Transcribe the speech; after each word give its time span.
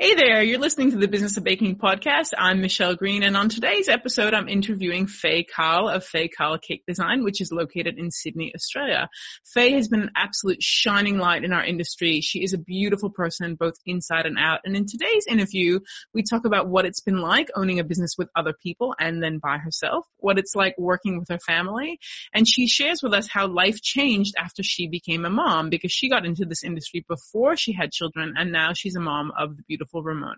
Hey 0.00 0.14
there, 0.14 0.44
you're 0.44 0.60
listening 0.60 0.92
to 0.92 0.96
the 0.96 1.08
Business 1.08 1.38
of 1.38 1.42
Baking 1.42 1.74
podcast. 1.74 2.28
I'm 2.38 2.60
Michelle 2.60 2.94
Green, 2.94 3.24
and 3.24 3.36
on 3.36 3.48
today's 3.48 3.88
episode, 3.88 4.32
I'm 4.32 4.48
interviewing 4.48 5.08
Faye 5.08 5.42
Cahill 5.42 5.88
of 5.88 6.04
Faye 6.04 6.28
Cahill 6.28 6.58
Cake 6.58 6.84
Design, 6.86 7.24
which 7.24 7.40
is 7.40 7.50
located 7.50 7.98
in 7.98 8.12
Sydney, 8.12 8.52
Australia. 8.54 9.08
Faye 9.44 9.72
has 9.72 9.88
been 9.88 10.02
an 10.02 10.12
absolute 10.14 10.62
shining 10.62 11.18
light 11.18 11.42
in 11.42 11.52
our 11.52 11.64
industry. 11.64 12.20
She 12.20 12.44
is 12.44 12.52
a 12.52 12.58
beautiful 12.58 13.10
person, 13.10 13.56
both 13.56 13.74
inside 13.84 14.26
and 14.26 14.38
out. 14.38 14.60
And 14.64 14.76
in 14.76 14.86
today's 14.86 15.26
interview, 15.28 15.80
we 16.14 16.22
talk 16.22 16.44
about 16.44 16.68
what 16.68 16.84
it's 16.84 17.00
been 17.00 17.18
like 17.18 17.48
owning 17.56 17.80
a 17.80 17.84
business 17.84 18.14
with 18.16 18.28
other 18.36 18.52
people 18.52 18.94
and 19.00 19.20
then 19.20 19.40
by 19.40 19.58
herself, 19.58 20.06
what 20.18 20.38
it's 20.38 20.54
like 20.54 20.76
working 20.78 21.18
with 21.18 21.28
her 21.28 21.40
family, 21.40 21.98
and 22.32 22.46
she 22.46 22.68
shares 22.68 23.02
with 23.02 23.14
us 23.14 23.26
how 23.26 23.48
life 23.48 23.82
changed 23.82 24.36
after 24.38 24.62
she 24.62 24.86
became 24.86 25.24
a 25.24 25.30
mom 25.30 25.70
because 25.70 25.90
she 25.90 26.08
got 26.08 26.24
into 26.24 26.44
this 26.44 26.62
industry 26.62 27.04
before 27.08 27.56
she 27.56 27.72
had 27.72 27.90
children, 27.90 28.34
and 28.38 28.52
now 28.52 28.74
she's 28.74 28.94
a 28.94 29.00
mom 29.00 29.32
of 29.36 29.56
the 29.56 29.64
beautiful 29.64 29.87
beautiful 29.88 30.02
Ramona. 30.02 30.36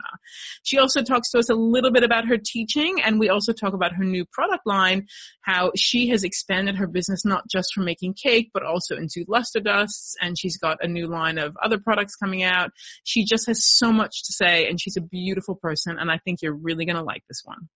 She 0.63 0.79
also 0.79 1.03
talks 1.03 1.31
to 1.31 1.39
us 1.39 1.51
a 1.51 1.55
little 1.55 1.91
bit 1.91 2.05
about 2.05 2.27
her 2.27 2.39
teaching 2.39 3.01
and 3.03 3.19
we 3.19 3.29
also 3.29 3.53
talk 3.53 3.75
about 3.75 3.93
her 3.95 4.05
new 4.05 4.25
product 4.25 4.67
line, 4.67 5.07
how 5.43 5.73
she 5.77 6.09
has 6.09 6.25
expanded 6.25 6.77
her 6.77 6.87
business 6.87 7.25
not 7.25 7.45
just 7.49 7.75
from 7.75 7.85
making 7.85 8.15
cake, 8.15 8.51
but 8.53 8.65
also 8.65 8.97
into 8.97 9.25
luster 9.29 9.61
dusts 9.61 10.17
and 10.21 10.39
she's 10.39 10.59
got 10.59 10.79
a 10.83 10.89
new 10.89 11.07
line 11.07 11.39
of 11.39 11.57
other 11.63 11.79
products 11.79 12.17
coming 12.17 12.43
out. 12.43 12.71
She 13.05 13.25
just 13.25 13.47
has 13.47 13.65
so 13.65 13.93
much 13.93 14.25
to 14.25 14.33
say 14.33 14.69
and 14.69 14.81
she's 14.81 14.97
a 14.97 15.03
beautiful 15.03 15.55
person 15.55 15.99
and 15.99 16.11
I 16.11 16.19
think 16.19 16.43
you're 16.43 16.55
really 16.55 16.85
going 16.85 16.97
to 16.97 17.03
like 17.03 17.23
this 17.29 17.43
one. 17.45 17.69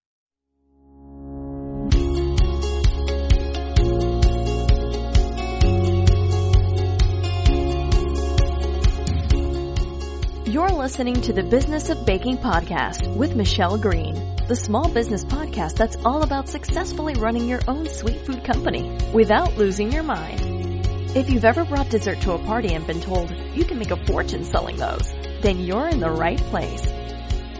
You're 10.55 10.69
listening 10.69 11.21
to 11.23 11.33
the 11.33 11.43
Business 11.43 11.91
of 11.91 12.07
Baking 12.07 12.39
podcast 12.39 13.13
with 13.17 13.35
Michelle 13.35 13.77
Green, 13.77 14.37
the 14.47 14.55
small 14.55 14.89
business 14.89 15.25
podcast 15.25 15.75
that's 15.75 15.97
all 16.05 16.23
about 16.23 16.49
successfully 16.49 17.15
running 17.15 17.49
your 17.49 17.59
own 17.67 17.89
sweet 17.89 18.25
food 18.25 18.45
company 18.45 18.97
without 19.13 19.57
losing 19.57 19.91
your 19.91 20.05
mind. 20.05 20.87
If 21.17 21.29
you've 21.29 21.45
ever 21.45 21.65
brought 21.65 21.89
dessert 21.89 22.21
to 22.21 22.35
a 22.35 22.39
party 22.39 22.73
and 22.73 22.87
been 22.87 23.01
told 23.01 23.33
you 23.53 23.65
can 23.65 23.81
make 23.81 23.91
a 23.91 24.07
fortune 24.07 24.45
selling 24.45 24.77
those, 24.77 25.13
then 25.41 25.59
you're 25.59 25.89
in 25.89 25.99
the 25.99 26.13
right 26.13 26.39
place. 26.39 26.83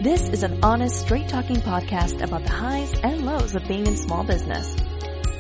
This 0.01 0.29
is 0.29 0.45
an 0.45 0.61
honest, 0.63 1.01
straight 1.01 1.29
talking 1.29 1.57
podcast 1.57 2.23
about 2.23 2.45
the 2.45 2.53
highs 2.53 2.93
and 3.03 3.27
lows 3.27 3.57
of 3.57 3.67
being 3.67 3.89
in 3.89 3.97
small 3.97 4.23
business. 4.23 4.73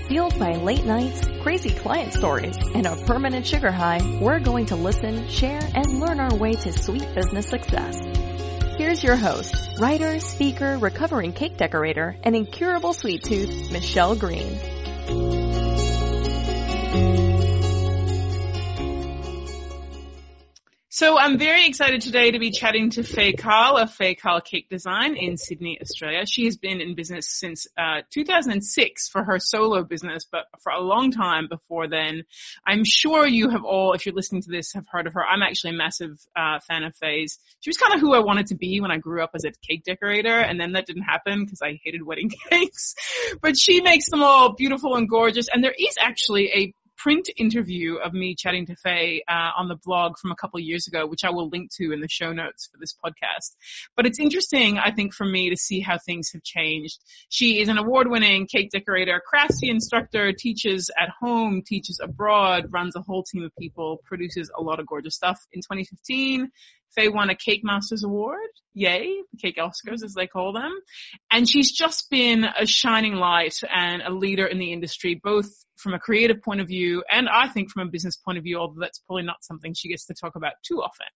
Fueled 0.08 0.38
by 0.38 0.56
late 0.56 0.84
nights, 0.84 1.22
crazy 1.42 1.70
client 1.70 2.12
stories, 2.12 2.58
and 2.74 2.84
a 2.84 2.94
permanent 3.06 3.46
sugar 3.46 3.70
high, 3.70 4.18
we're 4.20 4.38
going 4.38 4.66
to 4.66 4.76
listen, 4.76 5.28
share, 5.28 5.60
and 5.74 5.98
learn 5.98 6.20
our 6.20 6.34
way 6.36 6.52
to 6.52 6.72
sweet 6.74 7.06
business 7.14 7.48
success. 7.48 7.98
Here's 8.76 9.02
your 9.02 9.16
host, 9.16 9.54
writer, 9.80 10.18
speaker, 10.20 10.76
recovering 10.76 11.32
cake 11.32 11.56
decorator, 11.56 12.16
and 12.22 12.36
incurable 12.36 12.92
sweet 12.92 13.22
tooth, 13.22 13.72
Michelle 13.72 14.14
Green. 14.14 15.43
So 20.96 21.18
I'm 21.18 21.38
very 21.38 21.66
excited 21.66 22.02
today 22.02 22.30
to 22.30 22.38
be 22.38 22.52
chatting 22.52 22.90
to 22.90 23.02
Faye 23.02 23.32
Cahill 23.32 23.78
of 23.78 23.92
Faye 23.92 24.14
Cahill 24.14 24.40
Cake 24.42 24.68
Design 24.68 25.16
in 25.16 25.36
Sydney, 25.36 25.76
Australia. 25.82 26.24
She 26.24 26.44
has 26.44 26.56
been 26.56 26.80
in 26.80 26.94
business 26.94 27.26
since 27.28 27.66
uh, 27.76 28.02
2006 28.12 29.08
for 29.08 29.24
her 29.24 29.40
solo 29.40 29.82
business, 29.82 30.24
but 30.30 30.44
for 30.62 30.70
a 30.70 30.80
long 30.80 31.10
time 31.10 31.48
before 31.50 31.88
then. 31.88 32.22
I'm 32.64 32.84
sure 32.84 33.26
you 33.26 33.48
have 33.48 33.64
all, 33.64 33.94
if 33.94 34.06
you're 34.06 34.14
listening 34.14 34.42
to 34.42 34.52
this, 34.52 34.74
have 34.74 34.86
heard 34.88 35.08
of 35.08 35.14
her. 35.14 35.26
I'm 35.26 35.42
actually 35.42 35.70
a 35.70 35.78
massive 35.78 36.16
uh, 36.36 36.60
fan 36.60 36.84
of 36.84 36.94
Faye's. 36.94 37.40
She 37.58 37.70
was 37.70 37.76
kind 37.76 37.94
of 37.94 38.00
who 38.00 38.14
I 38.14 38.20
wanted 38.20 38.46
to 38.46 38.54
be 38.54 38.80
when 38.80 38.92
I 38.92 38.98
grew 38.98 39.20
up 39.20 39.30
as 39.34 39.42
a 39.44 39.50
cake 39.66 39.82
decorator, 39.82 40.38
and 40.38 40.60
then 40.60 40.74
that 40.74 40.86
didn't 40.86 41.02
happen 41.02 41.44
because 41.44 41.58
I 41.60 41.80
hated 41.82 42.02
wedding 42.06 42.30
cakes. 42.50 42.94
But 43.42 43.58
she 43.58 43.80
makes 43.80 44.08
them 44.10 44.22
all 44.22 44.52
beautiful 44.52 44.94
and 44.94 45.08
gorgeous, 45.08 45.48
and 45.52 45.64
there 45.64 45.74
is 45.76 45.96
actually 45.98 46.52
a 46.54 46.74
print 47.04 47.28
interview 47.36 47.96
of 47.96 48.14
me 48.14 48.34
chatting 48.34 48.64
to 48.64 48.74
Faye 48.76 49.22
uh, 49.28 49.50
on 49.58 49.68
the 49.68 49.76
blog 49.76 50.16
from 50.16 50.32
a 50.32 50.34
couple 50.34 50.58
years 50.58 50.86
ago, 50.86 51.06
which 51.06 51.22
I 51.22 51.28
will 51.28 51.50
link 51.50 51.70
to 51.74 51.92
in 51.92 52.00
the 52.00 52.08
show 52.08 52.32
notes 52.32 52.70
for 52.72 52.78
this 52.78 52.94
podcast. 52.94 53.54
But 53.94 54.06
it's 54.06 54.18
interesting, 54.18 54.78
I 54.78 54.90
think, 54.90 55.12
for 55.12 55.26
me 55.26 55.50
to 55.50 55.56
see 55.56 55.80
how 55.80 55.98
things 55.98 56.30
have 56.32 56.42
changed. 56.42 56.98
She 57.28 57.60
is 57.60 57.68
an 57.68 57.76
award-winning 57.76 58.46
cake 58.46 58.70
decorator, 58.70 59.20
Craftsy 59.20 59.68
instructor, 59.68 60.32
teaches 60.32 60.90
at 60.98 61.10
home, 61.10 61.60
teaches 61.60 62.00
abroad, 62.02 62.72
runs 62.72 62.96
a 62.96 63.02
whole 63.02 63.22
team 63.22 63.44
of 63.44 63.52
people, 63.58 64.00
produces 64.06 64.50
a 64.56 64.62
lot 64.62 64.80
of 64.80 64.86
gorgeous 64.86 65.14
stuff. 65.14 65.38
In 65.52 65.60
2015, 65.60 66.50
Faye 66.94 67.08
won 67.08 67.28
a 67.28 67.34
Cake 67.34 67.60
Masters 67.64 68.04
Award. 68.04 68.48
Yay, 68.72 69.22
the 69.30 69.38
Cake 69.38 69.58
Oscars 69.58 70.02
as 70.02 70.14
they 70.14 70.26
call 70.26 70.54
them. 70.54 70.72
And 71.30 71.46
she's 71.46 71.70
just 71.70 72.08
been 72.10 72.44
a 72.44 72.66
shining 72.66 73.16
light 73.16 73.56
and 73.70 74.00
a 74.00 74.10
leader 74.10 74.46
in 74.46 74.58
the 74.58 74.72
industry, 74.72 75.20
both 75.22 75.63
from 75.84 75.94
a 75.94 76.00
creative 76.00 76.42
point 76.42 76.60
of 76.60 76.66
view 76.66 77.04
and 77.08 77.28
I 77.28 77.46
think 77.48 77.70
from 77.70 77.86
a 77.86 77.90
business 77.90 78.16
point 78.16 78.38
of 78.38 78.44
view, 78.44 78.58
although 78.58 78.80
that's 78.80 78.98
probably 78.98 79.22
not 79.22 79.44
something 79.44 79.74
she 79.74 79.88
gets 79.88 80.06
to 80.06 80.14
talk 80.14 80.34
about 80.34 80.54
too 80.66 80.82
often. 80.82 81.06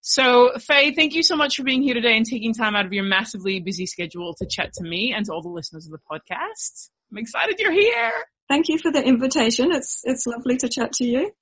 So 0.00 0.58
Faye, 0.58 0.92
thank 0.92 1.14
you 1.14 1.22
so 1.22 1.36
much 1.36 1.56
for 1.56 1.62
being 1.62 1.82
here 1.82 1.94
today 1.94 2.16
and 2.16 2.26
taking 2.26 2.54
time 2.54 2.74
out 2.74 2.86
of 2.86 2.92
your 2.92 3.04
massively 3.04 3.60
busy 3.60 3.86
schedule 3.86 4.34
to 4.38 4.46
chat 4.46 4.72
to 4.74 4.84
me 4.84 5.12
and 5.16 5.24
to 5.26 5.32
all 5.32 5.42
the 5.42 5.48
listeners 5.48 5.86
of 5.86 5.92
the 5.92 6.00
podcast. 6.10 6.88
I'm 7.12 7.18
excited 7.18 7.60
you're 7.60 7.72
here. 7.72 8.12
Thank 8.48 8.68
you 8.68 8.78
for 8.78 8.90
the 8.90 9.02
invitation. 9.02 9.72
It's, 9.72 10.00
it's 10.04 10.26
lovely 10.26 10.56
to 10.58 10.68
chat 10.68 10.94
to 10.94 11.04
you. 11.04 11.32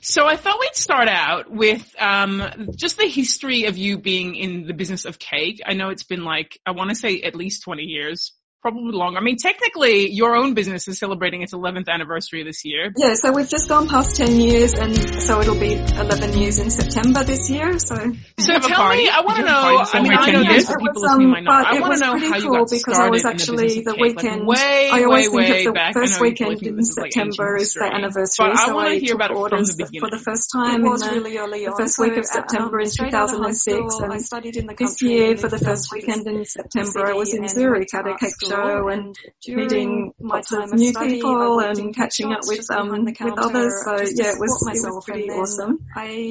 So 0.00 0.26
I 0.26 0.36
thought 0.36 0.60
we'd 0.60 0.74
start 0.74 1.08
out 1.08 1.50
with 1.50 1.94
um, 1.98 2.68
just 2.76 2.98
the 2.98 3.08
history 3.08 3.64
of 3.64 3.78
you 3.78 3.98
being 3.98 4.34
in 4.34 4.66
the 4.66 4.74
business 4.74 5.06
of 5.06 5.18
cake. 5.18 5.62
I 5.64 5.72
know 5.72 5.88
it's 5.88 6.04
been 6.04 6.24
like 6.24 6.58
I 6.66 6.72
want 6.72 6.90
to 6.90 6.96
say 6.96 7.22
at 7.22 7.34
least 7.34 7.62
20 7.62 7.84
years, 7.84 8.32
probably 8.64 8.92
longer. 8.92 9.18
I 9.18 9.22
mean, 9.22 9.36
technically, 9.36 10.10
your 10.10 10.34
own 10.34 10.54
business 10.54 10.88
is 10.88 10.98
celebrating 10.98 11.42
its 11.42 11.52
11th 11.52 11.86
anniversary 11.86 12.44
this 12.44 12.64
year. 12.64 12.94
Yeah, 12.96 13.12
so 13.12 13.30
we've 13.30 13.48
just 13.48 13.68
gone 13.68 13.88
past 13.88 14.16
10 14.16 14.40
years, 14.40 14.72
and 14.72 14.96
so 15.20 15.42
it'll 15.42 15.60
be 15.60 15.74
11 15.74 16.32
years 16.38 16.58
in 16.58 16.70
September 16.70 17.24
this 17.24 17.50
year. 17.50 17.78
So, 17.78 17.94
so 17.94 18.58
tell 18.60 18.88
me, 18.88 19.10
I 19.10 19.20
want 19.20 19.36
to 19.36 19.44
know. 19.44 19.84
I 19.84 20.00
mean, 20.00 20.12
I 20.16 20.30
know 20.30 20.44
there's 20.44 20.66
people 20.66 20.88
listening 20.96 21.28
might 21.28 21.44
not. 21.44 21.66
Um, 21.66 21.76
I 21.76 21.80
want 21.80 21.92
to 21.92 22.00
know 22.00 22.18
how 22.18 22.36
you 22.38 22.52
got 22.52 22.70
started 22.70 22.84
because 22.86 22.98
I 22.98 23.10
was 23.10 23.24
actually 23.26 23.84
the, 23.84 23.92
the 23.92 23.96
weekend. 24.00 24.46
Like 24.46 24.56
way, 24.56 24.88
I 24.90 25.02
always 25.04 25.30
way, 25.30 25.46
think 25.46 25.58
of 25.58 25.64
the 25.64 25.72
back. 25.76 25.92
first 25.92 26.18
weekend 26.18 26.62
in 26.62 26.82
September 26.84 27.56
is 27.56 27.74
the 27.74 27.84
anniversary. 27.84 28.48
But 28.48 28.56
I 28.56 28.72
want 28.72 28.94
to 28.94 28.98
hear 28.98 29.14
about 29.14 29.30
it 29.30 29.36
from 29.36 29.64
the 29.64 29.74
beginning. 29.76 30.00
for 30.00 30.10
the 30.16 30.24
first 30.24 30.48
time. 30.50 30.86
It 30.86 30.88
was 30.88 31.06
really 31.06 31.36
early 31.36 31.66
the 31.66 31.76
first 31.76 31.98
week 31.98 32.16
of 32.16 32.24
September 32.24 32.80
in 32.80 32.88
2006, 32.88 34.00
and 34.00 34.10
I 34.10 34.18
studied 34.18 34.56
in 34.56 34.66
the 34.66 34.74
this 34.74 35.02
year 35.02 35.36
for 35.36 35.48
the 35.48 35.58
first 35.58 35.92
weekend 35.92 36.26
in 36.26 36.46
September, 36.46 37.06
I 37.06 37.12
was 37.12 37.34
in 37.34 37.46
Zurich 37.46 37.92
at 37.92 38.06
a 38.06 38.16
cake 38.16 38.53
show 38.54 38.88
and 38.88 39.16
meeting 39.46 40.12
lots 40.20 40.52
of 40.52 40.72
new 40.72 40.92
people 40.92 41.60
and 41.60 41.94
catching 41.94 42.32
up 42.32 42.40
with 42.46 42.70
um 42.70 43.04
with 43.04 43.38
others. 43.38 43.74
So 43.84 43.96
yeah, 43.96 44.32
it 44.32 44.38
was 44.38 44.52
it 44.74 44.82
was 44.82 45.04
pretty 45.04 45.30
awesome. 45.30 45.78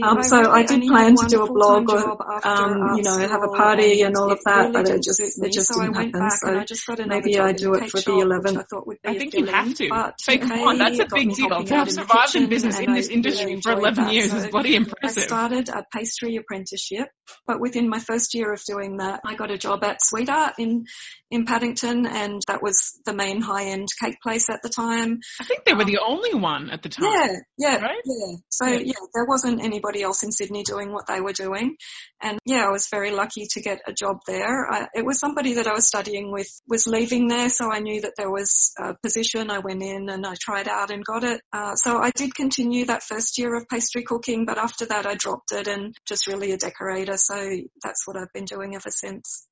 Um, 0.03 0.23
so 0.23 0.51
I 0.51 0.63
did 0.63 0.81
plan 0.87 1.15
to 1.15 1.27
do 1.27 1.43
a 1.43 1.51
blog 1.51 1.89
or 1.89 2.47
um 2.47 2.97
you 2.97 3.03
know 3.03 3.17
have 3.17 3.43
a 3.43 3.47
party 3.49 4.01
and 4.01 4.15
all 4.15 4.31
of 4.31 4.39
that, 4.45 4.73
but 4.73 4.89
it 4.89 5.03
just 5.03 5.19
it 5.19 5.51
just 5.53 5.71
didn't 5.73 5.93
happen. 5.95 6.67
So 6.67 6.95
maybe 7.05 7.39
I 7.39 7.51
do 7.53 7.73
it 7.75 7.89
for 7.89 7.99
the 7.99 8.11
11th. 8.11 8.97
I 9.05 9.17
think 9.17 9.33
you 9.33 9.45
have 9.45 9.73
to. 9.75 10.13
Say, 10.19 10.37
come 10.37 10.51
on, 10.51 10.77
that's 10.77 10.99
a 10.99 11.07
big 11.13 11.33
deal. 11.33 11.63
To 11.63 11.75
have 11.75 11.91
survived 11.91 12.35
in 12.35 12.49
business 12.49 12.79
in 12.79 12.93
this 12.93 13.09
industry 13.09 13.59
for 13.61 13.71
11 13.73 14.09
years 14.09 14.33
is 14.33 14.47
bloody 14.47 14.75
impressive. 14.75 15.23
I 15.23 15.25
started 15.25 15.69
a 15.69 15.85
pastry 15.93 16.35
apprenticeship, 16.37 17.09
but 17.45 17.59
within 17.59 17.89
my 17.89 17.99
first 17.99 18.33
year 18.33 18.51
of 18.53 18.63
doing 18.63 18.97
that, 18.97 19.21
I 19.25 19.35
got 19.35 19.51
a 19.51 19.57
job 19.57 19.83
at 19.83 19.97
Sweet 20.01 20.29
Art 20.29 20.55
in 20.59 20.85
in 21.33 21.45
Paddington, 21.45 22.05
and 22.05 22.41
that 22.47 22.61
was 22.61 22.99
the 23.05 23.13
main 23.13 23.41
high-end 23.41 23.87
cake 23.99 24.17
place 24.21 24.49
at 24.49 24.61
the 24.61 24.69
time. 24.69 25.19
I 25.41 25.43
think 25.43 25.65
they 25.65 25.73
were 25.73 25.81
um, 25.81 25.87
the 25.87 25.99
only 26.05 26.35
one 26.35 26.69
at 26.69 26.83
the 26.83 26.89
time. 26.89 27.11
Yeah, 27.11 27.27
yeah, 27.57 27.77
right? 27.81 28.01
yeah. 28.05 28.35
So 28.49 28.67
yeah. 28.67 28.79
yeah. 28.85 28.93
there 29.15 29.25
wasn't 29.25 29.63
anybody 29.63 30.03
else 30.03 30.23
in 30.23 30.31
Sydney 30.31 30.63
doing 30.63 30.93
what 30.93 31.07
they 31.07 31.21
were 31.21 31.33
doing, 31.33 31.75
and 32.21 32.37
yeah, 32.45 32.65
I 32.65 32.69
was 32.69 32.87
very 32.91 33.11
lucky 33.11 33.47
to 33.51 33.61
get 33.61 33.81
a 33.87 33.93
job 33.93 34.17
there. 34.27 34.71
I, 34.71 34.87
it 34.93 35.05
was 35.05 35.19
somebody 35.19 35.55
that 35.55 35.67
I 35.67 35.73
was 35.73 35.87
studying 35.87 36.31
with 36.31 36.49
was 36.67 36.85
leaving 36.87 37.27
there, 37.27 37.49
so 37.49 37.71
I 37.71 37.79
knew 37.79 38.01
that 38.01 38.13
there 38.15 38.31
was 38.31 38.71
a 38.79 38.93
position. 39.01 39.49
I 39.49 39.59
went 39.59 39.81
in 39.81 40.09
and 40.09 40.25
I 40.25 40.35
tried 40.39 40.67
out 40.67 40.91
and 40.91 41.03
got 41.03 41.23
it. 41.23 41.41
Uh, 41.51 41.75
so 41.75 41.97
I 41.97 42.11
did 42.11 42.35
continue 42.35 42.85
that 42.85 43.03
first 43.03 43.37
year 43.39 43.55
of 43.55 43.67
pastry 43.67 44.03
cooking, 44.03 44.45
but 44.45 44.57
after 44.57 44.85
that 44.85 45.05
I 45.05 45.15
dropped 45.15 45.51
it 45.51 45.67
and 45.67 45.95
just 46.07 46.27
really 46.27 46.51
a 46.51 46.57
decorator. 46.57 47.17
So 47.17 47.35
that's 47.83 48.05
what 48.05 48.17
I've 48.17 48.33
been 48.33 48.45
doing 48.45 48.75
ever 48.75 48.91
since. 48.91 49.47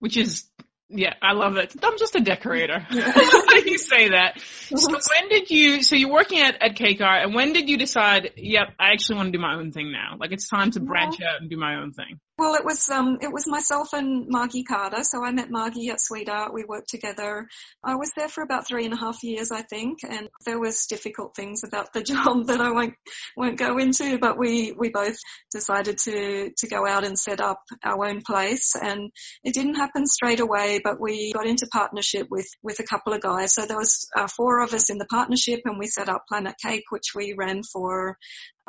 Which 0.00 0.16
is 0.16 0.44
yeah, 0.90 1.14
I 1.20 1.32
love 1.32 1.56
it. 1.56 1.74
I'm 1.82 1.98
just 1.98 2.14
a 2.14 2.20
decorator. 2.20 2.86
you 2.90 3.78
say 3.78 4.10
that. 4.10 4.40
So 4.40 4.90
when 4.90 5.28
did 5.28 5.50
you, 5.50 5.82
so 5.82 5.96
you're 5.96 6.10
working 6.10 6.40
at, 6.40 6.62
at 6.62 6.76
Cake 6.76 7.00
and 7.00 7.34
when 7.34 7.52
did 7.52 7.68
you 7.68 7.76
decide, 7.76 8.32
yep, 8.36 8.68
I 8.78 8.92
actually 8.92 9.16
want 9.16 9.26
to 9.28 9.32
do 9.32 9.38
my 9.38 9.54
own 9.54 9.72
thing 9.72 9.92
now? 9.92 10.16
Like 10.18 10.32
it's 10.32 10.48
time 10.48 10.70
to 10.72 10.80
branch 10.80 11.20
out 11.20 11.40
and 11.40 11.50
do 11.50 11.56
my 11.56 11.76
own 11.76 11.92
thing. 11.92 12.20
Well, 12.38 12.54
it 12.54 12.64
was 12.64 12.88
um, 12.88 13.18
it 13.20 13.32
was 13.32 13.48
myself 13.48 13.92
and 13.92 14.28
Margie 14.28 14.62
Carter. 14.62 15.02
So 15.02 15.24
I 15.24 15.32
met 15.32 15.50
Margie 15.50 15.88
at 15.88 15.98
Sweetart. 15.98 16.54
We 16.54 16.64
worked 16.64 16.88
together. 16.88 17.48
I 17.82 17.96
was 17.96 18.12
there 18.16 18.28
for 18.28 18.44
about 18.44 18.64
three 18.64 18.84
and 18.84 18.94
a 18.94 18.96
half 18.96 19.24
years, 19.24 19.50
I 19.50 19.62
think, 19.62 19.98
and 20.08 20.28
there 20.46 20.60
was 20.60 20.86
difficult 20.86 21.34
things 21.34 21.62
about 21.66 21.92
the 21.92 22.02
job 22.04 22.46
that 22.46 22.60
I 22.60 22.70
won't 22.70 22.94
won't 23.36 23.58
go 23.58 23.78
into. 23.78 24.18
But 24.20 24.38
we 24.38 24.70
we 24.70 24.90
both 24.90 25.16
decided 25.50 25.98
to 26.04 26.52
to 26.56 26.68
go 26.68 26.86
out 26.86 27.04
and 27.04 27.18
set 27.18 27.40
up 27.40 27.60
our 27.82 28.06
own 28.06 28.22
place, 28.24 28.76
and 28.80 29.10
it 29.42 29.52
didn't 29.52 29.74
happen 29.74 30.06
straight 30.06 30.38
away. 30.38 30.80
But 30.82 31.00
we 31.00 31.32
got 31.32 31.48
into 31.48 31.66
partnership 31.66 32.28
with 32.30 32.46
with 32.62 32.78
a 32.78 32.84
couple 32.84 33.14
of 33.14 33.20
guys. 33.20 33.54
So 33.54 33.66
there 33.66 33.76
was 33.76 34.06
uh, 34.16 34.28
four 34.28 34.62
of 34.62 34.72
us 34.74 34.90
in 34.90 34.98
the 34.98 35.06
partnership, 35.06 35.62
and 35.64 35.76
we 35.76 35.88
set 35.88 36.08
up 36.08 36.26
Planet 36.28 36.54
Cake, 36.64 36.84
which 36.90 37.16
we 37.16 37.34
ran 37.36 37.64
for 37.64 38.16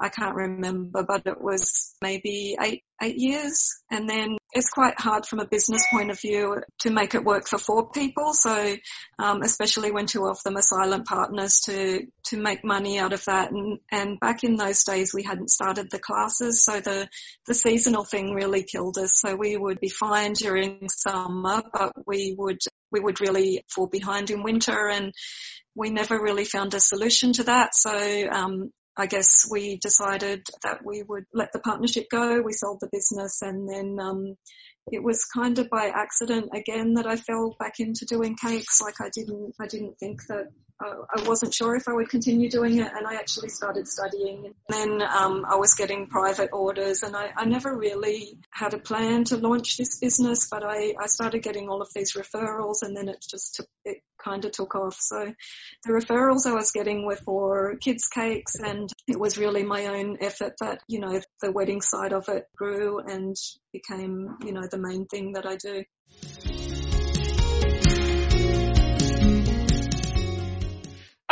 I 0.02 0.10
can't 0.10 0.36
remember, 0.36 1.04
but 1.04 1.24
it 1.26 1.42
was 1.42 1.96
maybe 2.02 2.56
eight, 2.62 2.84
eight 3.02 3.18
years. 3.18 3.82
And 3.92 4.10
then 4.10 4.38
it's 4.52 4.70
quite 4.70 5.00
hard 5.00 5.26
from 5.26 5.40
a 5.40 5.48
business 5.48 5.84
point 5.92 6.10
of 6.10 6.20
view 6.20 6.62
to 6.80 6.90
make 6.90 7.14
it 7.16 7.24
work 7.24 7.48
for 7.48 7.58
four 7.58 7.92
people. 7.92 8.34
So, 8.34 8.76
um, 9.20 9.42
especially 9.42 9.92
when 9.92 10.06
two 10.06 10.26
of 10.28 10.42
them 10.44 10.58
are 10.58 10.62
silent 10.62 11.06
partners 11.06 11.62
to, 11.66 12.06
to 12.28 12.38
make 12.38 12.64
money 12.64 13.00
out 13.00 13.14
of 13.14 13.24
that. 13.26 13.52
And, 13.52 13.80
and 13.92 14.20
back 14.20 14.44
in 14.44 14.56
those 14.56 14.84
days, 14.84 15.14
we 15.14 15.24
hadn't 15.24 15.52
started 15.52 15.90
the 15.92 16.00
classes. 16.00 16.64
So 16.64 16.80
the, 16.80 17.08
the 17.46 17.54
seasonal 17.54 18.04
thing 18.04 18.34
really 18.34 18.64
killed 18.64 18.98
us. 18.98 19.12
So 19.16 19.36
we 19.36 19.56
would 19.56 19.80
be 19.80 19.90
fine 19.90 20.34
during 20.34 20.90
summer, 20.90 21.62
but 21.72 21.94
we 22.08 22.36
would, 22.38 22.60
we 22.92 23.00
would 23.00 23.22
really 23.22 23.64
fall 23.70 23.88
behind 23.88 24.32
in 24.32 24.44
winter 24.44 24.90
and 24.90 25.14
we 25.76 25.90
never 25.90 26.22
really 26.22 26.46
found 26.46 26.74
a 26.74 26.80
solution 26.80 27.34
to 27.34 27.44
that. 27.44 27.76
So 27.76 28.28
um, 28.30 28.72
I 28.98 29.06
guess 29.06 29.48
we 29.50 29.78
decided 29.78 30.46
that 30.64 30.86
we 30.86 31.04
would 31.04 31.26
let 31.34 31.54
the 31.54 31.60
partnership 31.60 32.08
go. 32.12 32.42
We 32.42 32.54
sold 32.54 32.80
the 32.82 32.90
business 32.92 33.42
and 33.42 33.70
then 33.70 33.98
um, 34.00 34.36
it 34.92 35.04
was 35.04 35.26
kind 35.26 35.60
of 35.60 35.70
by 35.70 35.88
accident 35.88 36.50
again 36.54 36.94
that 36.96 37.08
I 37.08 37.16
fell 37.16 37.56
back 37.60 37.80
into 37.80 38.06
doing 38.06 38.36
cakes. 38.36 38.82
Like 38.82 39.02
I 39.02 39.10
didn't, 39.14 39.56
I 39.60 39.68
didn't 39.68 39.98
think 40.00 40.26
that 40.28 40.52
uh, 40.84 40.96
I 41.14 41.28
wasn't 41.28 41.54
sure 41.54 41.76
if 41.76 41.88
I 41.88 41.94
would 41.94 42.10
continue 42.10 42.50
doing 42.50 42.78
it, 42.78 42.90
and 42.96 43.06
I 43.06 43.16
actually 43.16 43.50
started 43.50 43.88
studying. 43.88 44.46
And 44.46 44.56
then 44.70 45.02
um, 45.02 45.46
I 45.50 45.58
was 45.58 45.74
getting 45.74 46.08
private 46.08 46.52
orders, 46.54 47.04
and 47.04 47.16
I, 47.16 47.32
I 47.36 47.46
never 47.46 47.78
really 47.78 48.38
had 48.52 48.74
a 48.74 48.80
plan 48.80 49.26
to 49.26 49.38
launch 49.38 49.76
this 49.76 50.00
business, 50.00 50.48
but 50.50 50.64
I, 50.64 50.94
I 50.98 51.08
started 51.08 51.44
getting 51.44 51.68
all 51.68 51.82
of 51.82 51.90
these 51.94 52.14
referrals, 52.14 52.82
and 52.82 52.96
then 52.96 53.10
it 53.10 53.26
just 53.30 53.56
took, 53.56 53.68
it 53.84 53.98
kind 54.24 54.46
of 54.46 54.52
took 54.52 54.74
off. 54.76 54.96
So 55.00 55.34
the 55.86 55.92
referrals 55.92 56.46
I 56.46 56.54
was 56.54 56.72
getting 56.72 57.06
were 57.06 57.18
for 57.18 57.76
kids' 57.78 58.08
cakes, 58.08 58.56
and 58.56 58.90
it 59.10 59.20
was 59.20 59.38
really 59.38 59.64
my 59.64 59.88
own 59.88 60.18
effort 60.22 60.54
that 60.60 60.82
you 60.88 61.00
know 61.00 61.20
the 61.42 61.52
wedding 61.52 61.82
side 61.82 62.14
of 62.14 62.30
it 62.30 62.46
grew 62.56 63.00
and 63.00 63.36
became 63.74 64.38
you 64.46 64.54
know 64.54 64.68
the 64.70 64.78
main 64.78 65.06
thing 65.08 65.34
that 65.34 65.46
I 65.46 65.56
do. 65.56 65.84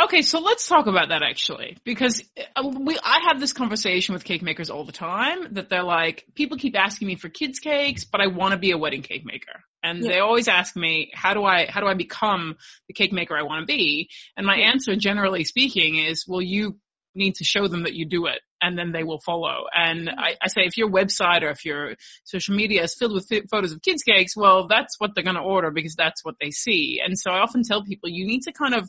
Okay, 0.00 0.22
so 0.22 0.38
let's 0.38 0.68
talk 0.68 0.86
about 0.86 1.08
that 1.08 1.24
actually, 1.24 1.76
because 1.84 2.22
uh, 2.54 2.62
we, 2.62 2.96
I 3.02 3.26
have 3.26 3.40
this 3.40 3.52
conversation 3.52 4.12
with 4.12 4.22
cake 4.22 4.42
makers 4.42 4.70
all 4.70 4.84
the 4.84 4.92
time 4.92 5.54
that 5.54 5.68
they're 5.68 5.82
like, 5.82 6.24
people 6.36 6.56
keep 6.56 6.78
asking 6.78 7.08
me 7.08 7.16
for 7.16 7.28
kids 7.28 7.58
cakes, 7.58 8.04
but 8.04 8.20
I 8.20 8.28
want 8.28 8.52
to 8.52 8.58
be 8.58 8.70
a 8.70 8.78
wedding 8.78 9.02
cake 9.02 9.24
maker. 9.24 9.60
And 9.82 9.98
yeah. 9.98 10.08
they 10.08 10.18
always 10.20 10.46
ask 10.46 10.76
me, 10.76 11.10
how 11.14 11.34
do 11.34 11.42
I, 11.44 11.66
how 11.68 11.80
do 11.80 11.88
I 11.88 11.94
become 11.94 12.56
the 12.86 12.94
cake 12.94 13.12
maker 13.12 13.36
I 13.36 13.42
want 13.42 13.62
to 13.62 13.66
be? 13.66 14.08
And 14.36 14.46
my 14.46 14.58
yeah. 14.58 14.70
answer 14.70 14.94
generally 14.94 15.42
speaking 15.42 15.96
is, 15.96 16.24
well, 16.28 16.40
you 16.40 16.78
need 17.18 17.36
to 17.36 17.44
show 17.44 17.68
them 17.68 17.82
that 17.82 17.94
you 17.94 18.06
do 18.06 18.26
it 18.26 18.40
and 18.62 18.78
then 18.78 18.92
they 18.92 19.04
will 19.04 19.20
follow. 19.20 19.64
And 19.74 20.08
mm-hmm. 20.08 20.18
I, 20.18 20.36
I 20.42 20.48
say 20.48 20.62
if 20.62 20.76
your 20.76 20.90
website 20.90 21.42
or 21.42 21.50
if 21.50 21.64
your 21.64 21.96
social 22.24 22.54
media 22.54 22.82
is 22.82 22.94
filled 22.94 23.12
with 23.12 23.30
photos 23.50 23.72
of 23.72 23.82
kids 23.82 24.02
cakes, 24.02 24.36
well, 24.36 24.66
that's 24.68 24.98
what 24.98 25.14
they're 25.14 25.24
going 25.24 25.36
to 25.36 25.42
order 25.42 25.70
because 25.70 25.94
that's 25.94 26.24
what 26.24 26.36
they 26.40 26.50
see. 26.50 27.00
And 27.04 27.18
so 27.18 27.30
I 27.30 27.40
often 27.40 27.62
tell 27.62 27.84
people 27.84 28.08
you 28.08 28.26
need 28.26 28.42
to 28.42 28.52
kind 28.52 28.74
of 28.74 28.88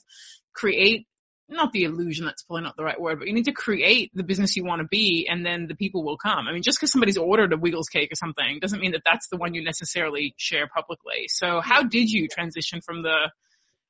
create 0.54 1.06
not 1.52 1.72
the 1.72 1.84
illusion, 1.84 2.26
that's 2.26 2.44
probably 2.44 2.64
not 2.64 2.78
the 2.78 2.84
right 2.84 3.00
word, 3.00 3.18
but 3.18 3.28
you 3.28 3.34
need 3.34 3.46
to 3.46 3.52
create 3.52 4.12
the 4.14 4.24
business 4.24 4.56
you 4.56 4.64
want 4.64 4.82
to 4.82 4.88
be 4.88 5.28
and 5.30 5.44
then 5.44 5.68
the 5.68 5.76
people 5.76 6.04
will 6.04 6.18
come. 6.18 6.48
I 6.48 6.54
mean, 6.54 6.62
just 6.62 6.80
because 6.80 6.92
somebody's 6.92 7.18
ordered 7.18 7.54
a 7.54 7.58
Wiggles 7.58 7.90
cake 7.90 8.12
or 8.12 8.16
something 8.16 8.60
doesn't 8.60 8.80
mean 8.80 8.92
that 8.92 9.02
that's 9.04 9.30
the 9.30 9.38
one 9.38 9.56
you 9.56 9.64
necessarily 9.64 10.36
share 10.38 10.68
publicly. 10.68 11.28
So 11.28 11.60
how 11.60 11.84
did 11.84 12.12
you 12.12 12.28
transition 12.28 12.82
from 12.82 13.02
the 13.02 13.32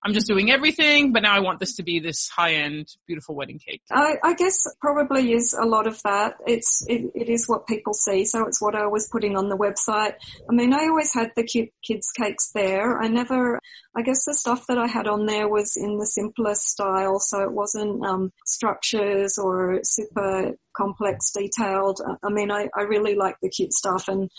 I'm 0.02 0.14
just 0.14 0.28
doing 0.28 0.50
everything, 0.50 1.12
but 1.12 1.24
now 1.24 1.34
I 1.34 1.42
want 1.42 1.60
this 1.60 1.76
to 1.76 1.84
be 1.84 2.00
this 2.00 2.30
high-end, 2.30 2.88
beautiful 3.06 3.36
wedding 3.36 3.60
cake. 3.60 3.82
I, 3.92 4.16
I 4.24 4.34
guess 4.34 4.66
probably 4.80 5.34
is 5.34 5.54
a 5.54 5.66
lot 5.66 5.88
of 5.88 6.02
that. 6.04 6.36
It's 6.48 6.86
it, 6.88 7.12
it 7.16 7.28
is 7.28 7.50
what 7.50 7.68
people 7.68 7.94
see, 7.94 8.24
so 8.24 8.48
it's 8.48 8.62
what 8.62 8.76
I 8.76 8.88
was 8.88 9.10
putting 9.12 9.36
on 9.36 9.50
the 9.50 9.58
website. 9.58 10.14
I 10.50 10.54
mean, 10.54 10.74
I 10.74 10.88
always 10.88 11.14
had 11.14 11.32
the 11.36 11.44
cute 11.44 11.72
kids 11.86 12.12
cakes 12.12 12.52
there. 12.54 12.98
I 12.98 13.10
never, 13.10 13.60
I 13.94 14.02
guess 14.02 14.24
the 14.24 14.34
stuff 14.34 14.68
that 14.68 14.78
I 14.78 14.88
had 14.88 15.08
on 15.08 15.26
there 15.26 15.50
was 15.50 15.76
in 15.76 15.98
the 15.98 16.08
simplest 16.08 16.68
style, 16.68 17.20
so 17.20 17.44
it 17.44 17.52
wasn't 17.52 18.06
um, 18.06 18.32
structures 18.46 19.38
or 19.38 19.82
super 19.84 20.54
complex, 20.76 21.32
detailed. 21.32 22.00
I 22.24 22.30
mean, 22.30 22.52
I, 22.52 22.70
I 22.74 22.84
really 22.84 23.16
like 23.16 23.36
the 23.42 23.50
cute 23.50 23.74
stuff, 23.74 24.08
and 24.08 24.30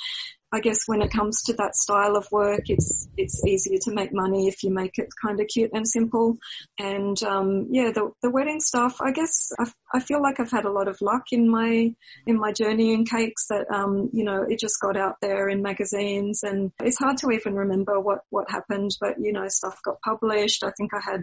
I 0.52 0.60
guess 0.60 0.86
when 0.86 1.00
it 1.00 1.12
comes 1.12 1.42
to 1.44 1.52
that 1.54 1.76
style 1.76 2.16
of 2.16 2.26
work, 2.32 2.62
it's 2.68 3.08
it's 3.16 3.44
easier 3.46 3.78
to 3.82 3.94
make 3.94 4.12
money 4.12 4.48
if 4.48 4.62
you 4.64 4.70
make 4.70 4.98
it 4.98 5.08
kind 5.22 5.40
of 5.40 5.46
cute 5.46 5.70
and 5.72 5.86
simple. 5.86 6.38
And 6.78 7.20
um, 7.22 7.68
yeah, 7.70 7.92
the 7.92 8.10
the 8.22 8.30
wedding 8.30 8.60
stuff. 8.60 9.00
I 9.00 9.12
guess 9.12 9.52
I, 9.58 9.70
I 9.94 10.00
feel 10.00 10.20
like 10.20 10.40
I've 10.40 10.50
had 10.50 10.64
a 10.64 10.72
lot 10.72 10.88
of 10.88 11.00
luck 11.00 11.26
in 11.30 11.48
my 11.48 11.94
in 12.26 12.36
my 12.38 12.52
journey 12.52 12.92
in 12.92 13.04
cakes. 13.04 13.46
That 13.48 13.66
um, 13.72 14.10
you 14.12 14.24
know, 14.24 14.44
it 14.48 14.58
just 14.58 14.80
got 14.80 14.96
out 14.96 15.16
there 15.22 15.48
in 15.48 15.62
magazines, 15.62 16.42
and 16.42 16.72
it's 16.82 16.98
hard 16.98 17.18
to 17.18 17.30
even 17.30 17.54
remember 17.54 18.00
what 18.00 18.20
what 18.30 18.50
happened. 18.50 18.90
But 19.00 19.20
you 19.20 19.32
know, 19.32 19.46
stuff 19.48 19.78
got 19.84 20.00
published. 20.02 20.64
I 20.64 20.72
think 20.76 20.92
I 20.94 21.00
had 21.00 21.22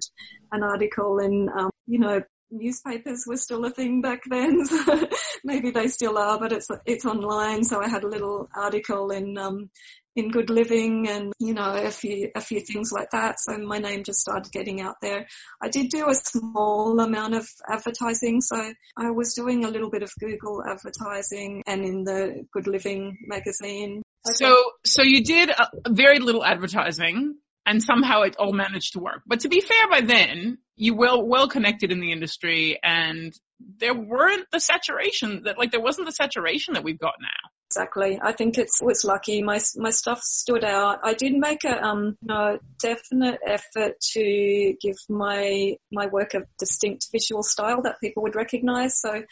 an 0.51 0.63
article 0.63 1.19
in 1.19 1.49
um, 1.57 1.71
you 1.85 1.99
know 1.99 2.21
newspapers 2.51 3.25
were 3.27 3.37
still 3.37 3.65
a 3.65 3.69
thing 3.69 4.01
back 4.01 4.21
then. 4.29 4.63
Maybe 5.43 5.71
they 5.71 5.87
still 5.87 6.17
are, 6.17 6.39
but 6.39 6.51
it's 6.51 6.67
it's 6.85 7.05
online. 7.05 7.63
So 7.63 7.81
I 7.81 7.87
had 7.87 8.03
a 8.03 8.07
little 8.07 8.49
article 8.55 9.11
in 9.11 9.37
um, 9.37 9.69
in 10.15 10.31
Good 10.31 10.49
Living 10.49 11.07
and 11.07 11.31
you 11.39 11.53
know 11.53 11.73
a 11.75 11.91
few 11.91 12.31
a 12.35 12.41
few 12.41 12.59
things 12.59 12.91
like 12.91 13.11
that. 13.11 13.39
So 13.39 13.57
my 13.57 13.77
name 13.77 14.03
just 14.03 14.19
started 14.19 14.51
getting 14.51 14.81
out 14.81 14.95
there. 15.01 15.27
I 15.61 15.69
did 15.69 15.89
do 15.89 16.09
a 16.09 16.15
small 16.15 16.99
amount 16.99 17.35
of 17.35 17.47
advertising, 17.67 18.41
so 18.41 18.73
I 18.97 19.11
was 19.11 19.33
doing 19.33 19.63
a 19.63 19.69
little 19.69 19.89
bit 19.89 20.03
of 20.03 20.11
Google 20.19 20.63
advertising 20.67 21.63
and 21.67 21.85
in 21.85 22.03
the 22.03 22.45
Good 22.51 22.67
Living 22.67 23.17
magazine. 23.25 24.01
So 24.25 24.55
so 24.85 25.03
you 25.03 25.23
did 25.23 25.49
a, 25.49 25.69
very 25.89 26.19
little 26.19 26.43
advertising 26.43 27.37
and 27.67 27.83
somehow 27.83 28.21
it 28.21 28.37
all 28.39 28.53
managed 28.53 28.93
to 28.93 28.99
work. 28.99 29.21
But 29.27 29.41
to 29.41 29.49
be 29.49 29.59
fair, 29.59 29.89
by 29.89 30.01
then 30.01 30.57
you 30.77 30.95
were 30.95 31.23
well 31.23 31.49
connected 31.49 31.91
in 31.91 31.99
the 31.99 32.11
industry, 32.13 32.79
and 32.81 33.33
there 33.77 33.93
weren't 33.93 34.47
the 34.51 34.59
saturation 34.59 35.43
that 35.43 35.57
like 35.57 35.71
there 35.71 35.81
wasn't 35.81 36.07
the 36.07 36.13
saturation 36.13 36.75
that 36.75 36.83
we've 36.83 36.97
got 36.97 37.15
now. 37.21 37.49
Exactly. 37.69 38.17
I 38.23 38.31
think 38.31 38.57
it's 38.57 38.81
was 38.81 39.03
lucky. 39.03 39.43
My 39.43 39.59
my 39.75 39.89
stuff 39.89 40.21
stood 40.21 40.63
out. 40.63 40.99
I 41.03 41.13
did 41.13 41.33
make 41.33 41.65
a 41.65 41.83
um 41.83 42.17
a 42.29 42.59
definite 42.81 43.39
effort 43.45 43.99
to 44.13 44.73
give 44.81 44.95
my 45.09 45.75
my 45.91 46.07
work 46.07 46.33
a 46.33 46.43
distinct 46.57 47.07
visual 47.11 47.43
style 47.43 47.81
that 47.81 47.99
people 47.99 48.23
would 48.23 48.35
recognise. 48.35 48.97
So 49.01 49.23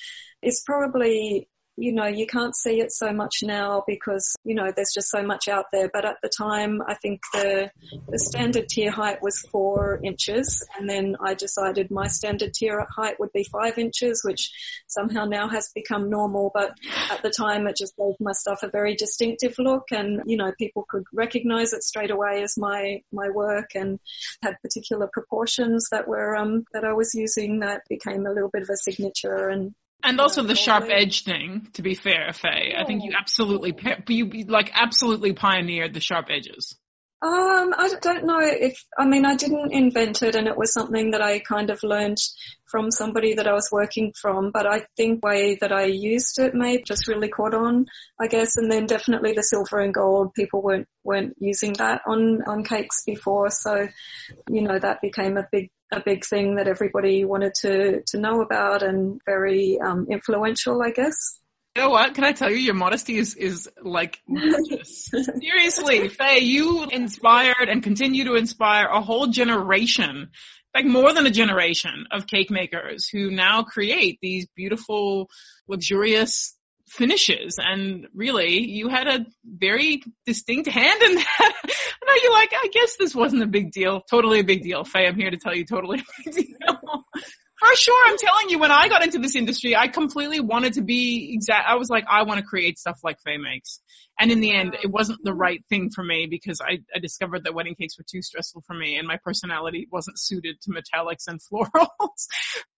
it's 0.42 0.62
probably 0.66 1.48
you 1.78 1.92
know, 1.92 2.08
you 2.08 2.26
can't 2.26 2.56
see 2.56 2.80
it 2.80 2.92
so 2.92 3.12
much 3.12 3.38
now 3.44 3.84
because, 3.86 4.36
you 4.46 4.56
know, 4.56 4.72
there's 4.74 4.94
just 4.94 5.10
so 5.10 5.24
much 5.24 5.50
out 5.50 5.66
there. 5.74 5.90
But 5.92 6.06
at 6.06 6.18
the 6.24 6.30
time, 6.30 6.82
I 6.88 6.96
think 6.96 7.22
the, 7.34 7.70
the 8.08 8.20
standard 8.20 8.70
tier 8.70 8.92
height 8.92 9.22
was 9.22 9.40
four 9.40 10.00
inches. 10.02 10.66
And 10.78 10.90
then 10.90 11.18
I 11.22 11.34
decided 11.34 11.92
my 11.92 12.08
standard 12.08 12.54
tier 12.54 12.86
height 12.90 13.20
would 13.20 13.34
be 13.34 13.44
five 13.44 13.78
inches, 13.78 14.22
which 14.24 14.52
somehow 14.88 15.26
now 15.26 15.50
has 15.50 15.72
become 15.76 16.10
normal. 16.10 16.50
But 16.54 16.72
at 17.10 17.22
the 17.24 17.30
time, 17.30 17.68
it 17.68 17.76
just 17.76 17.98
gave 17.98 18.16
my 18.22 18.32
stuff 18.32 18.64
a 18.64 18.70
very 18.70 18.96
distinctive 18.96 19.56
look. 19.60 19.92
And, 19.92 20.22
you 20.26 20.38
know, 20.38 20.54
people 20.58 20.86
could 20.88 21.04
recognize 21.14 21.74
it 21.74 21.84
straight 21.84 22.12
away 22.12 22.42
as 22.44 22.58
my, 22.58 23.02
my 23.12 23.30
work 23.30 23.72
and 23.76 24.00
had 24.42 24.62
particular 24.62 25.10
proportions 25.12 25.90
that 25.92 26.08
were, 26.08 26.38
um, 26.38 26.64
that 26.72 26.86
I 26.86 26.94
was 26.94 27.14
using 27.14 27.60
that 27.60 27.82
became 27.90 28.26
a 28.26 28.32
little 28.32 28.50
bit 28.50 28.62
of 28.62 28.70
a 28.70 28.78
signature 28.78 29.50
and 29.50 29.76
and 30.06 30.20
also 30.20 30.44
the 30.44 30.56
sharp 30.56 30.86
edge 30.90 31.24
thing, 31.24 31.68
to 31.74 31.82
be 31.82 31.96
fair, 31.96 32.32
Faye. 32.34 32.74
I 32.78 32.86
think 32.86 33.04
you 33.04 33.14
absolutely, 33.18 33.76
you 34.08 34.46
like 34.46 34.72
absolutely 34.74 35.34
pioneered 35.34 35.94
the 35.94 36.00
sharp 36.00 36.28
edges. 36.30 36.76
Um, 37.22 37.74
I 37.76 37.92
don't 38.02 38.26
know 38.26 38.40
if, 38.40 38.78
I 39.00 39.06
mean, 39.08 39.26
I 39.26 39.36
didn't 39.36 39.74
invent 39.74 40.22
it 40.22 40.36
and 40.36 40.48
it 40.48 40.58
was 40.58 40.74
something 40.74 41.12
that 41.12 41.22
I 41.22 41.40
kind 41.40 41.72
of 41.72 41.82
learned 41.82 42.18
from 42.70 42.92
somebody 42.92 43.34
that 43.36 43.48
I 43.48 43.54
was 43.54 43.70
working 43.72 44.14
from, 44.20 44.52
but 44.52 44.68
I 44.68 44.86
think 44.96 45.24
way 45.26 45.58
that 45.62 45.72
I 45.72 45.86
used 45.86 46.38
it 46.40 46.54
may 46.54 46.84
just 46.84 47.08
really 47.08 47.30
caught 47.30 47.56
on, 47.56 47.86
I 48.20 48.28
guess, 48.28 48.58
and 48.58 48.70
then 48.72 48.86
definitely 48.86 49.34
the 49.34 49.42
silver 49.42 49.80
and 49.80 49.94
gold, 49.94 50.34
people 50.36 50.62
weren't, 50.62 50.88
weren't 51.04 51.36
using 51.40 51.74
that 51.74 52.02
on, 52.06 52.44
on 52.46 52.64
cakes 52.64 53.04
before, 53.06 53.50
so, 53.50 53.88
you 54.50 54.62
know, 54.62 54.78
that 54.78 55.02
became 55.02 55.38
a 55.38 55.48
big 55.52 55.72
a 55.92 56.02
big 56.04 56.26
thing 56.26 56.56
that 56.56 56.68
everybody 56.68 57.26
wanted 57.26 57.54
to, 57.62 58.02
to 58.08 58.18
know 58.18 58.42
about 58.42 58.84
and 58.84 59.20
very 59.26 59.80
um, 59.80 60.08
influential, 60.10 60.82
I 60.82 60.92
guess. 60.92 61.40
You 61.76 61.84
know 61.84 61.90
what? 61.90 62.16
Can 62.16 62.24
I 62.24 62.32
tell 62.32 62.50
you, 62.50 62.58
your 62.58 62.74
modesty 62.74 63.18
is 63.18 63.36
is 63.36 63.70
like. 63.82 64.22
Seriously, 64.84 66.08
Faye, 66.08 66.40
you 66.40 66.86
inspired 66.86 67.68
and 67.68 67.84
continue 67.84 68.24
to 68.26 68.36
inspire 68.36 68.86
a 68.86 69.02
whole 69.02 69.28
generation, 69.28 70.30
like 70.74 70.86
more 70.86 71.12
than 71.12 71.26
a 71.28 71.32
generation 71.32 72.06
of 72.12 72.28
cake 72.28 72.50
makers 72.50 73.10
who 73.10 73.30
now 73.30 73.64
create 73.64 74.20
these 74.22 74.48
beautiful, 74.56 75.30
luxurious 75.68 76.56
finishes. 76.88 77.60
And 77.60 78.08
really, 78.14 78.60
you 78.60 78.88
had 78.88 79.08
a 79.08 79.26
very 79.44 80.02
distinct 80.26 80.70
hand 80.70 81.02
in 81.02 81.16
that. 81.16 81.54
Know 82.06 82.14
you're 82.22 82.34
like, 82.34 82.54
I 82.54 82.68
guess 82.72 82.98
this 82.98 83.16
wasn't 83.16 83.44
a 83.44 83.48
big 83.48 83.72
deal. 83.72 84.02
Totally 84.10 84.40
a 84.40 84.44
big 84.44 84.64
deal. 84.64 84.84
Faye, 84.84 85.08
I'm 85.08 85.16
here 85.16 85.32
to 85.32 85.38
tell 85.38 85.56
you 85.56 85.66
totally 85.66 86.00
a 86.28 86.32
big 86.32 86.36
deal. 86.36 87.06
For 87.58 87.76
sure, 87.76 88.08
I'm 88.08 88.18
telling 88.18 88.50
you, 88.50 88.60
when 88.60 88.72
I 88.72 88.90
got 88.90 89.04
into 89.04 89.20
this 89.20 89.36
industry, 89.36 89.76
I 89.76 89.88
completely 89.88 90.42
wanted 90.42 90.74
to 90.74 90.82
be 90.82 91.34
exact. 91.34 91.70
I 91.70 91.76
was 91.76 91.90
like, 91.90 92.04
I 92.10 92.24
want 92.24 92.40
to 92.40 92.46
create 92.46 92.78
stuff 92.78 93.00
like 93.02 93.18
Faye 93.24 93.38
makes. 93.38 93.80
And 94.20 94.30
in 94.30 94.40
the 94.40 94.54
end, 94.54 94.76
it 94.82 94.92
wasn't 94.92 95.20
the 95.24 95.34
right 95.34 95.64
thing 95.70 95.90
for 95.90 96.04
me 96.04 96.28
because 96.30 96.60
I, 96.62 96.80
I 96.94 97.00
discovered 97.00 97.46
that 97.46 97.54
wedding 97.54 97.76
cakes 97.76 97.98
were 97.98 98.06
too 98.10 98.22
stressful 98.22 98.64
for 98.68 98.74
me 98.74 98.98
and 98.98 99.08
my 99.08 99.18
personality 99.24 99.88
wasn't 99.92 100.20
suited 100.20 100.58
to 100.62 100.72
metallics 100.72 101.28
and 101.28 101.40
florals. 101.52 102.28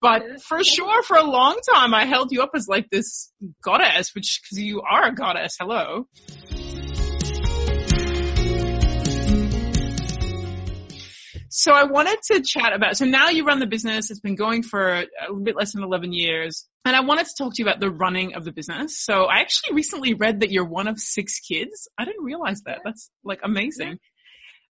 but 0.02 0.42
for 0.42 0.64
sure, 0.64 1.04
for 1.04 1.18
a 1.18 1.24
long 1.24 1.60
time, 1.74 1.94
I 1.94 2.06
held 2.06 2.32
you 2.32 2.42
up 2.44 2.52
as 2.56 2.68
like 2.68 2.90
this 2.90 3.32
goddess, 3.64 4.14
which, 4.14 4.42
cause 4.50 4.60
you 4.60 4.82
are 4.82 5.08
a 5.08 5.14
goddess. 5.14 5.58
Hello. 5.60 6.08
So 11.58 11.72
I 11.72 11.86
wanted 11.86 12.20
to 12.32 12.44
chat 12.44 12.72
about, 12.72 12.98
so 12.98 13.06
now 13.06 13.30
you 13.30 13.44
run 13.44 13.58
the 13.58 13.66
business. 13.66 14.12
It's 14.12 14.20
been 14.20 14.36
going 14.36 14.62
for 14.62 15.06
a 15.28 15.34
bit 15.34 15.56
less 15.56 15.74
than 15.74 15.82
11 15.82 16.14
years. 16.14 16.68
And 16.86 16.96
I 16.96 17.00
wanted 17.00 17.26
to 17.26 17.32
talk 17.36 17.56
to 17.56 17.64
you 17.64 17.68
about 17.68 17.80
the 17.80 17.90
running 17.90 18.36
of 18.36 18.46
the 18.46 18.52
business. 18.52 19.04
So 19.04 19.24
I 19.24 19.40
actually 19.40 19.74
recently 19.74 20.14
read 20.14 20.42
that 20.42 20.52
you're 20.52 20.68
one 20.68 20.88
of 20.88 21.00
six 21.00 21.40
kids. 21.40 21.88
I 21.98 22.06
didn't 22.06 22.24
realize 22.24 22.62
that. 22.68 22.82
That's 22.86 23.10
like 23.24 23.40
amazing. 23.44 23.98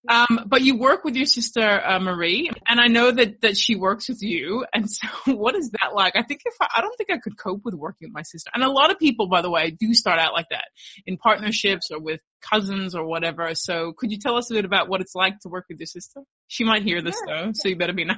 Um, 0.07 0.45
but 0.47 0.61
you 0.61 0.77
work 0.77 1.03
with 1.03 1.17
your 1.17 1.25
sister 1.25 1.61
uh, 1.61 1.99
Marie, 1.99 2.49
and 2.65 2.79
I 2.79 2.87
know 2.87 3.11
that 3.11 3.41
that 3.41 3.57
she 3.57 3.75
works 3.75 4.07
with 4.07 4.21
you. 4.21 4.65
And 4.73 4.89
so, 4.89 5.07
what 5.35 5.55
is 5.55 5.71
that 5.71 5.93
like? 5.93 6.15
I 6.15 6.23
think 6.23 6.41
if 6.45 6.53
I, 6.61 6.67
I 6.77 6.81
don't 6.81 6.95
think 6.95 7.11
I 7.11 7.17
could 7.17 7.37
cope 7.37 7.65
with 7.65 7.73
working 7.73 8.07
with 8.07 8.13
my 8.13 8.21
sister. 8.21 8.49
And 8.53 8.63
a 8.63 8.71
lot 8.71 8.91
of 8.91 8.99
people, 8.99 9.27
by 9.27 9.41
the 9.41 9.49
way, 9.49 9.71
do 9.71 9.93
start 9.93 10.19
out 10.19 10.31
like 10.31 10.47
that 10.51 10.67
in 11.05 11.17
partnerships 11.17 11.89
or 11.91 11.99
with 11.99 12.21
cousins 12.41 12.95
or 12.95 13.05
whatever. 13.05 13.53
So, 13.55 13.93
could 13.93 14.11
you 14.11 14.19
tell 14.19 14.35
us 14.35 14.49
a 14.51 14.53
bit 14.53 14.65
about 14.65 14.89
what 14.89 15.01
it's 15.01 15.15
like 15.15 15.39
to 15.41 15.49
work 15.49 15.65
with 15.69 15.79
your 15.79 15.87
sister? 15.87 16.21
She 16.47 16.63
might 16.63 16.83
hear 16.83 17.01
this 17.01 17.19
yeah. 17.27 17.45
though, 17.45 17.51
so 17.53 17.69
you 17.69 17.75
better 17.75 17.93
be 17.93 18.05
nice. 18.05 18.17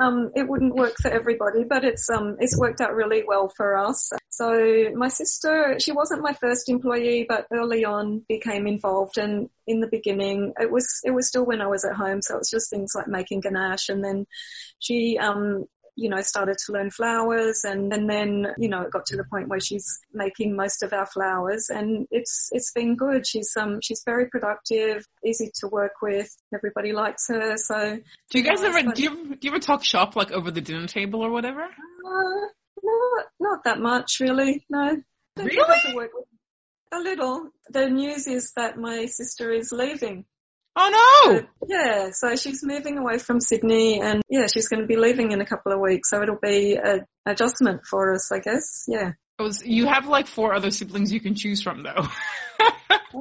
Um, 0.00 0.32
it 0.34 0.48
wouldn't 0.48 0.74
work 0.74 0.94
for 1.00 1.10
everybody, 1.10 1.64
but 1.64 1.84
it's 1.84 2.08
um, 2.10 2.36
it's 2.40 2.58
worked 2.58 2.80
out 2.80 2.94
really 2.94 3.24
well 3.26 3.52
for 3.54 3.76
us. 3.76 4.10
So 4.30 4.90
my 4.94 5.08
sister, 5.08 5.78
she 5.80 5.92
wasn't 5.92 6.22
my 6.22 6.34
first 6.34 6.68
employee, 6.68 7.26
but 7.28 7.46
early 7.52 7.84
on 7.84 8.22
became 8.28 8.66
involved. 8.66 9.18
And 9.18 9.48
in 9.66 9.80
the 9.80 9.86
beginning, 9.86 10.52
it 10.58 10.70
was 10.70 11.00
it 11.04 11.10
was 11.10 11.28
still 11.28 11.44
when 11.44 11.60
I 11.60 11.66
was 11.66 11.84
at 11.84 11.96
home, 11.96 12.22
so 12.22 12.34
it 12.34 12.38
was 12.38 12.50
just 12.50 12.70
things 12.70 12.92
like 12.94 13.08
making 13.08 13.40
ganache. 13.40 13.88
And 13.88 14.04
then 14.04 14.26
she 14.78 15.18
um, 15.18 15.64
you 15.96 16.10
know, 16.10 16.20
started 16.20 16.58
to 16.58 16.72
learn 16.72 16.90
flowers 16.90 17.64
and, 17.64 17.92
and 17.92 18.08
then, 18.08 18.46
you 18.58 18.68
know, 18.68 18.82
it 18.82 18.90
got 18.90 19.06
to 19.06 19.16
the 19.16 19.24
point 19.24 19.48
where 19.48 19.60
she's 19.60 19.98
making 20.12 20.54
most 20.54 20.82
of 20.82 20.92
our 20.92 21.06
flowers 21.06 21.70
and 21.70 22.06
it's, 22.10 22.50
it's 22.52 22.70
been 22.72 22.96
good. 22.96 23.26
She's, 23.26 23.52
um, 23.58 23.80
she's 23.82 24.02
very 24.04 24.28
productive, 24.28 25.06
easy 25.24 25.50
to 25.60 25.68
work 25.68 25.94
with. 26.02 26.28
Everybody 26.54 26.92
likes 26.92 27.28
her. 27.28 27.56
So. 27.56 27.98
Do 28.30 28.38
you 28.38 28.44
guys 28.44 28.62
ever, 28.62 28.82
do 28.92 29.02
you, 29.02 29.36
do 29.36 29.38
you 29.40 29.50
ever 29.50 29.58
talk 29.58 29.82
shop 29.82 30.16
like 30.16 30.30
over 30.30 30.50
the 30.50 30.60
dinner 30.60 30.86
table 30.86 31.22
or 31.22 31.30
whatever? 31.30 31.62
Uh, 31.62 32.46
not, 32.82 33.26
not 33.40 33.64
that 33.64 33.80
much 33.80 34.20
really. 34.20 34.64
No. 34.68 35.00
Really? 35.38 36.08
A 36.92 36.98
little. 37.00 37.48
The 37.70 37.88
news 37.88 38.26
is 38.26 38.52
that 38.56 38.78
my 38.78 39.06
sister 39.06 39.50
is 39.50 39.72
leaving. 39.72 40.24
Oh 40.78 40.90
no! 41.24 41.38
So, 41.38 41.46
yeah, 41.68 42.10
so 42.12 42.36
she's 42.36 42.60
moving 42.62 42.98
away 42.98 43.18
from 43.18 43.40
Sydney 43.40 44.00
and 44.00 44.22
yeah, 44.28 44.46
she's 44.52 44.68
going 44.68 44.82
to 44.82 44.86
be 44.86 44.96
leaving 44.96 45.32
in 45.32 45.40
a 45.40 45.46
couple 45.46 45.72
of 45.72 45.80
weeks. 45.80 46.10
So 46.10 46.22
it'll 46.22 46.38
be 46.40 46.76
an 46.76 47.06
adjustment 47.24 47.86
for 47.86 48.14
us, 48.14 48.30
I 48.30 48.40
guess. 48.40 48.84
Yeah. 48.86 49.12
Oh, 49.38 49.50
you 49.64 49.86
have 49.86 50.06
like 50.06 50.26
four 50.26 50.54
other 50.54 50.70
siblings 50.70 51.12
you 51.12 51.20
can 51.20 51.34
choose 51.34 51.62
from 51.62 51.82
though. 51.82 52.08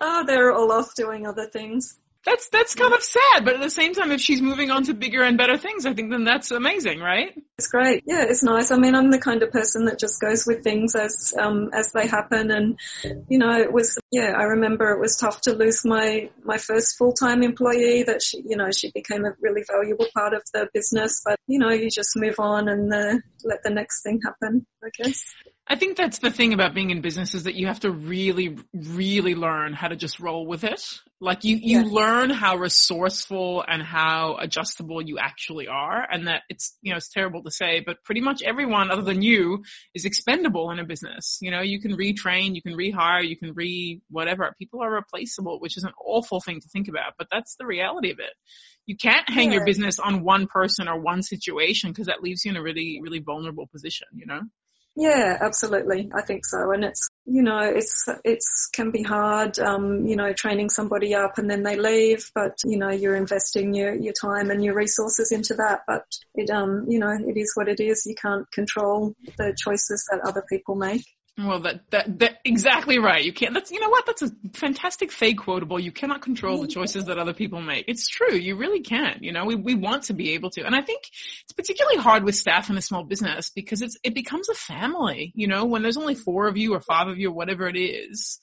oh, 0.00 0.24
they're 0.26 0.52
all 0.52 0.72
off 0.72 0.94
doing 0.94 1.26
other 1.26 1.48
things. 1.50 1.98
That's 2.24 2.48
that's 2.50 2.74
kind 2.74 2.92
of 2.92 3.02
sad, 3.02 3.44
but 3.44 3.54
at 3.54 3.60
the 3.60 3.70
same 3.70 3.94
time, 3.94 4.10
if 4.10 4.20
she's 4.20 4.42
moving 4.42 4.70
on 4.70 4.84
to 4.84 4.94
bigger 4.94 5.22
and 5.22 5.38
better 5.38 5.56
things, 5.56 5.86
I 5.86 5.94
think 5.94 6.10
then 6.10 6.24
that's 6.24 6.50
amazing, 6.50 6.98
right? 6.98 7.32
It's 7.56 7.68
great. 7.68 8.02
Yeah, 8.06 8.24
it's 8.28 8.42
nice. 8.42 8.70
I 8.70 8.76
mean, 8.76 8.94
I'm 8.94 9.10
the 9.10 9.20
kind 9.20 9.42
of 9.42 9.52
person 9.52 9.84
that 9.84 9.98
just 9.98 10.20
goes 10.20 10.44
with 10.44 10.64
things 10.64 10.94
as 10.96 11.32
um, 11.38 11.70
as 11.72 11.92
they 11.92 12.06
happen, 12.06 12.50
and 12.50 12.78
you 13.28 13.38
know, 13.38 13.56
it 13.56 13.72
was 13.72 13.96
yeah. 14.10 14.32
I 14.36 14.42
remember 14.44 14.90
it 14.90 15.00
was 15.00 15.16
tough 15.16 15.40
to 15.42 15.52
lose 15.52 15.84
my 15.84 16.28
my 16.44 16.58
first 16.58 16.98
full 16.98 17.12
time 17.12 17.42
employee. 17.42 18.02
That 18.02 18.20
she, 18.20 18.42
you 18.44 18.56
know, 18.56 18.70
she 18.72 18.90
became 18.90 19.24
a 19.24 19.34
really 19.40 19.62
valuable 19.70 20.06
part 20.14 20.34
of 20.34 20.42
the 20.52 20.68
business, 20.74 21.22
but 21.24 21.38
you 21.46 21.60
know, 21.60 21.70
you 21.70 21.88
just 21.88 22.16
move 22.16 22.40
on 22.40 22.68
and 22.68 22.92
uh, 22.92 23.14
let 23.44 23.62
the 23.62 23.70
next 23.70 24.02
thing 24.02 24.20
happen. 24.24 24.66
I 24.84 24.88
guess. 24.96 25.22
I 25.70 25.76
think 25.76 25.98
that's 25.98 26.18
the 26.18 26.30
thing 26.30 26.54
about 26.54 26.72
being 26.74 26.88
in 26.88 27.02
business 27.02 27.34
is 27.34 27.44
that 27.44 27.54
you 27.54 27.66
have 27.66 27.80
to 27.80 27.90
really, 27.90 28.56
really 28.72 29.34
learn 29.34 29.74
how 29.74 29.88
to 29.88 29.96
just 29.96 30.18
roll 30.18 30.46
with 30.46 30.64
it. 30.64 30.82
Like 31.20 31.44
you, 31.44 31.56
you 31.56 31.82
learn 31.82 32.30
how 32.30 32.56
resourceful 32.56 33.62
and 33.68 33.82
how 33.82 34.38
adjustable 34.40 35.02
you 35.02 35.18
actually 35.18 35.68
are 35.68 36.06
and 36.10 36.26
that 36.26 36.42
it's, 36.48 36.74
you 36.80 36.92
know, 36.92 36.96
it's 36.96 37.10
terrible 37.10 37.42
to 37.42 37.50
say, 37.50 37.82
but 37.84 38.02
pretty 38.02 38.22
much 38.22 38.42
everyone 38.42 38.90
other 38.90 39.02
than 39.02 39.20
you 39.20 39.62
is 39.94 40.06
expendable 40.06 40.70
in 40.70 40.78
a 40.78 40.86
business. 40.86 41.36
You 41.42 41.50
know, 41.50 41.60
you 41.60 41.82
can 41.82 41.98
retrain, 41.98 42.54
you 42.54 42.62
can 42.62 42.72
rehire, 42.72 43.28
you 43.28 43.36
can 43.36 43.52
re 43.52 44.00
whatever. 44.08 44.54
People 44.58 44.82
are 44.82 44.90
replaceable, 44.90 45.60
which 45.60 45.76
is 45.76 45.84
an 45.84 45.92
awful 46.02 46.40
thing 46.40 46.60
to 46.62 46.68
think 46.68 46.88
about, 46.88 47.12
but 47.18 47.26
that's 47.30 47.56
the 47.56 47.66
reality 47.66 48.10
of 48.10 48.20
it. 48.20 48.32
You 48.86 48.96
can't 48.96 49.28
hang 49.28 49.52
your 49.52 49.66
business 49.66 49.98
on 49.98 50.24
one 50.24 50.46
person 50.46 50.88
or 50.88 50.98
one 50.98 51.22
situation 51.22 51.90
because 51.90 52.06
that 52.06 52.22
leaves 52.22 52.46
you 52.46 52.52
in 52.52 52.56
a 52.56 52.62
really, 52.62 53.00
really 53.02 53.18
vulnerable 53.18 53.66
position, 53.66 54.06
you 54.14 54.24
know? 54.24 54.40
Yeah, 54.96 55.38
absolutely. 55.40 56.10
I 56.12 56.22
think 56.22 56.44
so. 56.44 56.72
And 56.72 56.84
it's, 56.84 57.08
you 57.24 57.42
know, 57.42 57.60
it's, 57.60 58.04
it's 58.24 58.68
can 58.72 58.90
be 58.90 59.02
hard, 59.04 59.58
um, 59.60 60.04
you 60.06 60.16
know, 60.16 60.32
training 60.32 60.70
somebody 60.70 61.14
up 61.14 61.38
and 61.38 61.48
then 61.48 61.62
they 61.62 61.76
leave, 61.76 62.30
but, 62.34 62.58
you 62.64 62.78
know, 62.78 62.90
you're 62.90 63.14
investing 63.14 63.74
your, 63.74 63.94
your 63.94 64.12
time 64.20 64.50
and 64.50 64.64
your 64.64 64.74
resources 64.74 65.30
into 65.30 65.54
that. 65.54 65.82
But 65.86 66.02
it, 66.34 66.50
um, 66.50 66.86
you 66.88 66.98
know, 66.98 67.10
it 67.12 67.36
is 67.36 67.52
what 67.54 67.68
it 67.68 67.78
is. 67.78 68.06
You 68.06 68.16
can't 68.16 68.50
control 68.50 69.14
the 69.36 69.54
choices 69.56 70.08
that 70.10 70.20
other 70.26 70.44
people 70.48 70.74
make. 70.74 71.04
Well, 71.40 71.60
that, 71.60 71.82
that, 71.90 72.18
that, 72.18 72.38
exactly 72.44 72.98
right. 72.98 73.22
You 73.22 73.32
can't, 73.32 73.54
that's, 73.54 73.70
you 73.70 73.78
know 73.78 73.90
what? 73.90 74.06
That's 74.06 74.22
a 74.22 74.30
fantastic 74.54 75.12
fake 75.12 75.38
quotable. 75.38 75.78
You 75.78 75.92
cannot 75.92 76.20
control 76.20 76.60
the 76.60 76.66
choices 76.66 77.04
that 77.04 77.16
other 77.16 77.32
people 77.32 77.60
make. 77.60 77.84
It's 77.86 78.08
true. 78.08 78.34
You 78.34 78.56
really 78.56 78.80
can't. 78.80 79.22
You 79.22 79.30
know, 79.32 79.44
we, 79.44 79.54
we 79.54 79.76
want 79.76 80.04
to 80.04 80.14
be 80.14 80.32
able 80.32 80.50
to. 80.50 80.64
And 80.64 80.74
I 80.74 80.82
think 80.82 81.04
it's 81.44 81.52
particularly 81.52 81.98
hard 81.98 82.24
with 82.24 82.34
staff 82.34 82.70
in 82.70 82.76
a 82.76 82.82
small 82.82 83.04
business 83.04 83.50
because 83.50 83.82
it's, 83.82 83.96
it 84.02 84.14
becomes 84.14 84.48
a 84.48 84.54
family, 84.54 85.32
you 85.36 85.46
know, 85.46 85.64
when 85.64 85.82
there's 85.82 85.96
only 85.96 86.16
four 86.16 86.48
of 86.48 86.56
you 86.56 86.74
or 86.74 86.80
five 86.80 87.06
of 87.06 87.18
you 87.18 87.28
or 87.28 87.34
whatever 87.34 87.68
it 87.68 87.78
is. 87.78 88.40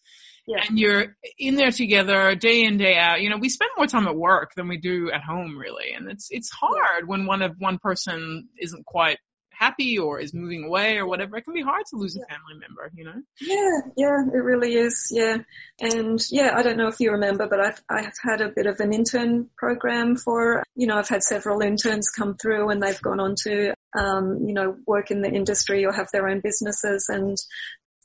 Yeah. 0.48 0.64
And 0.66 0.80
you're 0.80 1.18
in 1.38 1.56
there 1.56 1.72
together 1.72 2.34
day 2.36 2.64
in, 2.64 2.78
day 2.78 2.96
out. 2.96 3.22
You 3.22 3.30
know, 3.30 3.38
we 3.38 3.50
spend 3.50 3.72
more 3.75 3.88
time 3.88 4.08
at 4.08 4.16
work 4.16 4.52
than 4.56 4.70
we 4.70 4.78
do 4.78 5.12
at 5.12 5.22
home 5.22 5.58
really. 5.58 5.92
And 5.92 6.10
it's, 6.10 6.28
it's 6.30 6.50
hard 6.50 7.08
when 7.08 7.25
one 7.25 7.42
of 7.42 7.56
one 7.60 7.78
person 7.78 8.48
isn't 8.58 8.86
quite 8.86 9.18
happy 9.57 9.97
or 9.97 10.19
is 10.19 10.33
moving 10.33 10.63
away 10.63 10.97
or 10.97 11.07
whatever, 11.07 11.38
it 11.38 11.43
can 11.43 11.53
be 11.53 11.62
hard 11.62 11.85
to 11.89 11.97
lose 11.97 12.15
a 12.15 12.19
family 12.19 12.59
member, 12.59 12.91
you 12.95 13.05
know? 13.05 13.21
Yeah, 13.41 13.91
yeah, 13.97 14.21
it 14.33 14.43
really 14.43 14.75
is. 14.75 15.07
Yeah. 15.12 15.38
And 15.79 16.19
yeah, 16.31 16.53
I 16.55 16.63
don't 16.63 16.77
know 16.77 16.88
if 16.88 17.00
you 17.00 17.12
remember, 17.12 17.47
but 17.47 17.59
I've, 17.59 17.81
I've 17.89 18.13
had 18.24 18.41
a 18.41 18.50
bit 18.50 18.65
of 18.65 18.79
an 18.79 18.93
intern 18.93 19.50
program 19.57 20.15
for, 20.15 20.63
you 20.75 20.88
know, 20.88 20.97
I've 20.97 21.09
had 21.09 21.24
several 21.24 21.62
interns 21.62 22.09
come 22.09 22.35
through 22.35 22.69
and 22.69 22.81
they've 22.81 23.01
gone 23.01 23.19
on 23.19 23.35
to, 23.43 23.74
um, 23.97 24.45
you 24.45 24.53
know, 24.53 24.75
work 24.85 25.12
in 25.12 25.21
the 25.21 25.31
industry 25.31 25.85
or 25.85 25.93
have 25.93 26.09
their 26.12 26.27
own 26.27 26.41
businesses 26.41 27.07
and 27.09 27.38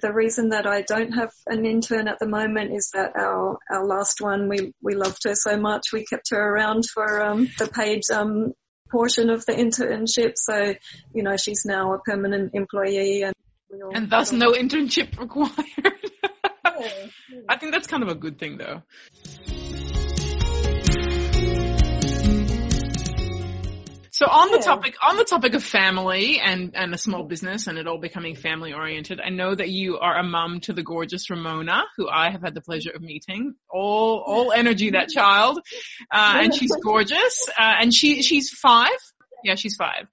the 0.01 0.13
reason 0.13 0.51
that 0.51 0.67
I 0.67 0.83
don't 0.83 1.13
have 1.13 1.31
an 1.47 1.67
intern 1.67 2.09
at 2.09 2.19
the 2.19 2.27
moment 2.27 2.73
is 2.73 2.91
that 2.95 3.13
our 3.17 3.59
our 3.71 3.85
last 3.85 4.21
one 4.21 4.49
we 4.49 4.73
we 4.83 4.95
loved 4.95 5.25
her 5.25 5.35
so 5.35 5.59
much 5.59 5.93
we 5.93 6.05
kept 6.05 6.31
her 6.31 6.41
around 6.41 6.85
for 6.87 7.23
um, 7.23 7.49
the 7.59 7.69
paid 7.69 8.03
um, 8.13 8.55
portion 8.91 9.31
of 9.31 9.45
the 9.47 9.53
internship. 9.53 10.33
So, 10.37 10.75
you 11.15 11.23
know, 11.23 11.37
she's 11.37 11.65
now 11.65 11.95
a 11.95 11.99
permanent 11.99 12.53
employee 12.55 13.23
and 13.23 13.35
and 13.95 14.11
thus 14.11 14.33
no 14.33 14.53
internship 14.53 15.19
required. 15.19 15.53
yeah. 16.65 17.07
I 17.49 17.57
think 17.57 17.73
that's 17.73 17.87
kind 17.87 18.03
of 18.03 18.09
a 18.09 18.15
good 18.15 18.39
thing 18.39 18.59
though. 18.59 18.83
So 24.21 24.27
on 24.27 24.51
the 24.51 24.59
topic, 24.59 24.97
on 25.03 25.17
the 25.17 25.25
topic 25.25 25.55
of 25.55 25.65
family 25.65 26.41
and, 26.41 26.73
and 26.77 26.93
a 26.93 26.99
small 26.99 27.23
business 27.23 27.69
and 27.69 27.79
it 27.79 27.87
all 27.87 27.97
becoming 27.97 28.37
family 28.37 28.75
oriented, 28.75 29.19
I 29.19 29.31
know 29.31 29.55
that 29.55 29.71
you 29.71 29.97
are 29.97 30.15
a 30.15 30.23
mum 30.23 30.61
to 30.65 30.75
the 30.75 30.83
gorgeous 30.83 31.31
Ramona, 31.31 31.85
who 31.97 32.07
I 32.07 32.29
have 32.29 32.43
had 32.43 32.53
the 32.53 32.61
pleasure 32.61 32.91
of 32.91 33.01
meeting. 33.01 33.55
All, 33.71 34.23
all 34.27 34.53
energy, 34.53 34.91
that 34.91 35.09
child. 35.09 35.61
Uh, 36.13 36.41
and 36.43 36.55
she's 36.55 36.77
gorgeous. 36.85 37.49
Uh, 37.49 37.77
and 37.81 37.95
she, 37.95 38.21
she's 38.21 38.51
five. 38.51 38.91
Yeah, 39.43 39.55
she's 39.55 39.77
five. 39.77 40.07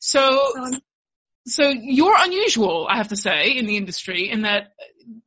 So, 0.00 0.80
so 1.46 1.68
you're 1.68 2.16
unusual, 2.18 2.88
I 2.90 2.96
have 2.96 3.10
to 3.10 3.16
say, 3.16 3.56
in 3.56 3.66
the 3.66 3.76
industry 3.76 4.30
in 4.30 4.42
that 4.42 4.72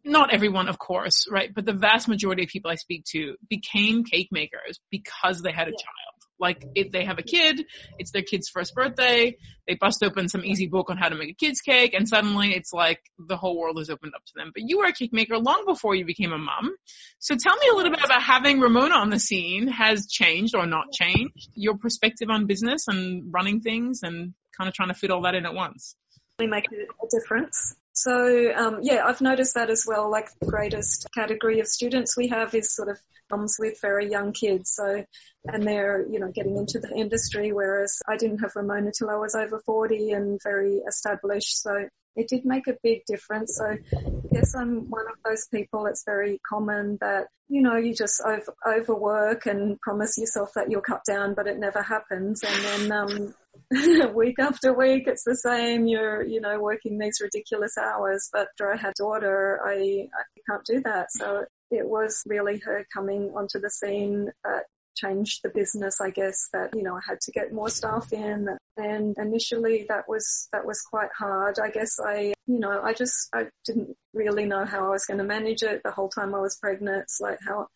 not 0.04 0.34
everyone, 0.34 0.68
of 0.68 0.78
course, 0.78 1.28
right? 1.32 1.54
But 1.56 1.66
the 1.66 1.72
vast 1.72 2.10
majority 2.10 2.44
of 2.44 2.50
people 2.50 2.72
I 2.72 2.76
speak 2.76 3.06
to 3.12 3.36
became 3.50 4.04
cake 4.04 4.34
makers 4.34 4.82
because 4.92 5.42
they 5.42 5.54
had 5.54 5.70
a 5.70 5.72
yeah. 5.72 5.78
child. 5.78 6.17
Like 6.40 6.64
if 6.76 6.92
they 6.92 7.06
have 7.06 7.20
a 7.20 7.24
kid, 7.24 7.66
it's 7.98 8.12
their 8.12 8.22
kid's 8.22 8.50
first 8.50 8.76
birthday, 8.76 9.38
they 9.68 9.76
bust 9.76 10.04
open 10.04 10.30
some 10.30 10.46
easy 10.46 10.68
book 10.68 10.90
on 10.90 10.98
how 10.98 11.10
to 11.10 11.16
make 11.16 11.30
a 11.30 11.34
kid's 11.34 11.62
cake 11.62 11.94
and 11.94 12.08
suddenly 12.08 12.54
it's 12.54 12.74
like 12.74 13.02
the 13.18 13.38
whole 13.38 13.60
world 13.60 13.80
is 13.80 13.90
opened 13.90 14.14
up 14.16 14.24
to 14.26 14.34
them. 14.36 14.52
But 14.54 14.64
you 14.68 14.80
were 14.80 14.86
a 14.86 14.94
cake 14.94 15.14
maker 15.14 15.38
long 15.38 15.64
before 15.66 15.96
you 15.96 16.06
became 16.06 16.32
a 16.32 16.38
mom. 16.38 16.76
So 17.20 17.36
tell 17.36 17.56
me 17.56 17.68
a 17.72 17.76
little 17.76 17.92
bit 17.92 18.04
about 18.04 18.22
having 18.22 18.60
Ramona 18.60 18.96
on 18.96 19.10
the 19.10 19.20
scene 19.20 19.68
has 19.68 20.08
changed 20.08 20.56
or 20.56 20.66
not 20.66 20.92
changed 20.92 21.50
your 21.54 21.78
perspective 21.78 22.30
on 22.30 22.46
business 22.46 22.88
and 22.88 23.34
running 23.34 23.62
things 23.62 24.02
and 24.04 24.34
kind 24.58 24.68
of 24.68 24.74
trying 24.74 24.90
to 24.90 24.96
fit 24.96 25.12
all 25.12 25.24
that 25.24 25.36
in 25.36 25.46
at 25.46 25.54
once. 25.54 25.96
Make 26.40 26.66
a 26.72 27.08
difference. 27.10 27.76
So 27.98 28.54
um, 28.56 28.82
yeah, 28.84 29.04
I've 29.04 29.22
noticed 29.22 29.56
that 29.56 29.72
as 29.72 29.86
well. 29.88 30.12
Like 30.12 30.30
the 30.40 30.46
greatest 30.46 31.08
category 31.16 31.62
of 31.62 31.68
students 31.68 32.16
we 32.16 32.28
have 32.28 32.54
is 32.54 32.76
sort 32.76 32.90
of 32.90 33.00
mums 33.32 33.58
with 33.58 33.82
very 33.82 34.08
young 34.12 34.34
kids. 34.34 34.72
So, 34.76 35.04
and 35.46 35.64
they're 35.64 36.06
you 36.08 36.20
know 36.20 36.32
getting 36.32 36.58
into 36.58 36.80
the 36.80 36.94
industry, 36.94 37.52
whereas 37.52 38.00
I 38.08 38.18
didn't 38.18 38.40
have 38.40 38.56
Ramona 38.56 38.92
till 38.96 39.10
I 39.10 39.16
was 39.16 39.34
over 39.34 39.60
40 39.66 40.12
and 40.12 40.40
very 40.44 40.76
established. 40.88 41.60
So 41.60 41.88
it 42.16 42.28
did 42.28 42.46
make 42.46 42.68
a 42.68 42.78
big 42.84 43.04
difference. 43.06 43.58
So 43.58 43.66
I 43.66 43.78
guess 44.32 44.54
I'm 44.54 44.90
one 44.92 45.08
of 45.08 45.18
those 45.26 45.48
people. 45.48 45.88
It's 45.88 46.04
very 46.04 46.40
common 46.48 46.98
that, 47.02 47.28
you 47.48 47.62
know, 47.62 47.78
you 47.78 47.96
just 47.96 48.22
over, 48.26 48.54
overwork 48.66 49.46
and 49.48 49.80
promise 49.80 50.18
yourself 50.18 50.52
that 50.56 50.70
you'll 50.70 50.82
cut 50.82 51.04
down, 51.04 51.36
but 51.36 51.48
it 51.48 51.60
never 51.60 51.82
happens. 51.82 52.44
And 52.44 52.64
then, 52.64 52.92
um, 52.92 53.34
week 54.14 54.36
after 54.40 54.74
week, 54.74 55.04
it's 55.08 55.24
the 55.24 55.36
same. 55.36 55.88
You're, 55.88 56.24
you 56.24 56.42
know, 56.42 56.60
working 56.60 56.98
these 56.98 57.22
ridiculous 57.22 57.78
hours. 57.78 58.30
But 58.32 58.48
after 58.50 58.74
I 58.74 58.78
had 58.78 58.94
daughter, 58.94 59.60
I, 59.66 60.08
I 60.14 60.40
can't 60.50 60.66
do 60.66 60.82
that. 60.82 61.08
So 61.12 61.46
it 61.72 61.88
was 61.88 62.24
really 62.26 62.60
her 62.60 62.86
coming 62.94 63.32
onto 63.36 63.60
the 63.60 63.70
scene 63.70 64.32
that 64.44 64.64
changed 64.96 65.42
the 65.44 65.50
business, 65.50 66.02
I 66.02 66.10
guess, 66.10 66.50
that, 66.54 66.76
you 66.76 66.84
know, 66.84 66.96
I 66.96 67.02
had 67.08 67.22
to 67.22 67.32
get 67.32 67.54
more 67.54 67.70
staff 67.70 68.12
in. 68.12 68.48
And 68.78 69.16
initially 69.18 69.86
that 69.90 70.06
was, 70.08 70.48
that 70.52 70.66
was 70.66 70.82
quite 70.82 71.10
hard. 71.18 71.60
I 71.60 71.70
guess 71.70 72.00
I, 72.00 72.34
you 72.48 72.60
know, 72.60 72.82
I 72.82 72.94
just, 72.94 73.30
I 73.34 73.46
didn't 73.66 73.96
really 74.14 74.46
know 74.46 74.66
how 74.66 74.86
I 74.86 74.90
was 74.90 75.06
going 75.06 75.20
to 75.20 75.24
manage 75.24 75.62
it 75.62 75.82
the 75.84 75.92
whole 75.92 76.10
time 76.10 76.34
I 76.34 76.40
was 76.40 76.58
pregnant. 76.58 77.04
It's 77.04 77.20
like 77.22 77.40
how, 77.46 77.68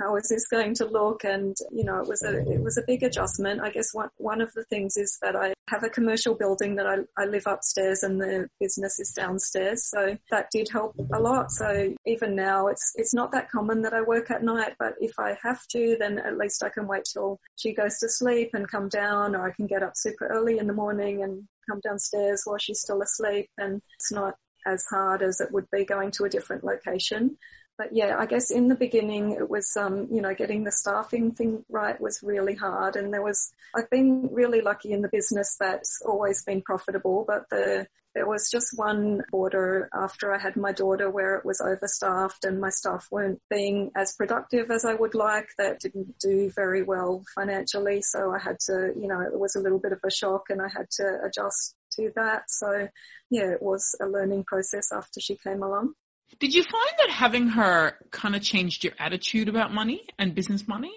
how 0.00 0.16
is 0.16 0.28
this 0.28 0.46
going 0.48 0.74
to 0.74 0.86
look? 0.86 1.24
And, 1.24 1.56
you 1.70 1.84
know, 1.84 2.00
it 2.00 2.08
was 2.08 2.22
a, 2.22 2.38
it 2.50 2.62
was 2.62 2.78
a 2.78 2.82
big 2.86 3.02
adjustment. 3.02 3.60
I 3.60 3.70
guess 3.70 3.92
one, 3.92 4.08
one 4.16 4.40
of 4.40 4.52
the 4.54 4.64
things 4.64 4.96
is 4.96 5.18
that 5.22 5.36
I 5.36 5.52
have 5.68 5.84
a 5.84 5.90
commercial 5.90 6.34
building 6.34 6.76
that 6.76 6.86
I, 6.86 6.96
I 7.16 7.26
live 7.26 7.46
upstairs 7.46 8.02
and 8.02 8.20
the 8.20 8.48
business 8.58 8.98
is 8.98 9.12
downstairs. 9.12 9.84
So 9.84 10.16
that 10.30 10.50
did 10.50 10.68
help 10.70 10.94
a 11.12 11.20
lot. 11.20 11.50
So 11.52 11.94
even 12.06 12.34
now 12.34 12.68
it's, 12.68 12.92
it's 12.96 13.14
not 13.14 13.32
that 13.32 13.50
common 13.50 13.82
that 13.82 13.92
I 13.92 14.00
work 14.00 14.30
at 14.30 14.42
night, 14.42 14.74
but 14.78 14.94
if 15.00 15.18
I 15.18 15.36
have 15.42 15.64
to, 15.68 15.96
then 15.98 16.18
at 16.18 16.38
least 16.38 16.64
I 16.64 16.70
can 16.70 16.86
wait 16.86 17.04
till 17.12 17.38
she 17.56 17.74
goes 17.74 17.98
to 17.98 18.08
sleep 18.08 18.50
and 18.54 18.70
come 18.70 18.88
down 18.88 19.36
or 19.36 19.46
I 19.46 19.52
can 19.52 19.66
get 19.66 19.82
up 19.82 19.92
super 19.96 20.26
early 20.26 20.58
in 20.58 20.66
the 20.66 20.72
morning 20.72 21.22
and 21.22 21.44
come 21.68 21.80
downstairs 21.80 22.42
while 22.44 22.58
she's 22.58 22.80
still 22.80 23.02
asleep 23.02 23.48
and 23.58 23.82
it's 23.98 24.10
not 24.10 24.34
as 24.66 24.84
hard 24.90 25.22
as 25.22 25.40
it 25.40 25.52
would 25.52 25.70
be 25.70 25.84
going 25.84 26.10
to 26.10 26.24
a 26.24 26.28
different 26.28 26.64
location 26.64 27.36
but 27.80 27.94
yeah, 27.94 28.18
I 28.18 28.26
guess 28.26 28.50
in 28.50 28.68
the 28.68 28.74
beginning 28.74 29.30
it 29.30 29.48
was, 29.48 29.74
um, 29.74 30.08
you 30.12 30.20
know, 30.20 30.34
getting 30.34 30.64
the 30.64 30.70
staffing 30.70 31.32
thing 31.32 31.64
right 31.70 31.98
was 31.98 32.22
really 32.22 32.54
hard. 32.54 32.94
And 32.94 33.10
there 33.10 33.22
was, 33.22 33.54
I've 33.74 33.88
been 33.88 34.28
really 34.32 34.60
lucky 34.60 34.92
in 34.92 35.00
the 35.00 35.08
business 35.08 35.56
that's 35.58 36.02
always 36.04 36.44
been 36.44 36.60
profitable, 36.60 37.24
but 37.26 37.48
the, 37.48 37.86
there 38.14 38.26
was 38.26 38.50
just 38.50 38.76
one 38.76 39.22
quarter 39.30 39.88
after 39.94 40.30
I 40.30 40.38
had 40.38 40.56
my 40.56 40.72
daughter 40.72 41.08
where 41.08 41.36
it 41.36 41.46
was 41.46 41.62
overstaffed 41.62 42.44
and 42.44 42.60
my 42.60 42.68
staff 42.68 43.08
weren't 43.10 43.40
being 43.48 43.92
as 43.96 44.14
productive 44.14 44.70
as 44.70 44.84
I 44.84 44.92
would 44.92 45.14
like. 45.14 45.48
That 45.56 45.80
didn't 45.80 46.18
do 46.18 46.50
very 46.54 46.82
well 46.82 47.24
financially. 47.34 48.02
So 48.02 48.30
I 48.30 48.40
had 48.40 48.58
to, 48.66 48.92
you 48.94 49.08
know, 49.08 49.22
it 49.22 49.40
was 49.40 49.56
a 49.56 49.60
little 49.60 49.78
bit 49.78 49.92
of 49.92 50.00
a 50.04 50.10
shock 50.10 50.50
and 50.50 50.60
I 50.60 50.68
had 50.68 50.90
to 50.98 51.20
adjust 51.24 51.74
to 51.92 52.12
that. 52.16 52.50
So 52.50 52.88
yeah, 53.30 53.52
it 53.52 53.62
was 53.62 53.96
a 54.02 54.04
learning 54.04 54.44
process 54.44 54.92
after 54.92 55.18
she 55.18 55.36
came 55.36 55.62
along. 55.62 55.94
Did 56.38 56.54
you 56.54 56.62
find 56.62 56.92
that 56.98 57.10
having 57.10 57.48
her 57.48 57.94
kind 58.10 58.36
of 58.36 58.42
changed 58.42 58.84
your 58.84 58.94
attitude 58.98 59.48
about 59.48 59.72
money 59.72 60.06
and 60.18 60.34
business 60.34 60.66
money? 60.66 60.94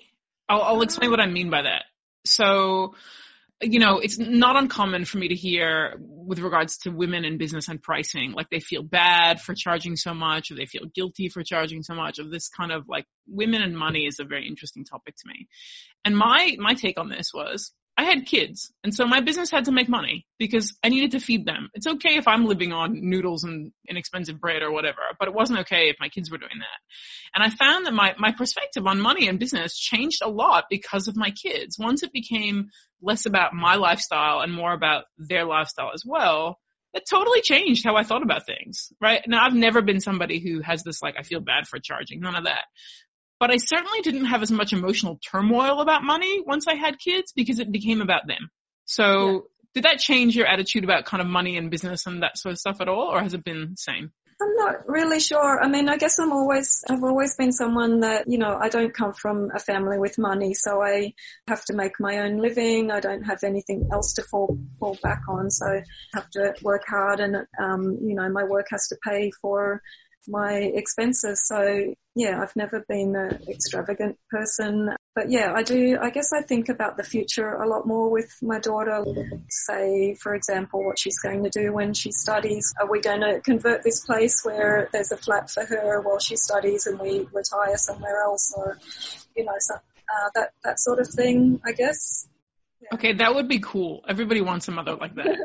I'll, 0.48 0.62
I'll 0.62 0.82
explain 0.82 1.12
what 1.12 1.20
I 1.20 1.28
mean 1.28 1.50
by 1.50 1.64
that. 1.64 1.84
So, 2.26 2.96
you 3.62 3.80
know, 3.80 4.00
it's 4.00 4.18
not 4.18 4.58
uncommon 4.58 5.06
for 5.06 5.18
me 5.18 5.30
to 5.30 5.36
hear 5.36 5.96
with 6.00 6.40
regards 6.40 6.78
to 6.80 6.92
women 6.92 7.26
in 7.26 7.38
business 7.38 7.68
and 7.68 7.82
pricing, 7.82 8.34
like 8.34 8.50
they 8.50 8.60
feel 8.60 8.84
bad 8.84 9.42
for 9.42 9.54
charging 9.54 9.96
so 9.96 10.14
much 10.14 10.52
or 10.52 10.56
they 10.56 10.66
feel 10.66 10.86
guilty 10.94 11.30
for 11.30 11.44
charging 11.44 11.82
so 11.82 11.94
much 11.94 12.20
of 12.20 12.30
this 12.30 12.50
kind 12.50 12.72
of 12.72 12.88
like 12.88 13.06
women 13.28 13.62
and 13.62 13.78
money 13.78 14.06
is 14.06 14.20
a 14.20 14.26
very 14.26 14.48
interesting 14.48 14.86
topic 14.86 15.16
to 15.16 15.28
me. 15.28 15.48
And 16.06 16.18
my, 16.18 16.56
my 16.60 16.74
take 16.74 17.00
on 17.00 17.10
this 17.10 17.32
was 17.34 17.72
I 17.96 18.06
had 18.06 18.26
kids, 18.26 18.72
and 18.84 18.94
so 18.94 19.06
my 19.06 19.22
business 19.22 19.52
had 19.52 19.66
to 19.66 19.72
make 19.72 19.88
money 19.88 20.26
because 20.40 20.76
I 20.84 20.90
needed 20.90 21.12
to 21.12 21.20
feed 21.20 21.46
them. 21.46 21.70
It's 21.76 21.86
okay 21.86 22.18
if 22.18 22.28
I'm 22.28 22.46
living 22.46 22.74
on 22.74 23.08
noodles 23.08 23.44
and 23.44 23.72
inexpensive 23.88 24.42
bread 24.42 24.64
or 24.64 24.72
whatever, 24.72 25.02
but 25.20 25.28
it 25.28 25.34
wasn't 25.34 25.60
okay 25.60 25.90
if 25.90 25.98
my 26.00 26.10
kids 26.10 26.32
were 26.32 26.40
doing 26.40 26.58
that. 26.58 27.36
And 27.36 27.44
I 27.44 27.50
found 27.56 27.86
that 27.86 27.94
my, 27.94 28.16
my 28.18 28.32
perspective 28.32 28.88
on 28.88 29.00
money 29.00 29.28
and 29.28 29.40
business 29.40 29.78
changed 29.78 30.22
a 30.24 30.30
lot 30.30 30.66
because 30.72 31.08
of 31.08 31.16
my 31.16 31.30
kids. 31.32 31.78
Once 31.78 32.02
it 32.02 32.12
became 32.12 32.70
less 33.02 33.28
about 33.28 33.54
my 33.54 33.76
lifestyle 33.76 34.40
and 34.40 34.52
more 34.52 34.74
about 34.74 35.04
their 35.20 35.46
lifestyle 35.46 35.92
as 35.94 36.04
well, 36.04 36.58
it 36.96 37.04
totally 37.08 37.42
changed 37.42 37.86
how 37.86 37.96
I 37.96 38.04
thought 38.04 38.24
about 38.24 38.46
things, 38.46 38.92
right? 39.02 39.22
Now 39.28 39.46
I've 39.46 39.56
never 39.56 39.84
been 39.84 40.00
somebody 40.00 40.40
who 40.40 40.62
has 40.62 40.84
this 40.84 41.02
like, 41.02 41.16
I 41.18 41.24
feel 41.24 41.42
bad 41.42 41.68
for 41.68 41.80
charging, 41.80 42.22
none 42.22 42.36
of 42.36 42.46
that 42.46 42.66
but 43.44 43.52
I 43.52 43.58
certainly 43.58 44.00
didn't 44.00 44.28
have 44.28 44.42
as 44.42 44.52
much 44.52 44.72
emotional 44.72 45.20
turmoil 45.30 45.82
about 45.82 46.02
money 46.02 46.42
once 46.48 46.66
I 46.66 46.76
had 46.76 46.98
kids 46.98 47.34
because 47.36 47.60
it 47.60 47.74
became 47.74 48.00
about 48.00 48.26
them. 48.26 48.50
So 48.86 49.04
yeah. 49.04 49.40
did 49.74 49.84
that 49.84 50.00
change 50.00 50.34
your 50.34 50.48
attitude 50.48 50.86
about 50.86 51.04
kind 51.04 51.20
of 51.20 51.28
money 51.28 51.58
and 51.58 51.70
business 51.70 52.06
and 52.06 52.24
that 52.24 52.38
sort 52.38 52.54
of 52.54 52.60
stuff 52.60 52.80
at 52.80 52.88
all, 52.88 53.10
or 53.14 53.22
has 53.22 53.34
it 53.34 53.44
been 53.44 53.72
the 53.72 53.76
same? 53.76 54.14
I'm 54.42 54.56
not 54.56 54.88
really 54.88 55.20
sure. 55.20 55.62
I 55.62 55.68
mean, 55.68 55.90
I 55.90 55.98
guess 55.98 56.20
I'm 56.20 56.32
always, 56.32 56.86
I've 56.90 57.04
always 57.04 57.36
been 57.36 57.52
someone 57.52 58.00
that, 58.00 58.30
you 58.30 58.38
know, 58.38 58.58
I 58.60 58.70
don't 58.70 58.94
come 58.94 59.12
from 59.12 59.50
a 59.54 59.60
family 59.60 60.00
with 60.00 60.18
money, 60.18 60.54
so 60.54 60.82
I 60.82 61.14
have 61.50 61.66
to 61.66 61.74
make 61.74 62.00
my 62.00 62.20
own 62.20 62.38
living. 62.38 62.92
I 62.92 63.02
don't 63.02 63.24
have 63.24 63.44
anything 63.44 63.90
else 63.92 64.14
to 64.14 64.24
fall, 64.24 64.58
fall 64.80 64.98
back 65.04 65.24
on, 65.28 65.52
so 65.52 65.66
I 65.66 65.84
have 66.14 66.30
to 66.32 66.54
work 66.62 66.84
hard 66.88 67.20
and, 67.20 67.36
um, 67.62 68.00
you 68.02 68.16
know, 68.16 68.30
my 68.30 68.46
work 68.46 68.68
has 68.72 68.88
to 68.88 68.98
pay 69.06 69.32
for 69.42 69.82
my 70.28 70.54
expenses. 70.54 71.42
So 71.46 71.94
yeah, 72.16 72.42
I've 72.42 72.56
never 72.56 72.86
been 72.88 73.16
an 73.16 73.44
extravagant 73.50 74.18
person, 74.30 74.90
but 75.16 75.30
yeah, 75.30 75.52
I 75.56 75.64
do, 75.64 75.98
I 76.00 76.12
guess 76.12 76.32
I 76.32 76.42
think 76.42 76.70
about 76.70 76.96
the 76.96 77.04
future 77.04 77.50
a 77.54 77.68
lot 77.68 77.88
more 77.88 78.10
with 78.10 78.32
my 78.42 78.60
daughter. 78.60 79.04
Say, 79.50 80.16
for 80.16 80.36
example, 80.36 80.84
what 80.84 81.00
she's 81.00 81.20
going 81.20 81.44
to 81.44 81.50
do 81.50 81.74
when 81.74 81.94
she 81.94 82.12
studies. 82.12 82.74
Are 82.80 82.90
we 82.90 83.02
going 83.02 83.22
to 83.22 83.42
convert 83.42 83.84
this 83.84 84.06
place 84.06 84.44
where 84.44 84.90
there's 84.92 85.12
a 85.12 85.18
flat 85.18 85.50
for 85.50 85.66
her 85.66 86.02
while 86.02 86.20
she 86.20 86.36
studies 86.36 86.86
and 86.88 87.00
we 87.00 87.28
retire 87.32 87.78
somewhere 87.78 88.22
else 88.22 88.54
or, 88.56 88.78
you 89.36 89.46
know, 89.46 89.54
uh, 89.54 90.30
that, 90.36 90.52
that 90.64 90.80
sort 90.80 91.00
of 91.00 91.08
thing, 91.08 91.62
I 91.66 91.72
guess. 91.72 92.28
Yeah. 92.84 92.96
Okay, 92.96 93.14
that 93.14 93.34
would 93.34 93.48
be 93.48 93.60
cool. 93.60 94.04
Everybody 94.08 94.42
wants 94.42 94.68
a 94.68 94.72
mother 94.72 94.96
like 94.96 95.16
that. 95.16 95.38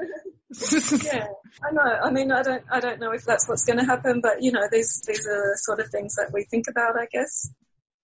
yeah, 1.04 1.26
I 1.62 1.72
know. 1.72 1.82
I 1.82 2.10
mean, 2.10 2.32
I 2.32 2.42
don't, 2.42 2.64
I 2.70 2.80
don't 2.80 3.00
know 3.00 3.12
if 3.12 3.24
that's 3.24 3.48
what's 3.48 3.64
going 3.64 3.78
to 3.78 3.84
happen, 3.84 4.20
but 4.20 4.42
you 4.42 4.50
know, 4.52 4.66
these, 4.70 5.02
these 5.06 5.26
are 5.26 5.54
sort 5.56 5.80
of 5.80 5.90
things 5.90 6.16
that 6.16 6.30
we 6.32 6.44
think 6.44 6.66
about, 6.68 6.98
I 6.98 7.06
guess. 7.06 7.50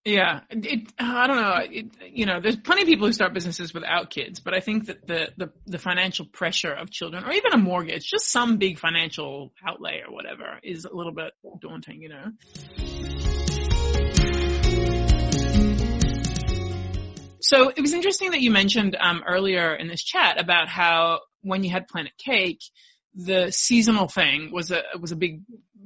Yeah, 0.05 0.40
it, 0.51 0.92
I 0.99 1.27
don't 1.27 1.37
know. 1.37 1.61
It, 1.62 1.87
you 2.12 2.27
know, 2.27 2.38
there's 2.38 2.57
plenty 2.57 2.83
of 2.83 2.88
people 2.88 3.07
who 3.07 3.12
start 3.14 3.33
businesses 3.33 3.73
without 3.73 4.11
kids, 4.11 4.38
but 4.38 4.53
I 4.53 4.61
think 4.61 4.87
that 4.87 5.07
the, 5.07 5.31
the 5.38 5.51
the 5.64 5.79
financial 5.79 6.27
pressure 6.27 6.73
of 6.73 6.90
children, 6.90 7.25
or 7.25 7.33
even 7.33 7.55
a 7.55 7.57
mortgage, 7.59 8.11
just 8.11 8.31
some 8.31 8.59
big 8.59 8.79
financial 8.79 9.55
outlay 9.66 10.03
or 10.07 10.12
whatever, 10.12 10.59
is 10.62 10.85
a 10.85 10.94
little 10.94 11.14
bit 11.14 11.33
daunting. 11.59 12.03
You 12.03 12.11
know. 12.11 13.34
So 17.44 17.68
it 17.68 17.80
was 17.80 17.92
interesting 17.92 18.30
that 18.30 18.40
you 18.40 18.50
mentioned 18.50 18.96
um, 18.98 19.22
earlier 19.26 19.74
in 19.74 19.87
this 19.87 20.02
chat 20.02 20.40
about 20.40 20.66
how 20.66 21.20
when 21.42 21.62
you 21.62 21.70
had 21.70 21.88
Planet 21.88 22.12
Cake, 22.16 22.62
the 23.14 23.52
seasonal 23.52 24.09
thing 24.09 24.50
was 24.50 24.70
a 24.70 24.83
was 24.98 25.12
a 25.12 25.16
big 25.16 25.42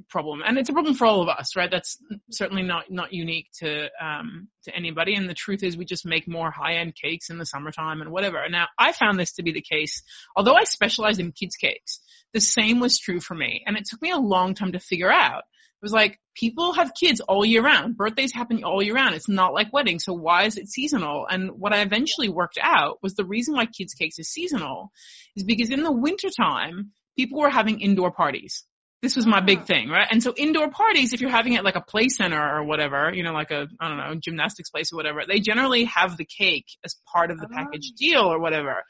problem, 0.09 0.41
and 0.47 0.57
it's 0.57 0.71
a 0.71 0.73
problem 0.73 0.95
for 0.95 1.05
all 1.05 1.21
of 1.21 1.29
us, 1.29 1.57
right? 1.57 1.69
That's 1.69 1.99
certainly 2.31 2.63
not 2.63 2.93
not 2.93 3.13
unique 3.13 3.49
to 3.59 3.89
um, 4.01 4.49
to 4.65 4.75
anybody. 4.75 5.17
And 5.17 5.29
the 5.29 5.35
truth 5.35 5.65
is, 5.65 5.77
we 5.77 5.85
just 5.85 6.07
make 6.07 6.29
more 6.29 6.53
high 6.53 6.75
end 6.77 6.95
cakes 6.95 7.29
in 7.29 7.39
the 7.39 7.45
summertime 7.45 8.03
and 8.03 8.13
whatever. 8.13 8.49
Now, 8.49 8.69
I 8.79 8.93
found 8.93 9.19
this 9.19 9.33
to 9.35 9.43
be 9.43 9.51
the 9.51 9.61
case. 9.61 10.05
Although 10.37 10.55
I 10.55 10.63
specialized 10.63 11.19
in 11.19 11.33
kids 11.33 11.57
cakes, 11.57 12.01
the 12.33 12.41
same 12.41 12.79
was 12.79 13.01
true 13.01 13.19
for 13.19 13.35
me, 13.35 13.65
and 13.67 13.77
it 13.77 13.85
took 13.85 14.01
me 14.01 14.13
a 14.13 14.17
long 14.17 14.55
time 14.55 14.73
to 14.73 14.79
figure 14.79 15.13
out. 15.13 15.43
It 15.81 15.85
was 15.85 15.93
like 15.93 16.19
people 16.35 16.73
have 16.73 16.93
kids 16.99 17.21
all 17.21 17.45
year 17.45 17.63
round. 17.63 17.97
Birthdays 17.97 18.35
happen 18.35 18.65
all 18.65 18.83
year 18.83 18.95
round. 18.95 19.15
It's 19.15 19.29
not 19.29 19.55
like 19.55 19.73
weddings. 19.73 20.05
So 20.05 20.13
why 20.13 20.45
is 20.45 20.57
it 20.57 20.69
seasonal? 20.69 21.27
And 21.31 21.53
what 21.53 21.73
I 21.73 21.83
eventually 21.83 22.29
worked 22.29 22.59
out 22.61 22.99
was 23.01 23.15
the 23.15 23.25
reason 23.25 23.55
why 23.55 23.67
kids 23.67 23.95
cakes 23.95 24.19
is 24.19 24.29
seasonal 24.29 24.91
is 25.37 25.45
because 25.45 25.71
in 25.71 25.85
the 25.85 25.93
wintertime, 25.93 26.91
people 27.17 27.39
were 27.39 27.51
having 27.51 27.81
indoor 27.81 28.11
parties. 28.11 28.65
This 29.03 29.15
was 29.15 29.25
my 29.25 29.41
big 29.41 29.67
thing, 29.67 29.89
right? 29.89 30.09
And 30.11 30.21
so 30.21 30.35
indoor 30.37 30.69
parties, 30.69 31.13
if 31.13 31.21
you're 31.21 31.31
having 31.31 31.53
it 31.53 31.63
like 31.63 31.77
a 31.77 31.81
play 31.81 32.09
center 32.09 32.43
or 32.43 32.65
whatever, 32.65 33.13
you 33.15 33.23
know, 33.23 33.33
like 33.33 33.53
a, 33.53 33.69
I 33.79 33.89
don't 33.89 33.99
know, 33.99 34.15
gymnastics 34.21 34.71
place 34.71 34.93
or 34.93 34.97
whatever, 34.97 35.23
they 35.29 35.39
generally 35.39 35.85
have 35.85 36.17
the 36.17 36.25
cake 36.25 36.67
as 36.85 36.97
part 37.13 37.31
of 37.31 37.39
the 37.39 37.47
oh. 37.49 37.55
package 37.55 37.93
deal 37.97 38.23
or 38.23 38.41
whatever. 38.41 38.83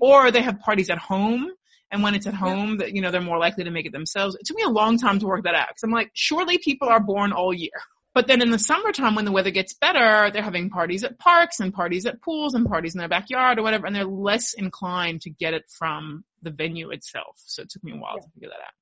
Or 0.00 0.32
they 0.32 0.42
have 0.42 0.58
parties 0.58 0.90
at 0.90 0.98
home. 0.98 1.48
And 1.92 2.02
when 2.02 2.14
it's 2.14 2.26
at 2.26 2.34
home, 2.34 2.78
that, 2.78 2.94
you 2.94 3.02
know, 3.02 3.10
they're 3.10 3.20
more 3.20 3.38
likely 3.38 3.64
to 3.64 3.70
make 3.70 3.86
it 3.86 3.92
themselves. 3.92 4.34
It 4.34 4.46
took 4.46 4.56
me 4.56 4.62
a 4.64 4.70
long 4.70 4.98
time 4.98 5.18
to 5.20 5.26
work 5.26 5.44
that 5.44 5.54
out. 5.54 5.68
Cause 5.68 5.82
I'm 5.84 5.90
like, 5.90 6.10
surely 6.14 6.56
people 6.58 6.88
are 6.88 7.00
born 7.00 7.32
all 7.32 7.52
year. 7.52 7.70
But 8.14 8.26
then 8.26 8.42
in 8.42 8.50
the 8.50 8.58
summertime 8.58 9.14
when 9.14 9.24
the 9.24 9.32
weather 9.32 9.50
gets 9.50 9.74
better, 9.74 10.30
they're 10.30 10.42
having 10.42 10.70
parties 10.70 11.04
at 11.04 11.18
parks 11.18 11.60
and 11.60 11.72
parties 11.72 12.04
at 12.06 12.20
pools 12.20 12.54
and 12.54 12.66
parties 12.66 12.94
in 12.94 12.98
their 12.98 13.08
backyard 13.08 13.58
or 13.58 13.62
whatever, 13.62 13.86
and 13.86 13.94
they're 13.96 14.04
less 14.04 14.54
inclined 14.54 15.22
to 15.22 15.30
get 15.30 15.54
it 15.54 15.64
from 15.68 16.24
the 16.42 16.50
venue 16.50 16.90
itself. 16.90 17.36
So 17.46 17.62
it 17.62 17.70
took 17.70 17.84
me 17.84 17.92
a 17.92 17.96
while 17.96 18.16
Yeah. 18.16 18.22
to 18.24 18.30
figure 18.34 18.48
that 18.48 18.60
out. 18.60 18.74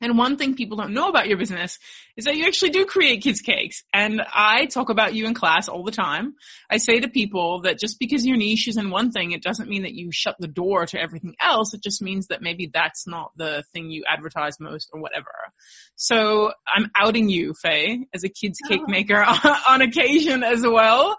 And 0.00 0.16
one 0.16 0.36
thing 0.36 0.54
people 0.54 0.78
don't 0.78 0.94
know 0.94 1.08
about 1.08 1.28
your 1.28 1.36
business 1.36 1.78
is 2.16 2.24
that 2.24 2.36
you 2.36 2.46
actually 2.46 2.70
do 2.70 2.86
create 2.86 3.22
kids 3.22 3.40
cakes. 3.42 3.82
And 3.92 4.22
I 4.32 4.66
talk 4.66 4.88
about 4.88 5.14
you 5.14 5.26
in 5.26 5.34
class 5.34 5.68
all 5.68 5.84
the 5.84 5.90
time. 5.90 6.34
I 6.70 6.78
say 6.78 7.00
to 7.00 7.08
people 7.08 7.62
that 7.62 7.78
just 7.78 7.98
because 7.98 8.24
your 8.24 8.36
niche 8.38 8.68
is 8.68 8.76
in 8.78 8.90
one 8.90 9.10
thing, 9.10 9.32
it 9.32 9.42
doesn't 9.42 9.68
mean 9.68 9.82
that 9.82 9.92
you 9.92 10.10
shut 10.12 10.36
the 10.38 10.48
door 10.48 10.86
to 10.86 10.98
everything 11.00 11.34
else. 11.40 11.74
It 11.74 11.82
just 11.82 12.00
means 12.00 12.28
that 12.28 12.40
maybe 12.40 12.70
that's 12.72 13.06
not 13.06 13.32
the 13.36 13.62
thing 13.74 13.90
you 13.90 14.04
advertise 14.08 14.58
most 14.58 14.88
or 14.92 15.00
whatever. 15.00 15.30
So 15.96 16.52
I'm 16.66 16.90
outing 16.96 17.28
you, 17.28 17.52
Faye, 17.52 18.06
as 18.14 18.24
a 18.24 18.28
kids 18.30 18.58
cake 18.66 18.80
Oh. 18.82 18.90
maker 18.90 19.22
on 19.68 19.82
occasion 19.82 20.42
as 20.42 20.62
well. 20.62 21.16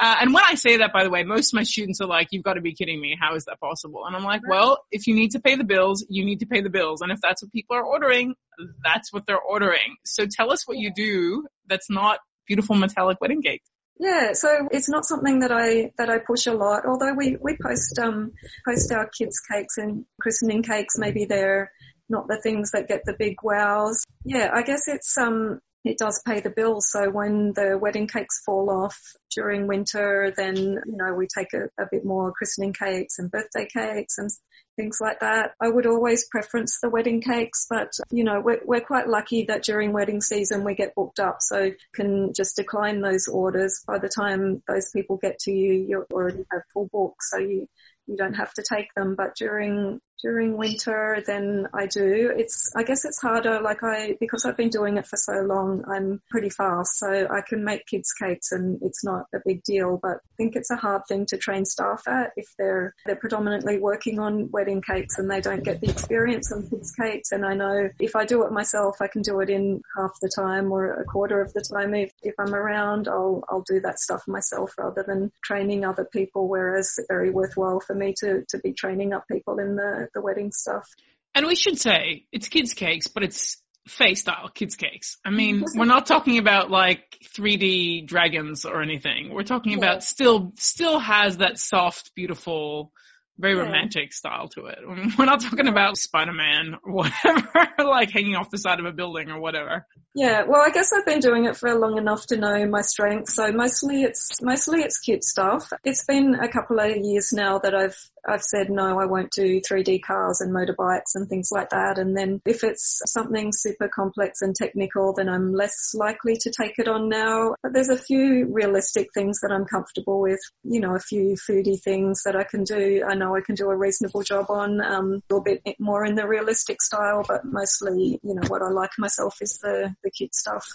Uh, 0.00 0.16
and 0.20 0.34
when 0.34 0.42
I 0.44 0.54
say 0.54 0.78
that, 0.78 0.92
by 0.92 1.04
the 1.04 1.10
way, 1.10 1.22
most 1.22 1.52
of 1.52 1.56
my 1.56 1.62
students 1.62 2.00
are 2.00 2.06
like, 2.06 2.28
you've 2.32 2.42
got 2.42 2.54
to 2.54 2.60
be 2.60 2.74
kidding 2.74 3.00
me. 3.00 3.16
How 3.20 3.36
is 3.36 3.44
that 3.44 3.60
possible? 3.60 4.04
And 4.06 4.16
I'm 4.16 4.24
like, 4.24 4.40
well, 4.48 4.84
if 4.90 5.06
you 5.06 5.14
need 5.14 5.32
to 5.32 5.40
pay 5.40 5.54
the 5.54 5.64
bills, 5.64 6.04
you 6.08 6.24
need 6.24 6.40
to 6.40 6.46
pay 6.46 6.62
the 6.62 6.70
bills. 6.70 7.00
And 7.00 7.12
if 7.12 7.20
that's 7.20 7.42
what 7.42 7.52
people 7.52 7.76
are 7.76 7.84
ordering, 7.84 8.34
that's 8.82 9.12
what 9.12 9.24
they're 9.26 9.40
ordering. 9.40 9.96
So 10.04 10.26
tell 10.26 10.52
us 10.52 10.66
what 10.66 10.78
you 10.78 10.92
do 10.94 11.46
that's 11.68 11.88
not 11.88 12.18
beautiful 12.46 12.74
metallic 12.74 13.20
wedding 13.20 13.42
cake. 13.42 13.62
Yeah, 13.98 14.32
so 14.32 14.68
it's 14.72 14.88
not 14.88 15.04
something 15.04 15.40
that 15.40 15.52
I 15.52 15.92
that 15.98 16.10
I 16.10 16.18
push 16.18 16.46
a 16.46 16.52
lot. 16.52 16.84
Although 16.84 17.14
we 17.14 17.36
we 17.40 17.56
post 17.62 17.96
um 18.00 18.32
post 18.66 18.90
our 18.90 19.08
kids' 19.08 19.40
cakes 19.40 19.78
and 19.78 20.04
christening 20.20 20.64
cakes, 20.64 20.98
maybe 20.98 21.26
they're 21.26 21.70
not 22.08 22.26
the 22.26 22.40
things 22.42 22.72
that 22.72 22.88
get 22.88 23.02
the 23.04 23.14
big 23.16 23.36
wows. 23.42 24.02
Yeah, 24.24 24.50
I 24.52 24.62
guess 24.62 24.88
it's 24.88 25.16
um 25.16 25.60
it 25.84 25.98
does 25.98 26.22
pay 26.26 26.40
the 26.40 26.50
bill. 26.50 26.80
So 26.80 27.10
when 27.10 27.52
the 27.52 27.78
wedding 27.80 28.06
cakes 28.06 28.42
fall 28.44 28.70
off 28.70 28.98
during 29.34 29.66
winter, 29.66 30.32
then 30.36 30.56
you 30.56 30.96
know 30.96 31.14
we 31.14 31.26
take 31.26 31.52
a, 31.52 31.64
a 31.82 31.86
bit 31.90 32.04
more 32.04 32.32
christening 32.32 32.72
cakes 32.72 33.18
and 33.18 33.30
birthday 33.30 33.68
cakes 33.72 34.18
and 34.18 34.30
things 34.76 34.98
like 35.00 35.20
that. 35.20 35.52
I 35.60 35.68
would 35.68 35.86
always 35.86 36.26
preference 36.28 36.78
the 36.80 36.90
wedding 36.90 37.20
cakes, 37.20 37.66
but 37.68 37.92
you 38.10 38.24
know, 38.24 38.40
we're, 38.40 38.60
we're 38.64 38.80
quite 38.80 39.08
lucky 39.08 39.44
that 39.46 39.62
during 39.62 39.92
wedding 39.92 40.20
season 40.20 40.64
we 40.64 40.74
get 40.74 40.94
booked 40.94 41.20
up, 41.20 41.38
so 41.40 41.70
can 41.94 42.32
just 42.34 42.56
decline 42.56 43.00
those 43.00 43.28
orders. 43.28 43.82
By 43.86 43.98
the 43.98 44.08
time 44.08 44.62
those 44.68 44.90
people 44.90 45.16
get 45.16 45.38
to 45.40 45.52
you, 45.52 45.72
you 45.72 46.06
already 46.12 46.44
have 46.50 46.62
full 46.72 46.88
book, 46.92 47.16
so 47.20 47.38
you, 47.38 47.68
you 48.06 48.16
don't 48.16 48.34
have 48.34 48.52
to 48.54 48.64
take 48.68 48.88
them. 48.94 49.14
But 49.16 49.36
during, 49.36 50.00
during 50.22 50.56
winter, 50.56 51.22
than 51.26 51.68
I 51.72 51.86
do. 51.86 52.32
It's, 52.36 52.72
I 52.74 52.82
guess 52.82 53.04
it's 53.04 53.20
harder, 53.20 53.60
like 53.60 53.82
I, 53.82 54.16
because 54.20 54.44
I've 54.44 54.56
been 54.56 54.70
doing 54.70 54.96
it 54.96 55.06
for 55.06 55.16
so 55.16 55.40
long, 55.42 55.84
I'm 55.88 56.22
pretty 56.30 56.50
fast, 56.50 56.98
so 56.98 57.28
I 57.30 57.40
can 57.40 57.64
make 57.64 57.86
kids 57.86 58.12
cakes 58.12 58.52
and 58.52 58.80
it's 58.82 59.04
not 59.04 59.26
a 59.34 59.38
big 59.44 59.62
deal, 59.64 59.98
but 60.00 60.16
I 60.16 60.34
think 60.36 60.56
it's 60.56 60.70
a 60.70 60.76
hard 60.76 61.02
thing 61.08 61.26
to 61.26 61.36
train 61.36 61.64
staff 61.64 62.06
at 62.06 62.32
if 62.36 62.46
they're, 62.58 62.94
they're 63.06 63.16
predominantly 63.16 63.78
working 63.78 64.18
on 64.18 64.50
wedding 64.50 64.82
cakes 64.82 65.18
and 65.18 65.30
they 65.30 65.40
don't 65.40 65.64
get 65.64 65.80
the 65.80 65.90
experience 65.90 66.52
on 66.52 66.68
kids 66.68 66.92
cakes. 66.92 67.32
And 67.32 67.44
I 67.44 67.54
know 67.54 67.90
if 67.98 68.16
I 68.16 68.24
do 68.24 68.44
it 68.44 68.52
myself, 68.52 68.96
I 69.00 69.08
can 69.08 69.22
do 69.22 69.40
it 69.40 69.50
in 69.50 69.82
half 69.96 70.12
the 70.20 70.30
time 70.34 70.72
or 70.72 71.00
a 71.00 71.04
quarter 71.04 71.40
of 71.40 71.52
the 71.52 71.60
time. 71.60 71.94
If, 71.94 72.12
if 72.22 72.34
I'm 72.38 72.54
around, 72.54 73.08
I'll, 73.08 73.44
I'll 73.48 73.64
do 73.66 73.80
that 73.80 73.98
stuff 73.98 74.26
myself 74.26 74.74
rather 74.78 75.04
than 75.06 75.30
training 75.44 75.84
other 75.84 76.04
people, 76.04 76.48
whereas 76.48 76.94
it's 76.98 77.08
very 77.08 77.30
worthwhile 77.30 77.80
for 77.80 77.94
me 77.94 78.14
to, 78.20 78.44
to 78.48 78.58
be 78.58 78.72
training 78.72 79.12
up 79.12 79.26
people 79.28 79.58
in 79.58 79.76
the, 79.76 80.03
the 80.12 80.20
wedding 80.20 80.52
stuff. 80.52 80.88
And 81.34 81.46
we 81.46 81.54
should 81.56 81.78
say 81.78 82.26
it's 82.32 82.48
kids 82.48 82.74
cakes, 82.74 83.08
but 83.08 83.22
it's 83.22 83.60
Faye 83.86 84.14
style 84.14 84.48
kids 84.48 84.76
cakes. 84.76 85.18
I 85.24 85.30
mean, 85.30 85.64
we're 85.74 85.84
not 85.84 86.06
talking 86.06 86.38
about 86.38 86.70
like 86.70 87.02
3D 87.36 88.06
dragons 88.06 88.64
or 88.64 88.82
anything. 88.82 89.32
We're 89.32 89.42
talking 89.42 89.72
Yeah. 89.72 89.78
about 89.78 90.02
still, 90.02 90.52
still 90.56 90.98
has 90.98 91.38
that 91.38 91.58
soft, 91.58 92.14
beautiful, 92.14 92.92
very 93.38 93.54
romantic 93.54 94.12
style 94.12 94.48
to 94.48 94.66
it. 94.66 94.78
We're 95.18 95.24
not 95.24 95.40
talking 95.40 95.68
about 95.68 95.96
Spider-Man 95.96 96.76
or 96.84 96.92
whatever, 96.92 97.68
like 97.78 98.10
hanging 98.10 98.36
off 98.36 98.50
the 98.50 98.58
side 98.58 98.80
of 98.80 98.86
a 98.86 98.92
building 98.92 99.30
or 99.30 99.40
whatever. 99.40 99.86
Yeah, 100.16 100.44
well, 100.44 100.62
I 100.62 100.70
guess 100.70 100.92
I've 100.92 101.04
been 101.04 101.18
doing 101.18 101.46
it 101.46 101.56
for 101.56 101.74
long 101.74 101.98
enough 101.98 102.26
to 102.26 102.36
know 102.36 102.66
my 102.66 102.82
strengths. 102.82 103.34
So 103.34 103.50
mostly 103.50 104.02
it's 104.02 104.40
mostly 104.40 104.82
it's 104.82 105.00
cute 105.00 105.24
stuff. 105.24 105.72
It's 105.82 106.04
been 106.04 106.36
a 106.36 106.48
couple 106.48 106.78
of 106.78 106.96
years 106.96 107.32
now 107.32 107.58
that 107.58 107.74
I've 107.74 107.98
I've 108.26 108.42
said 108.42 108.70
no, 108.70 108.98
I 109.00 109.06
won't 109.06 109.32
do 109.32 109.60
3D 109.60 110.02
cars 110.02 110.40
and 110.40 110.52
motorbikes 110.54 111.14
and 111.16 111.28
things 111.28 111.50
like 111.50 111.70
that. 111.70 111.98
And 111.98 112.16
then 112.16 112.40
if 112.46 112.62
it's 112.62 113.02
something 113.06 113.50
super 113.52 113.88
complex 113.88 114.40
and 114.40 114.54
technical, 114.54 115.14
then 115.14 115.28
I'm 115.28 115.52
less 115.52 115.94
likely 115.94 116.36
to 116.42 116.50
take 116.50 116.78
it 116.78 116.88
on 116.88 117.08
now. 117.08 117.56
But 117.62 117.72
there's 117.72 117.88
a 117.88 117.98
few 117.98 118.46
realistic 118.52 119.08
things 119.12 119.40
that 119.40 119.50
I'm 119.50 119.64
comfortable 119.64 120.20
with. 120.20 120.40
You 120.62 120.80
know, 120.80 120.94
a 120.94 121.00
few 121.00 121.34
foodie 121.34 121.82
things 121.82 122.22
that 122.24 122.36
I 122.36 122.44
can 122.44 122.62
do. 122.62 123.04
I 123.06 123.14
know 123.14 123.23
I 123.32 123.40
can 123.40 123.54
do 123.54 123.70
a 123.70 123.76
reasonable 123.76 124.22
job 124.22 124.46
on. 124.48 124.80
Um, 124.80 125.22
a 125.30 125.34
little 125.34 125.44
bit 125.44 125.62
more 125.78 126.04
in 126.04 126.14
the 126.14 126.26
realistic 126.26 126.82
style, 126.82 127.24
but 127.26 127.44
mostly, 127.44 128.20
you 128.22 128.34
know, 128.34 128.42
what 128.48 128.62
I 128.62 128.68
like 128.68 128.90
myself 128.98 129.38
is 129.40 129.58
the 129.58 129.94
the 130.02 130.10
cute 130.10 130.34
stuff. 130.34 130.66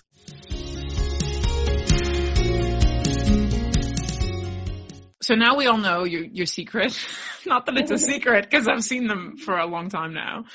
So 5.29 5.35
now 5.35 5.55
we 5.55 5.67
all 5.67 5.77
know 5.77 6.05
your, 6.05 6.23
your 6.23 6.47
secret. 6.47 6.91
Not 7.45 7.67
that 7.67 7.77
it's 7.77 7.91
a 7.91 7.99
secret 7.99 8.49
because 8.49 8.67
I've 8.67 8.83
seen 8.83 9.05
them 9.05 9.37
for 9.37 9.59
a 9.59 9.67
long 9.67 9.89
time 9.89 10.11
now. 10.11 10.45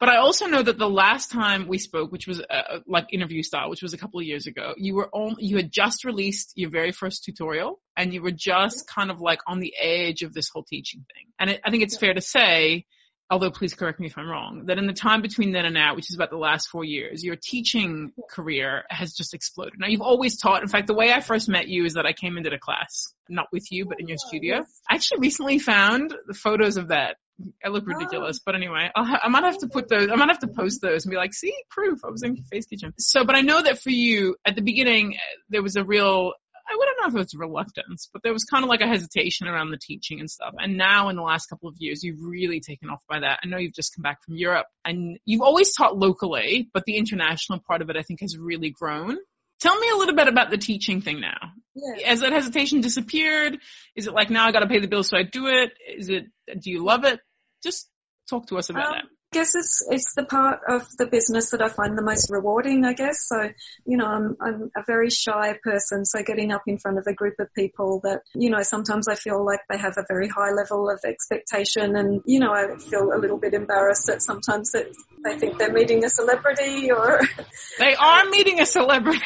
But 0.00 0.08
I 0.08 0.16
also 0.16 0.46
know 0.48 0.60
that 0.60 0.76
the 0.76 0.90
last 0.90 1.30
time 1.30 1.68
we 1.68 1.78
spoke, 1.78 2.10
which 2.10 2.26
was 2.26 2.40
uh, 2.40 2.80
like 2.84 3.06
interview 3.12 3.44
style, 3.44 3.70
which 3.70 3.80
was 3.80 3.94
a 3.94 3.96
couple 3.96 4.18
of 4.18 4.26
years 4.26 4.48
ago, 4.48 4.74
you 4.76 4.96
were 4.96 5.08
on, 5.12 5.36
you 5.38 5.54
had 5.54 5.70
just 5.70 6.04
released 6.04 6.50
your 6.56 6.70
very 6.70 6.90
first 6.90 7.22
tutorial 7.22 7.78
and 7.96 8.12
you 8.12 8.22
were 8.22 8.32
just 8.32 8.88
kind 8.88 9.12
of 9.12 9.20
like 9.20 9.38
on 9.46 9.60
the 9.60 9.72
edge 9.80 10.22
of 10.22 10.34
this 10.34 10.48
whole 10.52 10.64
teaching 10.64 11.04
thing. 11.14 11.26
And 11.38 11.50
it, 11.50 11.60
I 11.64 11.70
think 11.70 11.84
it's 11.84 11.96
fair 11.96 12.12
to 12.12 12.20
say, 12.20 12.86
although 13.30 13.50
please 13.50 13.74
correct 13.74 14.00
me 14.00 14.06
if 14.06 14.18
I'm 14.18 14.28
wrong, 14.28 14.66
that 14.66 14.78
in 14.78 14.86
the 14.86 14.92
time 14.92 15.22
between 15.22 15.52
then 15.52 15.64
and 15.64 15.74
now, 15.74 15.94
which 15.94 16.10
is 16.10 16.16
about 16.16 16.30
the 16.30 16.36
last 16.36 16.68
four 16.68 16.84
years, 16.84 17.24
your 17.24 17.36
teaching 17.36 18.12
career 18.30 18.84
has 18.90 19.14
just 19.14 19.34
exploded. 19.34 19.74
Now 19.78 19.88
you've 19.88 20.02
always 20.02 20.38
taught. 20.38 20.62
In 20.62 20.68
fact, 20.68 20.86
the 20.86 20.94
way 20.94 21.12
I 21.12 21.20
first 21.20 21.48
met 21.48 21.68
you 21.68 21.84
is 21.84 21.94
that 21.94 22.06
I 22.06 22.12
came 22.12 22.36
into 22.36 22.50
the 22.50 22.58
class, 22.58 23.12
not 23.28 23.46
with 23.52 23.70
you, 23.70 23.86
but 23.86 23.98
in 24.00 24.08
your 24.08 24.18
oh, 24.22 24.28
studio. 24.28 24.64
I 24.90 24.94
actually 24.94 25.20
recently 25.20 25.58
found 25.58 26.14
the 26.26 26.34
photos 26.34 26.76
of 26.76 26.88
that. 26.88 27.16
I 27.64 27.68
look 27.68 27.84
oh. 27.88 27.94
ridiculous, 27.94 28.40
but 28.44 28.54
anyway, 28.54 28.90
I'll 28.94 29.04
ha- 29.04 29.20
I 29.22 29.28
might 29.28 29.44
have 29.44 29.58
to 29.58 29.68
put 29.68 29.88
those, 29.88 30.08
I 30.10 30.14
might 30.14 30.28
have 30.28 30.40
to 30.40 30.48
post 30.48 30.80
those 30.82 31.04
and 31.04 31.10
be 31.10 31.16
like, 31.16 31.34
see, 31.34 31.54
proof, 31.70 32.00
I 32.04 32.10
was 32.10 32.22
in 32.22 32.36
Faye's 32.44 32.66
Kitchen. 32.66 32.92
So, 32.98 33.24
but 33.24 33.34
I 33.34 33.40
know 33.40 33.60
that 33.60 33.82
for 33.82 33.90
you, 33.90 34.36
at 34.46 34.54
the 34.54 34.62
beginning, 34.62 35.16
there 35.48 35.62
was 35.62 35.76
a 35.76 35.84
real, 35.84 36.34
I 36.68 36.76
wouldn't 36.76 36.96
know 37.00 37.08
if 37.08 37.14
it 37.14 37.18
was 37.18 37.34
reluctance, 37.34 38.08
but 38.12 38.22
there 38.22 38.32
was 38.32 38.44
kind 38.44 38.64
of 38.64 38.70
like 38.70 38.80
a 38.80 38.86
hesitation 38.86 39.48
around 39.48 39.70
the 39.70 39.78
teaching 39.78 40.20
and 40.20 40.30
stuff. 40.30 40.54
And 40.58 40.76
now 40.78 41.08
in 41.10 41.16
the 41.16 41.22
last 41.22 41.46
couple 41.46 41.68
of 41.68 41.76
years, 41.78 42.02
you've 42.02 42.22
really 42.22 42.60
taken 42.60 42.88
off 42.88 43.00
by 43.08 43.20
that. 43.20 43.40
I 43.42 43.46
know 43.46 43.58
you've 43.58 43.74
just 43.74 43.94
come 43.94 44.02
back 44.02 44.22
from 44.24 44.36
Europe 44.36 44.66
and 44.84 45.18
you've 45.24 45.42
always 45.42 45.74
taught 45.74 45.96
locally, 45.96 46.70
but 46.72 46.84
the 46.86 46.96
international 46.96 47.60
part 47.66 47.82
of 47.82 47.90
it, 47.90 47.96
I 47.96 48.02
think, 48.02 48.20
has 48.22 48.38
really 48.38 48.70
grown. 48.70 49.18
Tell 49.60 49.78
me 49.78 49.88
a 49.90 49.96
little 49.96 50.14
bit 50.14 50.28
about 50.28 50.50
the 50.50 50.58
teaching 50.58 51.00
thing 51.00 51.20
now. 51.20 51.38
Yeah. 51.74 52.08
Has 52.08 52.20
that 52.20 52.32
hesitation 52.32 52.80
disappeared? 52.80 53.58
Is 53.94 54.06
it 54.06 54.14
like 54.14 54.30
now 54.30 54.46
I 54.46 54.52
got 54.52 54.60
to 54.60 54.66
pay 54.66 54.80
the 54.80 54.88
bills 54.88 55.08
so 55.08 55.16
I 55.16 55.22
do 55.22 55.46
it? 55.48 55.72
Is 55.96 56.08
it? 56.08 56.24
Do 56.58 56.70
you 56.70 56.84
love 56.84 57.04
it? 57.04 57.20
Just 57.62 57.88
talk 58.28 58.48
to 58.48 58.58
us 58.58 58.70
about 58.70 58.86
Um, 58.86 58.92
that. 58.92 59.04
I 59.34 59.38
guess 59.38 59.56
it's 59.56 59.84
it's 59.90 60.14
the 60.14 60.24
part 60.24 60.60
of 60.68 60.86
the 60.96 61.06
business 61.06 61.50
that 61.50 61.60
I 61.60 61.68
find 61.68 61.98
the 61.98 62.04
most 62.04 62.30
rewarding. 62.30 62.84
I 62.84 62.92
guess 62.92 63.26
so. 63.26 63.50
You 63.84 63.96
know, 63.96 64.06
I'm 64.06 64.36
I'm 64.40 64.70
a 64.76 64.84
very 64.86 65.10
shy 65.10 65.58
person, 65.60 66.04
so 66.04 66.22
getting 66.22 66.52
up 66.52 66.62
in 66.68 66.78
front 66.78 66.98
of 66.98 67.06
a 67.08 67.12
group 67.12 67.34
of 67.40 67.52
people 67.52 68.00
that 68.04 68.20
you 68.32 68.48
know 68.48 68.62
sometimes 68.62 69.08
I 69.08 69.16
feel 69.16 69.44
like 69.44 69.58
they 69.68 69.76
have 69.76 69.94
a 69.96 70.04
very 70.06 70.28
high 70.28 70.52
level 70.52 70.88
of 70.88 71.00
expectation, 71.04 71.96
and 71.96 72.22
you 72.26 72.38
know 72.38 72.52
I 72.52 72.76
feel 72.78 73.10
a 73.12 73.18
little 73.18 73.36
bit 73.36 73.54
embarrassed 73.54 74.06
that 74.06 74.22
sometimes 74.22 74.70
that 74.70 74.86
they 75.24 75.36
think 75.36 75.58
they're 75.58 75.72
meeting 75.72 76.04
a 76.04 76.08
celebrity 76.08 76.92
or 76.92 77.20
They 77.80 77.96
are 77.96 78.26
meeting 78.26 78.60
a 78.60 78.66
celebrity. 78.66 79.18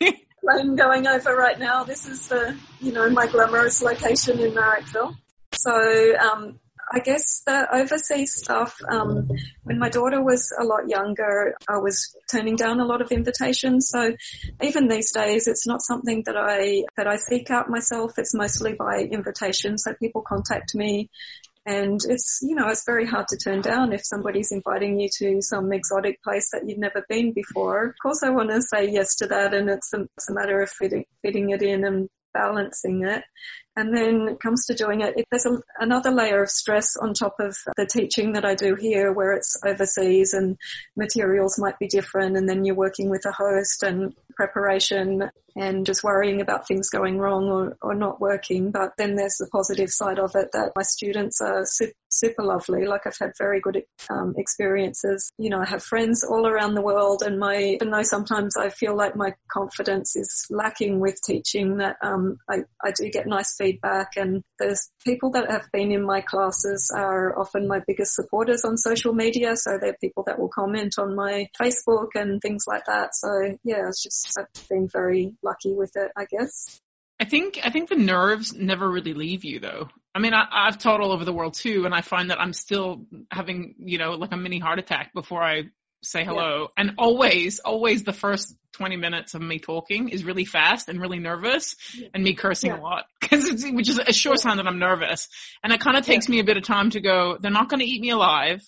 plane 0.40 0.74
going 0.74 1.06
over 1.06 1.32
right 1.32 1.60
now. 1.60 1.84
This 1.84 2.06
is 2.06 2.28
the, 2.28 2.58
you 2.80 2.92
know, 2.92 3.08
my 3.08 3.26
glamorous 3.28 3.80
location 3.80 4.40
in 4.40 4.52
Marrickville. 4.52 5.16
So, 5.54 6.18
um, 6.18 6.60
I 6.92 7.00
guess 7.00 7.42
the 7.46 7.66
overseas 7.74 8.34
stuff, 8.34 8.78
um, 8.88 9.28
when 9.62 9.78
my 9.78 9.88
daughter 9.88 10.22
was 10.22 10.52
a 10.58 10.64
lot 10.64 10.88
younger, 10.88 11.54
I 11.68 11.78
was 11.78 12.16
turning 12.30 12.56
down 12.56 12.80
a 12.80 12.84
lot 12.84 13.00
of 13.00 13.12
invitations. 13.12 13.88
So 13.88 14.14
even 14.62 14.88
these 14.88 15.12
days, 15.12 15.46
it's 15.46 15.66
not 15.66 15.82
something 15.82 16.22
that 16.26 16.36
I, 16.36 16.84
that 16.96 17.06
I 17.06 17.16
seek 17.16 17.50
out 17.50 17.70
myself. 17.70 18.18
It's 18.18 18.34
mostly 18.34 18.74
by 18.74 19.00
invitation. 19.00 19.78
So 19.78 19.94
people 19.94 20.22
contact 20.22 20.74
me 20.74 21.10
And 21.66 22.00
it's, 22.06 22.40
you 22.42 22.54
know, 22.54 22.68
it's 22.68 22.84
very 22.84 23.06
hard 23.06 23.28
to 23.28 23.38
turn 23.38 23.62
down 23.62 23.92
if 23.92 24.04
somebody's 24.04 24.52
inviting 24.52 25.00
you 25.00 25.08
to 25.18 25.40
some 25.40 25.72
exotic 25.72 26.22
place 26.22 26.50
that 26.52 26.68
you've 26.68 26.78
never 26.78 27.04
been 27.08 27.32
before. 27.32 27.86
Of 27.86 27.94
course 28.02 28.22
I 28.22 28.30
want 28.30 28.50
to 28.50 28.60
say 28.60 28.90
yes 28.90 29.16
to 29.16 29.28
that 29.28 29.54
and 29.54 29.70
it's 29.70 29.92
a, 29.94 30.02
it's 30.16 30.28
a 30.28 30.34
matter 30.34 30.60
of 30.60 30.70
fitting, 30.70 31.06
fitting 31.22 31.50
it 31.50 31.62
in 31.62 31.84
and 31.84 32.10
balancing 32.34 33.04
it. 33.06 33.24
And 33.76 33.96
then 33.96 34.28
it 34.28 34.40
comes 34.40 34.66
to 34.66 34.74
doing 34.74 35.00
it, 35.00 35.14
there's 35.30 35.46
a, 35.46 35.58
another 35.78 36.10
layer 36.10 36.42
of 36.42 36.50
stress 36.50 36.96
on 36.96 37.12
top 37.14 37.36
of 37.40 37.56
the 37.76 37.86
teaching 37.86 38.34
that 38.34 38.44
I 38.44 38.54
do 38.54 38.76
here 38.76 39.12
where 39.12 39.32
it's 39.32 39.56
overseas 39.64 40.32
and 40.32 40.56
materials 40.96 41.58
might 41.58 41.78
be 41.78 41.88
different 41.88 42.36
and 42.36 42.48
then 42.48 42.64
you're 42.64 42.76
working 42.76 43.10
with 43.10 43.26
a 43.26 43.32
host 43.32 43.82
and 43.82 44.14
preparation 44.36 45.30
and 45.56 45.86
just 45.86 46.02
worrying 46.02 46.40
about 46.40 46.66
things 46.66 46.90
going 46.90 47.16
wrong 47.16 47.44
or, 47.44 47.76
or 47.80 47.94
not 47.94 48.20
working. 48.20 48.72
But 48.72 48.96
then 48.98 49.14
there's 49.14 49.36
the 49.36 49.46
positive 49.46 49.90
side 49.90 50.18
of 50.18 50.32
it 50.34 50.50
that 50.52 50.72
my 50.74 50.82
students 50.82 51.40
are 51.40 51.64
super, 51.64 51.92
super 52.08 52.42
lovely. 52.42 52.86
Like 52.86 53.06
I've 53.06 53.16
had 53.18 53.32
very 53.38 53.60
good 53.60 53.84
um, 54.10 54.34
experiences. 54.36 55.30
You 55.38 55.50
know, 55.50 55.60
I 55.60 55.68
have 55.68 55.84
friends 55.84 56.24
all 56.24 56.48
around 56.48 56.74
the 56.74 56.82
world 56.82 57.22
and 57.24 57.38
my, 57.38 57.56
even 57.56 57.90
though 57.90 58.02
sometimes 58.02 58.56
I 58.56 58.70
feel 58.70 58.96
like 58.96 59.14
my 59.14 59.34
confidence 59.48 60.16
is 60.16 60.46
lacking 60.50 60.98
with 60.98 61.20
teaching 61.24 61.76
that, 61.76 61.96
um, 62.02 62.38
I, 62.48 62.64
I 62.82 62.90
do 62.90 63.08
get 63.08 63.28
nice 63.28 63.54
feedback 63.54 63.63
and 64.16 64.42
there's 64.58 64.90
people 65.04 65.32
that 65.32 65.50
have 65.50 65.66
been 65.72 65.92
in 65.92 66.04
my 66.04 66.20
classes 66.20 66.92
are 66.94 67.38
often 67.38 67.68
my 67.68 67.80
biggest 67.86 68.14
supporters 68.14 68.64
on 68.64 68.76
social 68.76 69.12
media. 69.12 69.56
So 69.56 69.78
they're 69.80 69.96
people 70.00 70.24
that 70.26 70.38
will 70.38 70.48
comment 70.48 70.94
on 70.98 71.14
my 71.14 71.48
Facebook 71.60 72.08
and 72.14 72.40
things 72.40 72.64
like 72.66 72.86
that. 72.86 73.14
So 73.14 73.28
yeah, 73.64 73.88
it's 73.88 74.02
just, 74.02 74.38
I've 74.38 74.68
been 74.68 74.88
very 74.88 75.34
lucky 75.42 75.72
with 75.72 75.92
it, 75.96 76.10
I 76.16 76.26
guess. 76.26 76.80
I 77.20 77.24
think 77.24 77.60
I 77.62 77.70
think 77.70 77.88
the 77.88 77.96
nerves 77.96 78.52
never 78.52 78.90
really 78.90 79.14
leave 79.14 79.44
you 79.44 79.60
though. 79.60 79.88
I 80.14 80.18
mean, 80.18 80.34
I, 80.34 80.46
I've 80.50 80.78
taught 80.78 81.00
all 81.00 81.12
over 81.12 81.24
the 81.24 81.32
world 81.32 81.54
too, 81.54 81.84
and 81.86 81.94
I 81.94 82.00
find 82.00 82.30
that 82.30 82.40
I'm 82.40 82.52
still 82.52 83.06
having 83.30 83.76
you 83.78 83.98
know 83.98 84.12
like 84.12 84.32
a 84.32 84.36
mini 84.36 84.58
heart 84.58 84.80
attack 84.80 85.14
before 85.14 85.42
I 85.42 85.64
say 86.02 86.24
hello. 86.24 86.62
Yeah. 86.62 86.66
And 86.76 86.94
always, 86.98 87.60
always 87.60 88.02
the 88.02 88.12
first 88.12 88.56
20 88.74 88.96
minutes 88.96 89.34
of 89.34 89.40
me 89.40 89.58
talking 89.58 90.08
is 90.08 90.24
really 90.24 90.44
fast 90.44 90.88
and 90.88 91.00
really 91.00 91.18
nervous 91.18 91.76
and 92.12 92.22
me 92.22 92.34
cursing 92.34 92.70
yeah. 92.70 92.78
a 92.78 92.80
lot. 92.80 93.06
Cause 93.20 93.44
it's, 93.44 93.64
which 93.64 93.88
is 93.88 93.98
a 93.98 94.12
sure 94.12 94.36
sign 94.36 94.58
that 94.58 94.66
I'm 94.66 94.78
nervous. 94.78 95.28
And 95.62 95.72
it 95.72 95.80
kind 95.80 95.96
of 95.96 96.04
takes 96.04 96.28
me 96.28 96.40
a 96.40 96.44
bit 96.44 96.56
of 96.56 96.64
time 96.64 96.90
to 96.90 97.00
go, 97.00 97.38
they're 97.40 97.50
not 97.50 97.68
going 97.68 97.80
to 97.80 97.86
eat 97.86 98.00
me 98.00 98.10
alive. 98.10 98.62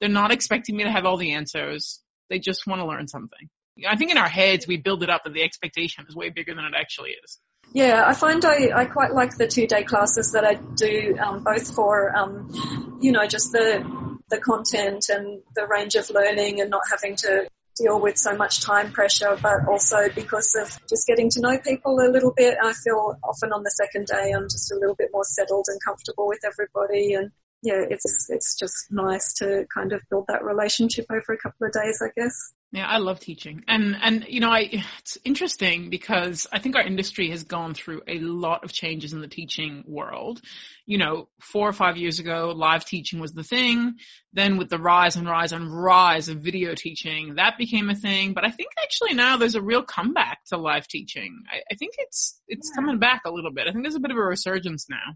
They're 0.00 0.08
not 0.08 0.30
expecting 0.30 0.76
me 0.76 0.84
to 0.84 0.90
have 0.90 1.04
all 1.04 1.16
the 1.16 1.32
answers. 1.32 2.00
They 2.30 2.38
just 2.38 2.66
want 2.66 2.80
to 2.80 2.86
learn 2.86 3.08
something. 3.08 3.48
I 3.88 3.96
think 3.96 4.10
in 4.10 4.18
our 4.18 4.28
heads 4.28 4.66
we 4.66 4.76
build 4.76 5.02
it 5.02 5.10
up 5.10 5.24
that 5.24 5.34
the 5.34 5.42
expectation 5.42 6.04
is 6.08 6.16
way 6.16 6.30
bigger 6.30 6.54
than 6.54 6.64
it 6.64 6.74
actually 6.76 7.10
is. 7.22 7.38
Yeah, 7.72 8.04
I 8.06 8.14
find 8.14 8.44
I, 8.44 8.70
I 8.74 8.84
quite 8.86 9.12
like 9.12 9.36
the 9.36 9.46
two 9.46 9.66
day 9.66 9.84
classes 9.84 10.32
that 10.32 10.44
I 10.44 10.54
do, 10.54 11.16
um, 11.20 11.44
both 11.44 11.74
for, 11.74 12.16
um, 12.16 12.98
you 13.00 13.12
know, 13.12 13.26
just 13.26 13.52
the, 13.52 14.18
the 14.30 14.38
content 14.38 15.10
and 15.10 15.42
the 15.54 15.66
range 15.66 15.94
of 15.94 16.08
learning 16.10 16.60
and 16.60 16.70
not 16.70 16.82
having 16.90 17.16
to 17.16 17.48
deal 17.78 18.00
with 18.00 18.18
so 18.18 18.36
much 18.36 18.60
time 18.60 18.92
pressure, 18.92 19.38
but 19.40 19.66
also 19.68 20.08
because 20.14 20.54
of 20.60 20.68
just 20.88 21.06
getting 21.06 21.30
to 21.30 21.40
know 21.40 21.58
people 21.58 21.98
a 22.00 22.10
little 22.10 22.32
bit. 22.36 22.58
I 22.62 22.72
feel 22.72 23.16
often 23.22 23.52
on 23.52 23.62
the 23.62 23.70
second 23.70 24.06
day 24.06 24.32
I'm 24.32 24.44
just 24.44 24.72
a 24.72 24.76
little 24.76 24.96
bit 24.96 25.10
more 25.12 25.24
settled 25.24 25.66
and 25.68 25.78
comfortable 25.84 26.28
with 26.28 26.40
everybody 26.44 27.14
and 27.14 27.30
yeah, 27.62 27.84
it's 27.88 28.28
it's 28.30 28.56
just 28.56 28.86
nice 28.90 29.34
to 29.34 29.66
kind 29.74 29.92
of 29.92 30.00
build 30.10 30.26
that 30.28 30.44
relationship 30.44 31.06
over 31.10 31.32
a 31.32 31.38
couple 31.38 31.66
of 31.66 31.72
days, 31.72 32.00
I 32.02 32.10
guess. 32.18 32.52
Yeah, 32.70 32.86
I 32.86 32.98
love 32.98 33.18
teaching. 33.18 33.64
And, 33.66 33.96
and, 33.98 34.26
you 34.28 34.40
know, 34.40 34.50
I, 34.50 34.84
it's 34.98 35.16
interesting 35.24 35.88
because 35.88 36.46
I 36.52 36.58
think 36.58 36.76
our 36.76 36.82
industry 36.82 37.30
has 37.30 37.44
gone 37.44 37.72
through 37.72 38.02
a 38.06 38.18
lot 38.18 38.62
of 38.62 38.72
changes 38.72 39.14
in 39.14 39.22
the 39.22 39.26
teaching 39.28 39.84
world. 39.86 40.42
You 40.84 40.98
know, 40.98 41.28
four 41.40 41.66
or 41.66 41.72
five 41.72 41.96
years 41.96 42.18
ago, 42.18 42.52
live 42.54 42.84
teaching 42.84 43.20
was 43.20 43.32
the 43.32 43.42
thing. 43.42 43.94
Then 44.34 44.58
with 44.58 44.68
the 44.68 44.78
rise 44.78 45.16
and 45.16 45.26
rise 45.26 45.52
and 45.52 45.74
rise 45.74 46.28
of 46.28 46.40
video 46.40 46.74
teaching, 46.74 47.36
that 47.36 47.56
became 47.56 47.88
a 47.88 47.94
thing. 47.94 48.34
But 48.34 48.44
I 48.44 48.50
think 48.50 48.68
actually 48.82 49.14
now 49.14 49.38
there's 49.38 49.54
a 49.54 49.62
real 49.62 49.82
comeback 49.82 50.40
to 50.48 50.58
live 50.58 50.86
teaching. 50.86 51.44
I, 51.50 51.60
I 51.72 51.74
think 51.76 51.94
it's, 51.96 52.38
it's 52.48 52.70
yeah. 52.70 52.82
coming 52.82 52.98
back 52.98 53.22
a 53.24 53.32
little 53.32 53.50
bit. 53.50 53.66
I 53.66 53.72
think 53.72 53.82
there's 53.82 53.94
a 53.94 54.00
bit 54.00 54.10
of 54.10 54.18
a 54.18 54.22
resurgence 54.22 54.90
now. 54.90 55.14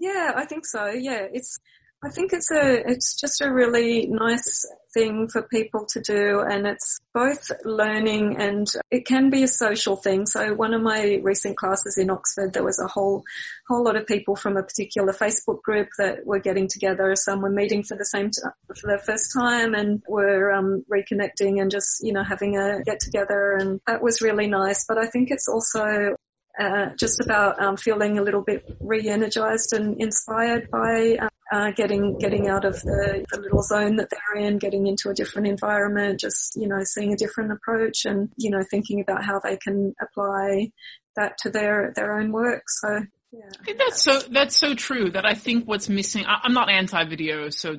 Yeah, 0.00 0.32
I 0.34 0.46
think 0.46 0.66
so. 0.66 0.86
Yeah, 0.86 1.26
it's 1.32 1.58
I 2.02 2.08
think 2.08 2.32
it's 2.32 2.50
a, 2.50 2.90
it's 2.90 3.20
just 3.20 3.42
a 3.42 3.52
really 3.52 4.06
nice 4.06 4.64
thing 4.94 5.28
for 5.28 5.42
people 5.42 5.84
to 5.90 6.00
do 6.00 6.40
and 6.40 6.66
it's 6.66 6.98
both 7.12 7.50
learning 7.62 8.40
and 8.40 8.66
it 8.90 9.04
can 9.04 9.28
be 9.28 9.42
a 9.42 9.48
social 9.48 9.96
thing. 9.96 10.24
So 10.24 10.54
one 10.54 10.72
of 10.72 10.80
my 10.80 11.20
recent 11.22 11.58
classes 11.58 11.98
in 11.98 12.08
Oxford, 12.08 12.54
there 12.54 12.64
was 12.64 12.78
a 12.78 12.86
whole, 12.86 13.22
whole 13.68 13.84
lot 13.84 13.96
of 13.96 14.06
people 14.06 14.34
from 14.34 14.56
a 14.56 14.62
particular 14.62 15.12
Facebook 15.12 15.60
group 15.60 15.88
that 15.98 16.24
were 16.24 16.38
getting 16.38 16.68
together. 16.68 17.14
Some 17.16 17.42
were 17.42 17.50
meeting 17.50 17.82
for 17.82 17.98
the 17.98 18.06
same, 18.06 18.30
t- 18.30 18.40
for 18.66 18.96
the 18.96 19.02
first 19.04 19.34
time 19.34 19.74
and 19.74 20.02
were, 20.08 20.52
um, 20.52 20.82
reconnecting 20.90 21.60
and 21.60 21.70
just, 21.70 22.02
you 22.02 22.14
know, 22.14 22.24
having 22.24 22.56
a 22.56 22.82
get 22.82 23.00
together 23.00 23.58
and 23.60 23.78
that 23.86 24.02
was 24.02 24.22
really 24.22 24.46
nice. 24.46 24.86
But 24.88 24.96
I 24.96 25.06
think 25.06 25.30
it's 25.30 25.48
also 25.48 26.16
uh, 26.58 26.90
just 26.98 27.20
about 27.20 27.62
um, 27.62 27.76
feeling 27.76 28.18
a 28.18 28.22
little 28.22 28.42
bit 28.42 28.64
re-energized 28.80 29.72
and 29.72 30.00
inspired 30.00 30.70
by 30.70 31.16
uh, 31.20 31.28
uh, 31.52 31.70
getting 31.72 32.18
getting 32.18 32.48
out 32.48 32.64
of 32.64 32.80
the, 32.82 33.24
the, 33.30 33.40
little 33.40 33.62
zone 33.62 33.96
that 33.96 34.08
they're 34.10 34.42
in, 34.44 34.58
getting 34.58 34.86
into 34.86 35.10
a 35.10 35.14
different 35.14 35.48
environment, 35.48 36.20
just 36.20 36.56
you 36.56 36.68
know 36.68 36.82
seeing 36.84 37.12
a 37.12 37.16
different 37.16 37.52
approach, 37.52 38.04
and 38.04 38.30
you 38.36 38.50
know 38.50 38.62
thinking 38.68 39.00
about 39.00 39.24
how 39.24 39.40
they 39.40 39.56
can 39.56 39.94
apply 40.00 40.70
that 41.16 41.38
to 41.38 41.50
their 41.50 41.92
their 41.94 42.18
own 42.18 42.32
work. 42.32 42.64
So. 42.68 43.00
Yeah. 43.32 43.42
I 43.60 43.64
think 43.64 43.78
that's 43.78 44.02
so 44.02 44.18
that's 44.18 44.56
so 44.56 44.74
true 44.74 45.12
that 45.12 45.24
I 45.24 45.34
think 45.34 45.64
what's 45.64 45.88
missing 45.88 46.26
I, 46.26 46.40
I'm 46.42 46.52
not 46.52 46.68
anti 46.68 47.04
video 47.04 47.48
so 47.50 47.76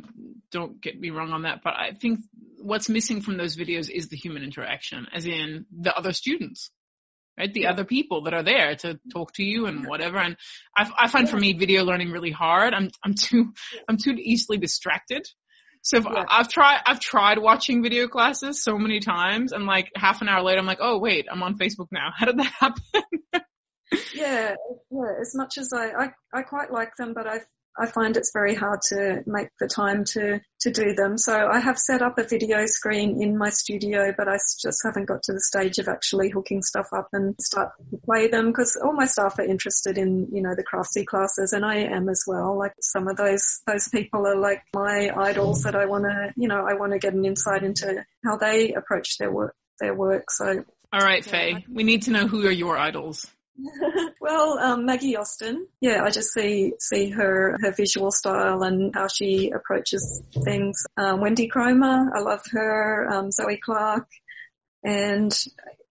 don't 0.50 0.82
get 0.82 0.98
me 0.98 1.10
wrong 1.10 1.34
on 1.34 1.42
that 1.42 1.60
but 1.62 1.74
I 1.74 1.92
think 1.92 2.22
what's 2.62 2.88
missing 2.88 3.20
from 3.20 3.36
those 3.36 3.58
videos 3.58 3.90
is 3.90 4.08
the 4.08 4.16
human 4.16 4.44
interaction 4.44 5.08
as 5.14 5.26
in 5.26 5.66
the 5.78 5.94
other 5.94 6.14
students 6.14 6.72
right? 7.38 7.54
The 7.54 7.62
yeah. 7.62 7.72
other 7.72 7.84
people 7.84 8.24
that 8.24 8.34
are 8.34 8.44
there 8.44 8.76
to 8.76 8.88
mm-hmm. 8.88 9.10
talk 9.10 9.34
to 9.34 9.44
you 9.44 9.66
and 9.66 9.88
whatever. 9.88 10.18
And 10.18 10.38
I, 10.78 10.90
I 11.00 11.08
find 11.08 11.30
for 11.30 11.38
me 11.38 11.54
video 11.54 11.84
learning 11.84 12.12
really 12.12 12.32
hard. 12.32 12.74
I'm, 12.74 12.90
I'm 13.04 13.14
too, 13.14 13.54
I'm 13.88 13.98
too 13.98 14.12
easily 14.12 14.58
distracted. 14.58 15.28
So 15.84 16.00
yeah. 16.00 16.26
I've 16.30 16.48
tried, 16.48 16.82
I've 16.86 17.00
tried 17.00 17.40
watching 17.40 17.82
video 17.82 18.08
classes 18.08 18.64
so 18.64 18.78
many 18.78 19.00
times 19.00 19.52
and 19.52 19.66
like 19.66 19.92
half 19.96 20.22
an 20.22 20.30
hour 20.30 20.44
later 20.44 20.60
I'm 20.60 20.68
like, 20.68 20.80
oh 20.82 21.00
wait, 21.00 21.26
I'm 21.32 21.42
on 21.42 21.58
Facebook 21.58 21.88
now. 21.92 22.10
How 22.16 22.28
did 22.28 22.38
that 22.38 22.54
happen? 22.60 23.04
yeah, 24.14 24.56
yeah, 24.92 25.14
as 25.20 25.34
much 25.36 25.58
as 25.58 25.74
I, 25.74 25.90
I, 25.90 26.12
I 26.34 26.42
quite 26.44 26.72
like 26.72 26.96
them, 26.98 27.14
but 27.14 27.28
I 27.28 27.40
I 27.78 27.86
find 27.86 28.18
it's 28.18 28.32
very 28.34 28.54
hard 28.54 28.82
to 28.90 29.24
make 29.26 29.50
the 29.60 29.68
time 29.68 30.04
to, 30.06 30.42
to 30.62 30.72
do 30.72 30.94
them. 30.94 31.18
So 31.18 31.48
I 31.48 31.60
have 31.60 31.78
set 31.78 32.02
up 32.02 32.18
a 32.18 32.24
video 32.24 32.66
screen 32.66 33.22
in 33.22 33.38
my 33.38 33.50
studio, 33.50 34.14
but 34.16 34.28
I 34.28 34.38
just 34.60 34.82
haven't 34.84 35.06
got 35.06 35.24
to 35.24 35.34
the 35.34 35.42
stage 35.42 35.78
of 35.78 35.88
actually 35.88 36.30
hooking 36.30 36.62
stuff 36.62 36.88
up 36.94 37.10
and 37.14 37.36
start 37.42 37.72
to 37.92 37.98
play 37.98 38.28
them 38.28 38.48
because 38.48 38.78
all 38.82 38.94
my 38.94 39.06
staff 39.06 39.40
are 39.40 39.46
interested 39.46 39.98
in, 39.98 40.28
you 40.32 40.42
know, 40.42 40.56
the 40.56 40.64
Craftsy 40.64 41.06
classes 41.06 41.54
and 41.54 41.66
I 41.66 41.78
am 41.78 42.10
as 42.10 42.24
well. 42.28 42.58
Like 42.58 42.74
some 42.82 43.08
of 43.08 43.18
those, 43.18 43.62
those 43.66 43.88
people 43.88 44.28
are 44.28 44.38
like 44.38 44.64
my 44.76 45.12
idols 45.16 45.64
that 45.64 45.76
I 45.76 45.86
want 45.86 46.04
to, 46.04 46.34
you 46.36 46.48
know, 46.48 46.66
I 46.68 46.74
want 46.74 46.92
to 46.92 47.00
get 47.00 47.14
an 47.14 47.26
insight 47.26 47.64
into 47.64 48.06
how 48.24 48.38
they 48.38 48.74
approach 48.74 49.18
their 49.18 49.32
work, 49.32 49.56
their 49.80 49.94
work. 49.94 50.30
So. 50.32 50.66
All 50.94 51.00
right, 51.00 51.24
Faye, 51.24 51.66
we 51.72 51.84
need 51.84 52.04
to 52.04 52.12
know 52.12 52.28
who 52.28 52.46
are 52.46 52.52
your 52.52 52.78
idols. 52.78 53.26
well, 54.22 54.58
um, 54.60 54.86
Maggie 54.86 55.16
Austin. 55.16 55.68
Yeah, 55.80 56.04
I 56.04 56.10
just 56.10 56.34
see 56.34 56.74
see 56.80 57.10
her 57.10 57.58
her 57.62 57.72
visual 57.72 58.12
style 58.12 58.64
and 58.64 58.94
how 58.94 59.08
she 59.08 59.52
approaches 59.52 60.22
things. 60.44 60.84
Um, 60.98 61.22
Wendy 61.22 61.50
Kromer, 61.50 62.10
I 62.16 62.20
love 62.22 62.42
her. 62.52 63.08
Um, 63.12 63.32
Zoe 63.32 63.58
Clark, 63.58 64.08
and 64.84 65.34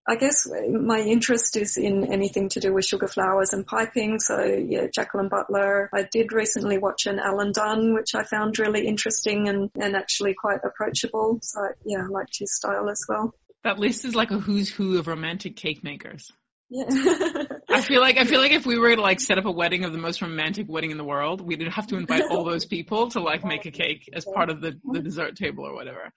I 0.09 0.17
guess 0.17 0.49
my 0.69 0.99
interest 0.99 1.57
is 1.57 1.77
in 1.77 2.13
anything 2.13 2.49
to 2.51 2.61
do 2.61 2.73
with 2.73 2.85
sugar 2.85 3.07
flowers 3.07 3.53
and 3.53 3.67
piping. 3.67 4.19
So 4.19 4.43
yeah, 4.43 4.87
Jacqueline 4.93 5.29
Butler. 5.29 5.89
I 5.95 6.03
did 6.11 6.33
recently 6.33 6.79
watch 6.79 7.07
an 7.07 7.21
Alan 7.21 7.53
Dunn, 7.53 7.95
which 7.95 8.15
I 8.15 8.25
found 8.25 8.59
really 8.59 8.87
interesting 8.87 9.49
and, 9.49 9.71
and 9.81 9.95
actually 9.95 10.35
quite 10.35 10.61
approachable. 10.65 11.39
So 11.43 11.61
yeah, 11.85 12.03
I 12.05 12.07
liked 12.07 12.37
his 12.39 12.57
style 12.57 12.89
as 12.91 13.05
well. 13.09 13.35
That 13.63 13.79
list 13.79 14.05
is 14.05 14.15
like 14.15 14.31
a 14.31 14.39
who's 14.39 14.71
who 14.71 14.99
of 14.99 15.07
romantic 15.07 15.55
cake 15.55 15.85
makers. 15.85 16.33
I 16.73 17.81
feel 17.83 18.01
like 18.01 18.17
I 18.17 18.25
feel 18.25 18.41
like 18.41 18.53
if 18.53 18.65
we 18.65 18.79
were 18.79 18.95
to 18.95 19.03
like 19.03 19.21
set 19.21 19.39
up 19.39 19.45
a 19.45 19.51
wedding 19.51 19.85
of 19.85 19.93
the 19.93 19.99
most 19.99 20.23
romantic 20.23 20.67
wedding 20.69 20.93
in 20.93 20.99
the 20.99 21.05
world, 21.05 21.41
we'd 21.41 21.61
have 21.63 21.89
to 21.89 21.97
invite 21.97 22.23
all 22.31 22.45
those 22.45 22.65
people 22.65 23.11
to 23.11 23.21
like 23.21 23.45
make 23.45 23.67
a 23.67 23.73
cake 23.73 24.09
as 24.13 24.25
part 24.25 24.51
of 24.51 24.61
the, 24.61 24.79
the 24.93 25.01
dessert 25.01 25.37
table 25.37 25.65
or 25.65 25.75
whatever. 25.75 26.13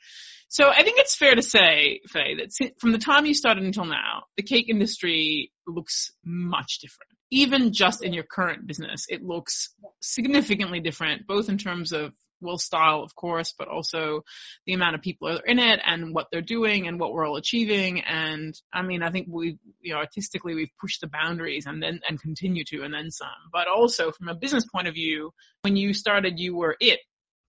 So 0.49 0.69
I 0.69 0.83
think 0.83 0.99
it's 0.99 1.15
fair 1.15 1.33
to 1.33 1.41
say, 1.41 2.01
Faye, 2.07 2.35
that 2.35 2.73
from 2.77 2.91
the 2.91 2.99
time 2.99 3.25
you 3.25 3.33
started 3.33 3.63
until 3.63 3.85
now, 3.85 4.25
the 4.37 4.43
cake 4.43 4.69
industry 4.69 5.51
looks 5.65 6.11
much 6.23 6.79
different. 6.79 7.09
Even 7.31 7.73
just 7.73 8.03
in 8.03 8.13
your 8.13 8.23
current 8.23 8.67
business, 8.67 9.07
it 9.09 9.23
looks 9.23 9.73
significantly 10.01 10.79
different, 10.79 11.25
both 11.25 11.49
in 11.49 11.57
terms 11.57 11.91
of 11.91 12.13
well 12.43 12.57
style, 12.57 13.01
of 13.01 13.15
course, 13.15 13.53
but 13.57 13.67
also 13.67 14.23
the 14.65 14.73
amount 14.73 14.95
of 14.95 15.01
people 15.01 15.29
are 15.29 15.45
in 15.45 15.59
it 15.59 15.79
and 15.85 16.13
what 16.13 16.27
they're 16.31 16.41
doing 16.41 16.87
and 16.87 16.99
what 16.99 17.13
we're 17.13 17.25
all 17.25 17.37
achieving. 17.37 18.01
And 18.01 18.53
I 18.71 18.81
mean, 18.83 19.01
I 19.01 19.09
think 19.09 19.27
we, 19.29 19.57
you 19.81 19.93
know, 19.93 19.99
artistically 19.99 20.53
we've 20.53 20.77
pushed 20.79 21.01
the 21.01 21.07
boundaries 21.07 21.65
and 21.65 21.81
then, 21.81 22.01
and 22.07 22.21
continue 22.21 22.63
to 22.65 22.83
and 22.83 22.93
then 22.93 23.09
some. 23.09 23.29
But 23.51 23.67
also 23.67 24.11
from 24.11 24.27
a 24.27 24.35
business 24.35 24.65
point 24.65 24.87
of 24.87 24.93
view, 24.93 25.33
when 25.61 25.75
you 25.75 25.93
started, 25.93 26.39
you 26.39 26.55
were 26.55 26.75
it 26.79 26.99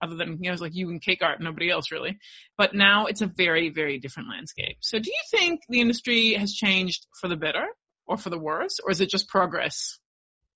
other 0.03 0.17
than, 0.17 0.39
you 0.41 0.45
know, 0.45 0.49
it 0.49 0.53
was 0.53 0.61
like 0.61 0.75
you 0.75 0.91
and 0.91 1.01
cake 1.01 1.23
art, 1.23 1.41
nobody 1.41 1.71
else 1.71 1.91
really. 1.91 2.19
But 2.59 2.75
now 2.75 3.07
it's 3.07 3.23
a 3.23 3.27
very, 3.27 3.71
very 3.71 3.99
different 3.99 4.29
landscape. 4.29 4.77
So 4.81 4.99
do 4.99 5.11
you 5.11 5.39
think 5.39 5.61
the 5.69 5.81
industry 5.81 6.35
has 6.35 6.53
changed 6.53 7.07
for 7.21 7.29
the 7.29 7.37
better 7.37 7.67
or 8.07 8.17
for 8.17 8.31
the 8.31 8.39
worse, 8.39 8.81
or 8.85 8.91
is 8.91 9.01
it 9.01 9.09
just 9.09 9.29
progress 9.29 9.99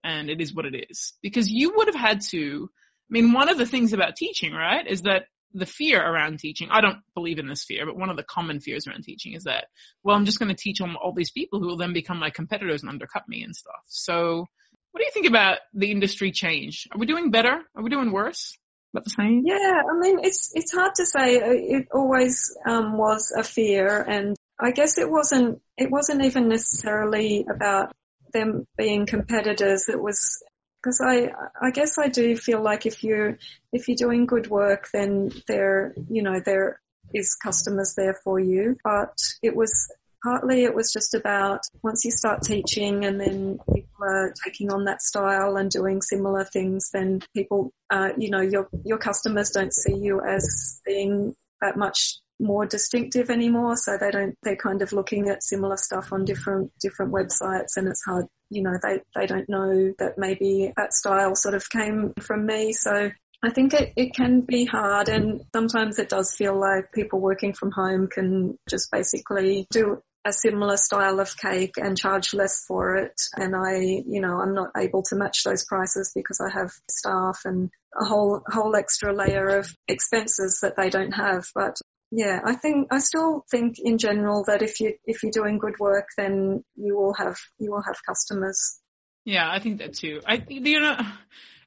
and 0.05 0.29
it 0.29 0.40
is 0.40 0.55
what 0.55 0.66
it 0.66 0.87
is? 0.90 1.14
Because 1.22 1.48
you 1.48 1.72
would 1.77 1.88
have 1.88 1.96
had 1.96 2.20
to, 2.31 2.68
I 3.11 3.12
mean, 3.12 3.33
one 3.33 3.49
of 3.49 3.59
the 3.59 3.66
things 3.66 3.92
about 3.92 4.16
teaching, 4.16 4.53
right, 4.53 4.87
is 4.87 5.03
that 5.03 5.25
the 5.55 5.66
fear 5.66 6.01
around 6.01 6.38
teaching, 6.38 6.68
I 6.71 6.81
don't 6.81 6.99
believe 7.14 7.38
in 7.38 7.49
this 7.49 7.64
fear, 7.64 7.87
but 7.87 7.97
one 7.97 8.11
of 8.11 8.16
the 8.16 8.23
common 8.23 8.61
fears 8.61 8.87
around 8.87 9.05
teaching 9.05 9.33
is 9.33 9.44
that, 9.44 9.66
well, 10.03 10.14
I'm 10.14 10.27
just 10.27 10.38
going 10.38 10.55
to 10.55 10.55
teach 10.55 10.81
all, 10.81 10.94
all 11.03 11.12
these 11.12 11.31
people 11.31 11.59
who 11.59 11.66
will 11.68 11.79
then 11.79 11.94
become 11.94 12.18
my 12.18 12.31
competitors 12.31 12.83
and 12.83 12.90
undercut 12.90 13.27
me 13.29 13.42
and 13.42 13.57
stuff. 13.57 13.81
So 13.87 14.47
what 14.92 15.01
do 15.01 15.05
you 15.05 15.11
think 15.12 15.27
about 15.27 15.59
the 15.75 15.90
industry 15.90 16.33
change? 16.33 16.87
Are 16.92 16.99
we 16.99 17.07
doing 17.07 17.31
better? 17.31 17.62
Are 17.75 17.83
we 17.83 17.90
doing 17.90 18.12
worse? 18.12 18.59
About 18.92 19.05
the 19.05 19.11
same? 19.11 19.42
Yeah, 19.44 19.83
I 19.90 19.99
mean, 19.99 20.18
it's, 20.23 20.53
it's 20.55 20.75
hard 20.75 20.94
to 20.97 21.07
say. 21.07 21.37
It 21.37 21.88
always 21.92 22.57
um, 22.66 22.97
was 22.97 23.33
a 23.37 23.42
fear 23.42 24.03
and 24.03 24.37
I 24.61 24.73
guess 24.73 24.99
it 24.99 25.11
wasn't, 25.11 25.61
it 25.77 25.90
wasn't 25.90 26.25
even 26.25 26.49
necessarily 26.49 27.47
about 27.55 27.94
them 28.33 28.66
being 28.77 29.07
competitors. 29.07 29.88
It 29.88 30.01
was 30.01 30.42
because 30.83 31.01
I, 31.01 31.33
I 31.61 31.71
guess 31.71 31.99
I 31.99 32.09
do 32.09 32.37
feel 32.37 32.62
like 32.62 32.87
if 32.87 33.03
you're, 33.03 33.38
if 33.73 33.88
you're 33.88 33.97
doing 33.97 34.27
good 34.27 34.49
work, 34.49 34.88
then 34.93 35.31
there, 35.47 35.95
you 36.09 36.23
know, 36.23 36.41
there 36.41 36.81
is 37.14 37.35
customers 37.35 37.95
there 37.97 38.14
for 38.25 38.38
you. 38.38 38.77
But 38.85 39.17
it 39.43 39.57
was 39.57 39.91
partly 40.23 40.64
it 40.64 40.75
was 40.75 40.93
just 40.93 41.14
about 41.14 41.61
once 41.83 42.05
you 42.05 42.11
start 42.11 42.43
teaching 42.43 43.05
and 43.05 43.21
then 43.21 43.59
people 43.73 44.03
are 44.03 44.33
taking 44.45 44.73
on 44.73 44.85
that 44.85 45.03
style 45.03 45.57
and 45.57 45.71
doing 45.71 46.03
similar 46.03 46.45
things, 46.45 46.91
then 46.93 47.21
people, 47.35 47.73
uh, 47.91 48.11
you 48.17 48.31
know, 48.31 48.41
your, 48.41 48.69
your 48.85 48.99
customers 48.99 49.51
don't 49.51 49.75
see 49.75 49.95
you 49.95 50.21
as 50.21 50.81
being 50.87 51.35
that 51.61 51.77
much 51.77 52.19
more 52.40 52.66
distinctive 52.66 53.31
anymore. 53.31 53.77
So 53.77 53.96
they 53.98 54.11
don't, 54.11 54.37
they're 54.42 54.57
kind 54.57 54.83
of 54.83 54.92
looking 54.92 55.29
at 55.29 55.42
similar 55.42 55.77
stuff 55.77 56.12
on 56.12 56.24
different, 56.24 56.72
different 56.81 57.12
websites 57.12 57.77
and 57.77 57.88
it's 57.88 58.05
hard, 58.05 58.27
you 58.51 58.62
know, 58.62 58.74
they, 58.83 59.01
they 59.14 59.27
don't 59.27 59.48
know 59.48 59.92
that 59.98 60.18
maybe 60.18 60.72
that 60.77 60.92
style 60.92 61.35
sort 61.35 61.55
of 61.55 61.68
came 61.68 62.14
from 62.20 62.46
me. 62.46 62.72
So 62.72 63.11
I 63.42 63.51
think 63.51 63.74
it, 63.74 63.92
it 63.96 64.14
can 64.14 64.40
be 64.40 64.64
hard 64.64 65.09
and 65.09 65.42
sometimes 65.55 65.98
it 65.98 66.09
does 66.09 66.33
feel 66.33 66.59
like 66.59 66.92
people 66.92 67.20
working 67.20 67.53
from 67.53 67.70
home 67.70 68.09
can 68.09 68.59
just 68.68 68.90
basically 68.90 69.66
do 69.70 70.03
a 70.24 70.33
similar 70.33 70.77
style 70.77 71.20
of 71.20 71.37
cake 71.37 71.74
and 71.77 71.96
charge 71.96 72.35
less 72.35 72.64
for 72.66 72.96
it. 72.96 73.20
And 73.37 73.55
I, 73.57 73.79
you 73.79 74.20
know, 74.20 74.38
I'm 74.40 74.55
not 74.55 74.70
able 74.77 75.03
to 75.05 75.16
match 75.16 75.44
those 75.44 75.64
prices 75.64 76.12
because 76.14 76.40
I 76.40 76.51
have 76.51 76.70
staff 76.90 77.40
and 77.44 77.70
a 77.98 78.05
whole, 78.05 78.42
whole 78.46 78.77
extra 78.77 79.14
layer 79.14 79.59
of 79.59 79.74
expenses 79.87 80.61
that 80.62 80.77
they 80.77 80.90
don't 80.90 81.12
have. 81.12 81.46
But 81.55 81.79
yeah, 82.11 82.40
I 82.44 82.55
think 82.55 82.88
I 82.90 83.01
still 83.01 83.44
think 83.51 83.77
in 83.79 83.99
general 83.99 84.44
that 84.47 84.62
if 84.62 84.81
you 84.81 84.94
if 85.05 85.23
you're 85.23 85.33
doing 85.33 85.59
good 85.59 85.79
work, 85.79 86.07
then 86.16 86.64
you 86.77 86.97
will 86.97 87.14
have 87.14 87.37
you 87.59 87.71
will 87.71 87.83
have 87.83 87.97
customers. 88.07 88.79
Yeah, 89.25 89.49
I 89.51 89.59
think 89.59 89.79
that 89.79 89.94
too. 89.94 90.21
I 90.27 90.42
you 90.49 90.81
know. 90.81 90.99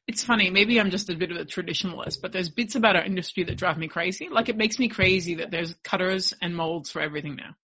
It's 0.08 0.24
funny, 0.24 0.50
maybe 0.50 0.80
I'm 0.80 0.90
just 0.90 1.10
a 1.12 1.16
bit 1.16 1.32
of 1.32 1.38
a 1.38 1.46
traditionalist, 1.46 2.18
but 2.22 2.34
there's 2.34 2.50
bits 2.50 2.76
about 2.76 2.96
our 2.96 3.06
industry 3.06 3.44
that 3.46 3.56
drive 3.56 3.78
me 3.78 3.88
crazy. 3.88 4.30
Like 4.30 4.50
it 4.50 4.58
makes 4.58 4.80
me 4.80 4.90
crazy 4.90 5.36
that 5.36 5.52
there's 5.52 5.76
cutters 5.84 6.34
and 6.42 6.56
molds 6.56 6.90
for 6.90 7.02
everything 7.02 7.36
now. 7.36 7.56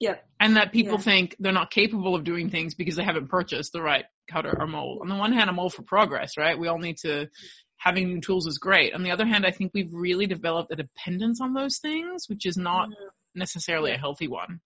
Yeah. 0.00 0.16
And 0.40 0.56
that 0.56 0.72
people 0.72 0.94
yeah. 0.94 1.02
think 1.02 1.36
they're 1.38 1.52
not 1.52 1.70
capable 1.70 2.16
of 2.16 2.24
doing 2.24 2.48
things 2.48 2.74
because 2.74 2.96
they 2.96 3.04
haven't 3.04 3.28
purchased 3.28 3.72
the 3.72 3.82
right 3.82 4.06
cutter 4.28 4.56
or 4.58 4.66
mold. 4.66 5.00
On 5.02 5.08
the 5.08 5.14
one 5.14 5.34
hand, 5.34 5.50
I'm 5.50 5.58
all 5.58 5.68
for 5.68 5.82
progress, 5.82 6.38
right? 6.38 6.58
We 6.58 6.68
all 6.68 6.78
need 6.78 6.96
to 7.02 7.28
having 7.80 8.08
new 8.08 8.20
tools 8.20 8.46
is 8.46 8.58
great. 8.58 8.94
On 8.94 9.02
the 9.02 9.10
other 9.10 9.26
hand, 9.26 9.46
I 9.46 9.50
think 9.50 9.72
we've 9.74 9.92
really 9.92 10.26
developed 10.26 10.70
a 10.70 10.76
dependence 10.76 11.40
on 11.40 11.54
those 11.54 11.78
things, 11.78 12.28
which 12.28 12.44
is 12.44 12.56
not 12.56 12.90
mm-hmm. 12.90 13.06
necessarily 13.34 13.92
a 13.92 13.98
healthy 13.98 14.28
one. 14.28 14.60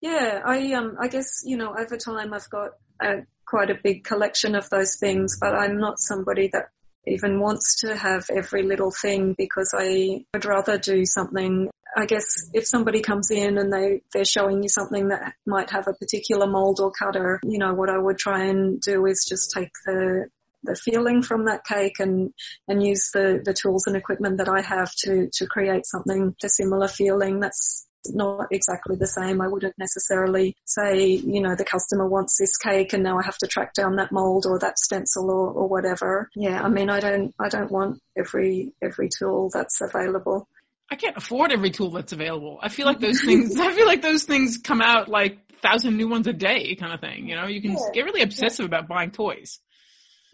Yeah, 0.00 0.40
I 0.44 0.72
um 0.74 0.96
I 1.00 1.08
guess 1.08 1.42
you 1.44 1.56
know 1.56 1.74
over 1.76 1.96
time 1.96 2.32
I've 2.32 2.48
got 2.50 2.72
a, 3.02 3.26
quite 3.46 3.70
a 3.70 3.80
big 3.82 4.04
collection 4.04 4.54
of 4.54 4.70
those 4.70 4.96
things, 4.96 5.38
but 5.40 5.54
I'm 5.54 5.78
not 5.78 5.98
somebody 5.98 6.48
that 6.52 6.68
even 7.06 7.40
wants 7.40 7.80
to 7.80 7.96
have 7.96 8.26
every 8.30 8.62
little 8.62 8.90
thing 8.90 9.34
because 9.36 9.74
I 9.76 10.24
would 10.32 10.44
rather 10.44 10.78
do 10.78 11.04
something. 11.04 11.70
I 11.96 12.06
guess 12.06 12.50
if 12.52 12.66
somebody 12.66 13.02
comes 13.02 13.30
in 13.30 13.58
and 13.58 13.72
they, 13.72 14.02
they're 14.12 14.24
showing 14.24 14.62
you 14.62 14.68
something 14.68 15.08
that 15.08 15.34
might 15.46 15.70
have 15.70 15.86
a 15.86 15.92
particular 15.92 16.46
mold 16.46 16.80
or 16.80 16.90
cutter, 16.90 17.40
you 17.44 17.58
know, 17.58 17.74
what 17.74 17.90
I 17.90 17.98
would 17.98 18.18
try 18.18 18.46
and 18.46 18.80
do 18.80 19.06
is 19.06 19.26
just 19.28 19.52
take 19.54 19.70
the, 19.86 20.28
the 20.64 20.74
feeling 20.74 21.22
from 21.22 21.46
that 21.46 21.64
cake 21.64 22.00
and, 22.00 22.32
and 22.68 22.84
use 22.84 23.10
the, 23.12 23.40
the 23.44 23.54
tools 23.54 23.86
and 23.86 23.96
equipment 23.96 24.38
that 24.38 24.48
I 24.48 24.60
have 24.60 24.92
to, 25.04 25.28
to 25.34 25.46
create 25.46 25.86
something, 25.86 26.34
a 26.42 26.48
similar 26.48 26.88
feeling 26.88 27.40
that's 27.40 27.86
not 28.06 28.48
exactly 28.50 28.96
the 28.96 29.06
same. 29.06 29.40
I 29.40 29.48
wouldn't 29.48 29.78
necessarily 29.78 30.56
say, 30.64 31.06
you 31.06 31.40
know, 31.40 31.54
the 31.56 31.64
customer 31.64 32.06
wants 32.06 32.36
this 32.38 32.56
cake 32.56 32.92
and 32.92 33.02
now 33.02 33.18
I 33.18 33.24
have 33.24 33.38
to 33.38 33.46
track 33.46 33.72
down 33.74 33.96
that 33.96 34.12
mold 34.12 34.46
or 34.46 34.58
that 34.58 34.78
stencil 34.78 35.30
or, 35.30 35.50
or 35.50 35.68
whatever. 35.68 36.28
Yeah, 36.34 36.62
I 36.62 36.68
mean, 36.68 36.90
I 36.90 37.00
don't, 37.00 37.34
I 37.40 37.48
don't 37.48 37.70
want 37.70 38.00
every, 38.16 38.72
every 38.82 39.08
tool 39.08 39.50
that's 39.52 39.80
available. 39.80 40.48
I 40.90 40.96
can't 40.96 41.16
afford 41.16 41.50
every 41.50 41.70
tool 41.70 41.90
that's 41.90 42.12
available. 42.12 42.58
I 42.62 42.68
feel 42.68 42.86
like 42.86 43.00
those 43.00 43.20
things, 43.24 43.58
I 43.58 43.72
feel 43.72 43.86
like 43.86 44.02
those 44.02 44.24
things 44.24 44.58
come 44.58 44.82
out 44.82 45.08
like 45.08 45.38
thousand 45.64 45.96
new 45.96 46.08
ones 46.08 46.26
a 46.26 46.32
day 46.32 46.74
kind 46.74 46.92
of 46.92 47.00
thing. 47.00 47.28
You 47.28 47.36
know, 47.36 47.46
you 47.46 47.62
can 47.62 47.72
yeah. 47.72 47.90
get 47.92 48.04
really 48.04 48.22
obsessive 48.22 48.64
yeah. 48.64 48.66
about 48.66 48.88
buying 48.88 49.10
toys. 49.10 49.60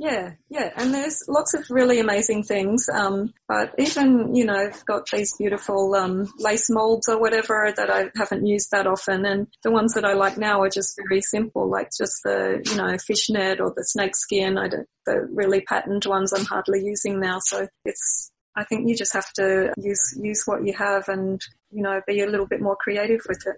Yeah, 0.00 0.30
yeah, 0.48 0.72
and 0.76 0.94
there's 0.94 1.24
lots 1.28 1.52
of 1.52 1.66
really 1.68 2.00
amazing 2.00 2.44
things. 2.44 2.88
Um, 2.88 3.34
but 3.46 3.74
even 3.76 4.34
you 4.34 4.46
know, 4.46 4.54
I've 4.54 4.82
got 4.86 5.02
these 5.12 5.36
beautiful 5.36 5.94
um, 5.94 6.26
lace 6.38 6.70
molds 6.70 7.06
or 7.06 7.20
whatever 7.20 7.70
that 7.76 7.90
I 7.90 8.06
haven't 8.16 8.46
used 8.46 8.70
that 8.70 8.86
often, 8.86 9.26
and 9.26 9.46
the 9.62 9.70
ones 9.70 9.92
that 9.92 10.06
I 10.06 10.14
like 10.14 10.38
now 10.38 10.62
are 10.62 10.70
just 10.70 10.98
very 11.06 11.20
simple, 11.20 11.70
like 11.70 11.90
just 11.98 12.22
the 12.24 12.62
you 12.64 12.76
know 12.76 12.96
fishnet 12.96 13.60
or 13.60 13.74
the 13.76 13.84
snake 13.84 14.16
skin. 14.16 14.56
I 14.56 14.68
don't, 14.68 14.88
the 15.04 15.28
really 15.34 15.60
patterned 15.60 16.06
ones 16.06 16.32
I'm 16.32 16.46
hardly 16.46 16.82
using 16.82 17.20
now, 17.20 17.38
so 17.40 17.68
it's. 17.84 18.30
I 18.56 18.64
think 18.64 18.88
you 18.88 18.96
just 18.96 19.12
have 19.12 19.30
to 19.34 19.74
use 19.76 20.18
use 20.18 20.44
what 20.46 20.66
you 20.66 20.72
have 20.78 21.08
and 21.08 21.38
you 21.70 21.82
know 21.82 22.00
be 22.06 22.22
a 22.22 22.26
little 22.26 22.46
bit 22.46 22.62
more 22.62 22.76
creative 22.80 23.20
with 23.28 23.42
it. 23.46 23.56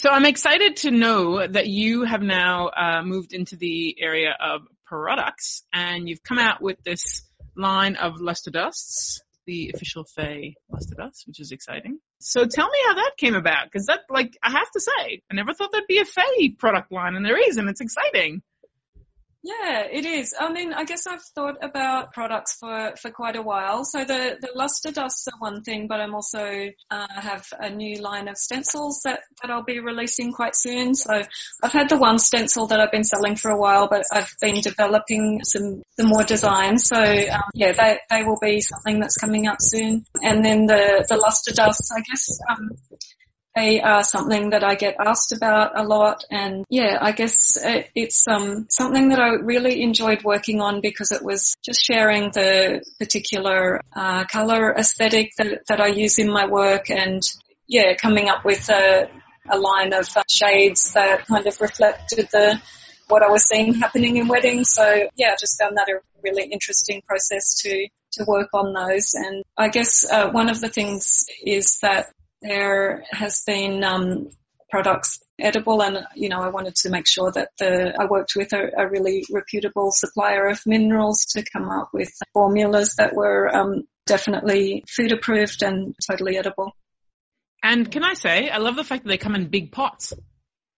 So 0.00 0.08
I'm 0.08 0.24
excited 0.24 0.76
to 0.76 0.90
know 0.90 1.46
that 1.46 1.66
you 1.66 2.04
have 2.04 2.22
now 2.22 2.68
uh, 2.68 3.02
moved 3.02 3.34
into 3.34 3.56
the 3.56 4.00
area 4.00 4.34
of 4.40 4.62
products 4.86 5.62
and 5.74 6.08
you've 6.08 6.22
come 6.22 6.38
out 6.38 6.62
with 6.62 6.82
this 6.82 7.22
line 7.54 7.96
of 7.96 8.18
luster 8.18 8.50
dusts, 8.50 9.20
the 9.44 9.72
official 9.74 10.04
Faye 10.04 10.54
luster 10.70 10.94
dust, 10.94 11.24
which 11.26 11.38
is 11.38 11.52
exciting. 11.52 11.98
So 12.18 12.46
tell 12.46 12.70
me 12.70 12.78
how 12.86 12.94
that 12.94 13.10
came 13.18 13.34
about, 13.34 13.66
because 13.66 13.88
that, 13.88 14.00
like, 14.08 14.38
I 14.42 14.52
have 14.52 14.70
to 14.70 14.80
say, 14.80 15.20
I 15.30 15.34
never 15.34 15.52
thought 15.52 15.70
there'd 15.70 15.86
be 15.86 15.98
a 15.98 16.06
Faye 16.06 16.48
product 16.48 16.90
line, 16.90 17.14
and 17.14 17.22
there 17.22 17.36
is, 17.36 17.58
and 17.58 17.68
it's 17.68 17.82
exciting. 17.82 18.40
Yeah, 19.42 19.84
it 19.90 20.04
is. 20.04 20.34
I 20.38 20.52
mean, 20.52 20.74
I 20.74 20.84
guess 20.84 21.06
I've 21.06 21.22
thought 21.34 21.56
about 21.62 22.12
products 22.12 22.56
for, 22.60 22.92
for 23.00 23.10
quite 23.10 23.36
a 23.36 23.42
while. 23.42 23.84
So 23.86 24.04
the, 24.04 24.36
the 24.38 24.50
luster 24.54 24.92
dusts 24.92 25.26
are 25.28 25.38
one 25.38 25.62
thing, 25.62 25.86
but 25.88 25.98
I'm 25.98 26.14
also 26.14 26.68
uh, 26.90 27.06
have 27.08 27.46
a 27.58 27.70
new 27.70 28.02
line 28.02 28.28
of 28.28 28.36
stencils 28.36 29.00
that, 29.04 29.20
that 29.40 29.50
I'll 29.50 29.64
be 29.64 29.80
releasing 29.80 30.32
quite 30.32 30.54
soon. 30.54 30.94
So 30.94 31.22
I've 31.62 31.72
had 31.72 31.88
the 31.88 31.96
one 31.96 32.18
stencil 32.18 32.66
that 32.66 32.80
I've 32.80 32.92
been 32.92 33.04
selling 33.04 33.36
for 33.36 33.50
a 33.50 33.56
while, 33.56 33.88
but 33.88 34.02
I've 34.12 34.30
been 34.42 34.60
developing 34.60 35.40
some 35.44 35.82
the 35.96 36.04
more 36.04 36.22
designs. 36.22 36.84
So 36.84 36.98
um, 36.98 37.40
yeah, 37.54 37.72
they 37.72 37.98
they 38.10 38.22
will 38.22 38.38
be 38.40 38.60
something 38.60 39.00
that's 39.00 39.16
coming 39.16 39.46
up 39.46 39.58
soon. 39.60 40.04
And 40.22 40.44
then 40.44 40.66
the 40.66 41.06
the 41.08 41.16
luster 41.16 41.52
dusts, 41.54 41.90
I 41.90 42.00
guess. 42.02 42.38
Um, 42.50 42.70
they 43.54 43.80
are 43.80 44.04
something 44.04 44.50
that 44.50 44.62
I 44.62 44.74
get 44.74 44.96
asked 44.98 45.32
about 45.32 45.78
a 45.78 45.82
lot 45.82 46.24
and 46.30 46.64
yeah, 46.70 46.98
I 47.00 47.12
guess 47.12 47.58
it's 47.94 48.26
um, 48.28 48.66
something 48.70 49.08
that 49.08 49.18
I 49.18 49.30
really 49.30 49.82
enjoyed 49.82 50.22
working 50.22 50.60
on 50.60 50.80
because 50.80 51.10
it 51.10 51.24
was 51.24 51.54
just 51.62 51.84
sharing 51.84 52.30
the 52.30 52.84
particular 52.98 53.80
uh, 53.94 54.24
color 54.26 54.74
aesthetic 54.74 55.32
that, 55.38 55.66
that 55.68 55.80
I 55.80 55.88
use 55.88 56.18
in 56.18 56.32
my 56.32 56.46
work 56.46 56.90
and 56.90 57.22
yeah, 57.66 57.94
coming 57.94 58.28
up 58.28 58.44
with 58.44 58.68
a, 58.68 59.08
a 59.50 59.58
line 59.58 59.92
of 59.92 60.08
shades 60.28 60.92
that 60.94 61.26
kind 61.26 61.46
of 61.46 61.60
reflected 61.60 62.28
the 62.32 62.60
what 63.08 63.22
I 63.22 63.28
was 63.28 63.48
seeing 63.48 63.74
happening 63.74 64.16
in 64.16 64.28
weddings. 64.28 64.70
So 64.72 65.08
yeah, 65.16 65.32
I 65.32 65.36
just 65.38 65.58
found 65.60 65.76
that 65.76 65.88
a 65.88 66.00
really 66.22 66.44
interesting 66.44 67.02
process 67.06 67.60
to 67.62 67.88
to 68.12 68.24
work 68.26 68.48
on 68.54 68.72
those. 68.72 69.14
And 69.14 69.44
I 69.56 69.68
guess 69.68 70.04
uh, 70.10 70.30
one 70.30 70.48
of 70.48 70.60
the 70.60 70.68
things 70.68 71.24
is 71.44 71.78
that 71.82 72.12
there 72.42 73.04
has 73.12 73.42
been 73.46 73.84
um, 73.84 74.28
products 74.70 75.20
edible 75.38 75.82
and, 75.82 76.06
you 76.14 76.28
know, 76.28 76.40
I 76.40 76.48
wanted 76.48 76.76
to 76.76 76.90
make 76.90 77.06
sure 77.06 77.30
that 77.32 77.50
the, 77.58 77.94
I 77.98 78.06
worked 78.06 78.34
with 78.36 78.52
a, 78.52 78.70
a 78.76 78.88
really 78.88 79.24
reputable 79.30 79.90
supplier 79.90 80.46
of 80.46 80.60
minerals 80.66 81.26
to 81.30 81.44
come 81.52 81.68
up 81.68 81.90
with 81.92 82.12
formulas 82.32 82.94
that 82.96 83.14
were 83.14 83.54
um, 83.54 83.84
definitely 84.06 84.84
food 84.88 85.12
approved 85.12 85.62
and 85.62 85.94
totally 86.08 86.36
edible. 86.36 86.72
And 87.62 87.90
can 87.90 88.04
I 88.04 88.14
say, 88.14 88.48
I 88.48 88.58
love 88.58 88.76
the 88.76 88.84
fact 88.84 89.04
that 89.04 89.08
they 89.08 89.18
come 89.18 89.34
in 89.34 89.48
big 89.48 89.72
pots. 89.72 90.14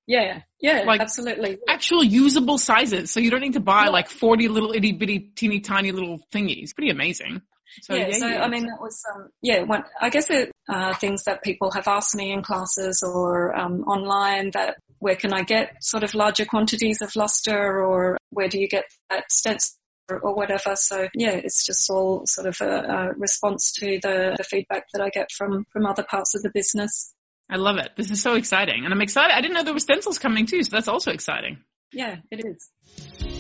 Yeah, 0.07 0.41
yeah, 0.61 0.83
like 0.85 1.01
absolutely. 1.01 1.59
Actual 1.69 2.03
usable 2.03 2.59
sizes. 2.59 3.13
So 3.13 3.21
you 3.21 3.31
don't 3.31 3.41
need 3.41 3.53
to 3.53 3.61
buy 3.61 3.85
yeah. 3.85 3.91
like 3.91 4.09
40 4.09 4.49
little 4.49 4.73
itty 4.73 4.93
bitty 4.93 5.21
teeny 5.37 5.61
tiny 5.61 5.93
little 5.93 6.21
thingies. 6.33 6.75
Pretty 6.75 6.91
amazing. 6.91 7.43
So 7.83 7.95
yeah, 7.95 8.09
yeah 8.09 8.19
so 8.19 8.27
yeah. 8.27 8.43
I 8.43 8.49
mean 8.49 8.67
that 8.67 8.81
was 8.81 9.03
um, 9.15 9.29
yeah. 9.41 9.63
One, 9.63 9.85
I 10.01 10.11
guess 10.11 10.31
it, 10.31 10.53
uh, 10.69 10.95
things 10.95 11.25
that 11.25 11.43
people 11.43 11.71
have 11.73 11.89
asked 11.89 12.15
me 12.15 12.33
in 12.33 12.43
classes 12.43 13.03
or 13.03 13.57
um, 13.59 13.83
online 13.85 14.51
that 14.53 14.77
where 14.99 15.17
can 15.17 15.33
I 15.33 15.43
get 15.43 15.83
sort 15.83 16.05
of 16.05 16.15
larger 16.15 16.45
quantities 16.45 17.03
of 17.03 17.17
luster 17.17 17.83
or 17.83 18.19
where 18.31 18.49
do 18.49 18.61
you 18.61 18.69
get 18.69 18.85
that 19.11 19.25
stencil 19.31 19.77
or 20.11 20.35
whatever. 20.35 20.75
So 20.77 21.09
yeah, 21.15 21.33
it's 21.33 21.65
just 21.65 21.89
all 21.91 22.23
sort 22.27 22.47
of 22.47 22.61
a, 22.61 22.67
a 22.67 23.13
response 23.17 23.73
to 23.79 23.99
the, 24.03 24.35
the 24.37 24.45
feedback 24.45 24.87
that 24.93 25.03
I 25.03 25.09
get 25.09 25.31
from 25.33 25.65
from 25.73 25.87
other 25.87 26.05
parts 26.05 26.35
of 26.35 26.43
the 26.43 26.51
business. 26.53 27.15
I 27.51 27.57
love 27.57 27.77
it. 27.79 27.91
This 27.97 28.11
is 28.11 28.23
so 28.23 28.35
exciting. 28.35 28.85
And 28.85 28.93
I'm 28.93 29.03
excited. 29.03 29.35
I 29.35 29.41
didn't 29.41 29.55
know 29.55 29.63
there 29.63 29.75
were 29.75 29.81
stencils 29.81 30.19
coming 30.19 30.47
too, 30.47 30.63
so 30.63 30.71
that's 30.73 30.89
also 30.89 31.11
exciting. 31.13 31.59
Yeah, 31.93 32.17
it 32.31 32.43
is. 32.45 33.32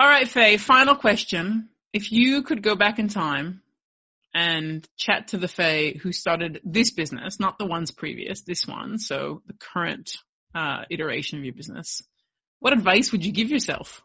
All 0.00 0.08
right, 0.08 0.28
Faye, 0.28 0.58
final 0.58 0.94
question. 0.94 1.70
If 1.92 2.12
you 2.12 2.42
could 2.42 2.62
go 2.62 2.76
back 2.76 3.00
in 3.00 3.08
time 3.08 3.62
and 4.32 4.86
chat 4.96 5.28
to 5.28 5.38
the 5.38 5.48
Faye 5.48 5.98
who 6.00 6.12
started 6.12 6.60
this 6.62 6.92
business, 6.92 7.40
not 7.40 7.58
the 7.58 7.66
ones 7.66 7.90
previous, 7.90 8.42
this 8.42 8.64
one, 8.64 8.98
so 8.98 9.42
the 9.46 9.54
current 9.54 10.12
uh, 10.54 10.82
iteration 10.88 11.38
of 11.38 11.44
your 11.44 11.54
business, 11.54 12.02
what 12.60 12.72
advice 12.72 13.10
would 13.10 13.24
you 13.24 13.32
give 13.32 13.50
yourself? 13.50 14.02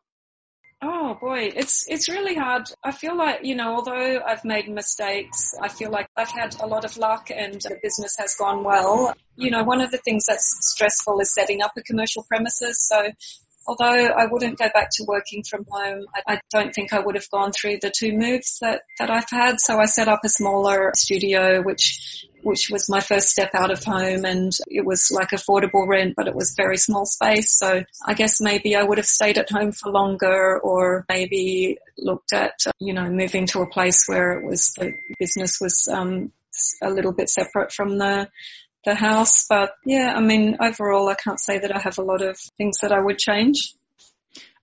Oh 0.82 1.16
boy, 1.22 1.52
it's 1.56 1.88
it's 1.88 2.10
really 2.10 2.36
hard. 2.36 2.64
I 2.84 2.92
feel 2.92 3.16
like 3.16 3.46
you 3.46 3.56
know, 3.56 3.76
although 3.76 4.20
I've 4.20 4.44
made 4.44 4.68
mistakes, 4.68 5.54
I 5.62 5.70
feel 5.70 5.92
like 5.92 6.10
I've 6.18 6.30
had 6.30 6.60
a 6.60 6.68
lot 6.68 6.84
of 6.84 6.98
luck 6.98 7.30
and 7.34 7.54
the 7.54 7.78
business 7.82 8.16
has 8.18 8.36
gone 8.36 8.66
well. 8.66 9.14
You 9.36 9.50
know, 9.50 9.64
one 9.64 9.80
of 9.80 9.92
the 9.92 9.98
things 10.00 10.26
that's 10.28 10.58
stressful 10.74 11.22
is 11.22 11.34
setting 11.34 11.62
up 11.62 11.72
a 11.78 11.84
commercial 11.84 12.24
premises. 12.24 12.86
So 12.86 13.12
although 13.68 13.86
I 13.86 14.26
wouldn't 14.26 14.58
go 14.58 14.68
back 14.74 14.90
to 14.94 15.06
working 15.08 15.44
from 15.44 15.66
home, 15.70 16.06
I, 16.28 16.40
don't 16.52 16.74
think 16.74 16.94
I 16.94 17.00
would 17.00 17.16
have 17.16 17.30
gone 17.30 17.52
through 17.52 17.78
the 17.82 17.92
two 17.96 18.14
moves 18.14 18.60
that, 18.62 18.82
that 19.00 19.10
I've 19.10 19.30
had. 19.30 19.60
So 19.60 19.80
I 19.80 19.86
set 19.86 20.08
up 20.08 20.22
a 20.24 20.30
smaller 20.30 20.92
studio, 20.96 21.62
which, 21.62 22.28
which 22.44 22.70
was 22.70 22.90
my 22.90 23.00
first 23.00 23.30
step 23.30 23.52
out 23.54 23.72
of 23.72 23.84
home 23.84 24.26
and 24.26 24.52
it 24.68 24.86
was 24.86 25.12
like 25.12 25.30
affordable 25.30 25.88
rent, 25.88 26.14
but 26.16 26.28
it 26.28 26.36
was 26.36 26.56
very 26.56 26.78
small 26.78 27.06
space. 27.06 27.58
So 27.58 27.84
I 28.06 28.14
guess 28.14 28.42
maybe 28.42 28.76
I 28.76 28.84
would 28.84 28.98
have 28.98 29.08
stayed 29.08 29.38
at 29.38 29.50
home 29.50 29.72
for 29.72 29.92
longer 29.92 30.60
or 30.60 31.06
maybe 31.10 31.78
looked 31.98 32.34
at, 32.34 32.60
you 32.80 32.94
know, 32.94 33.10
moving 33.10 33.48
to 33.48 33.62
a 33.62 33.70
place 33.70 34.04
where 34.08 34.40
it 34.40 34.46
was, 34.46 34.74
the 34.78 34.94
business 35.20 35.60
was, 35.62 35.88
um, 35.88 36.32
a 36.84 36.90
little 36.90 37.14
bit 37.14 37.30
separate 37.30 37.72
from 37.72 37.98
the 37.98 38.30
the 38.86 38.96
house. 38.96 39.46
But 39.48 39.74
yeah, 39.86 40.14
I 40.16 40.22
mean, 40.22 40.58
overall, 40.60 41.10
I 41.10 41.16
can't 41.16 41.40
say 41.40 41.60
that 41.60 41.76
I 41.76 41.80
have 41.80 41.98
a 41.98 42.04
lot 42.04 42.22
of 42.22 42.38
things 42.58 42.80
that 42.82 42.92
I 42.92 43.00
would 43.00 43.18
change. 43.18 43.74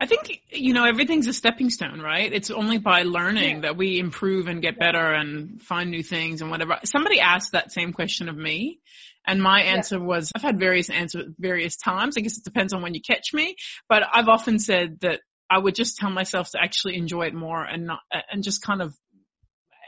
I 0.03 0.07
think, 0.07 0.41
you 0.51 0.73
know, 0.73 0.85
everything's 0.87 1.27
a 1.27 1.33
stepping 1.33 1.69
stone, 1.69 2.01
right? 2.01 2.33
It's 2.33 2.51
only 2.51 2.79
by 2.79 3.03
learning 3.03 3.57
yeah. 3.57 3.61
that 3.63 3.77
we 3.77 3.99
improve 3.99 4.49
and 4.49 4.63
get 4.63 4.79
better 4.79 5.13
and 5.13 5.61
find 5.63 5.91
new 5.91 6.03
things 6.03 6.41
and 6.41 6.51
whatever. 6.51 6.79
Somebody 6.85 7.21
asked 7.21 7.53
that 7.53 7.71
same 7.71 7.93
question 7.93 8.29
of 8.29 8.37
me. 8.37 8.81
And 9.27 9.43
my 9.43 9.61
answer 9.61 9.99
yeah. 9.99 10.05
was, 10.05 10.33
I've 10.35 10.43
had 10.43 10.59
various 10.59 10.89
answers 10.89 11.27
at 11.27 11.33
various 11.39 11.77
times. 11.77 12.17
I 12.17 12.23
guess 12.23 12.39
it 12.39 12.45
depends 12.45 12.73
on 12.73 12.81
when 12.81 12.95
you 12.95 13.03
catch 13.03 13.35
me, 13.35 13.57
but 13.87 14.03
I've 14.11 14.29
often 14.29 14.59
said 14.59 15.01
that 15.01 15.21
I 15.51 15.59
would 15.59 15.75
just 15.75 15.99
tell 15.99 16.11
myself 16.11 16.51
to 16.53 16.63
actually 16.63 16.97
enjoy 16.97 17.27
it 17.27 17.35
more 17.35 17.63
and 17.63 17.87
not, 17.87 18.01
and 18.33 18.43
just 18.43 18.63
kind 18.63 18.81
of 18.81 18.97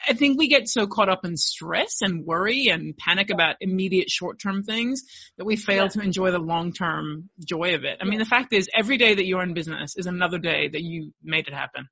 I 0.09 0.15
think 0.15 0.39
we 0.39 0.49
get 0.49 0.69
so 0.69 0.87
caught 0.87 1.09
up 1.09 1.25
in 1.25 1.37
stress 1.37 1.99
and 2.01 2.25
worry 2.25 2.69
and 2.69 2.97
panic 2.97 3.31
about 3.31 3.57
immediate 3.61 4.11
short-term 4.11 4.63
things 4.63 5.03
that 5.39 5.45
we 5.45 5.57
fail 5.57 5.85
yeah. 5.85 5.89
to 5.89 6.01
enjoy 6.01 6.31
the 6.31 6.39
long-term 6.39 7.29
joy 7.45 7.75
of 7.75 7.85
it. 7.85 7.99
I 8.01 8.05
mean, 8.05 8.19
the 8.19 8.25
fact 8.25 8.53
is 8.53 8.69
every 8.75 8.97
day 8.97 9.15
that 9.15 9.27
you're 9.27 9.43
in 9.43 9.55
business 9.55 9.95
is 9.97 10.07
another 10.07 10.39
day 10.39 10.69
that 10.69 10.83
you 10.83 11.13
made 11.23 11.49
it 11.49 11.55
happen. 11.55 11.89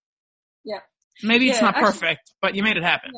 Yeah. 0.64 0.80
Maybe 1.22 1.46
yeah, 1.46 1.52
it's 1.52 1.62
not 1.62 1.76
actually, 1.76 1.92
perfect, 1.92 2.32
but 2.40 2.54
you 2.54 2.62
made 2.62 2.76
it 2.76 2.82
happen. 2.82 3.12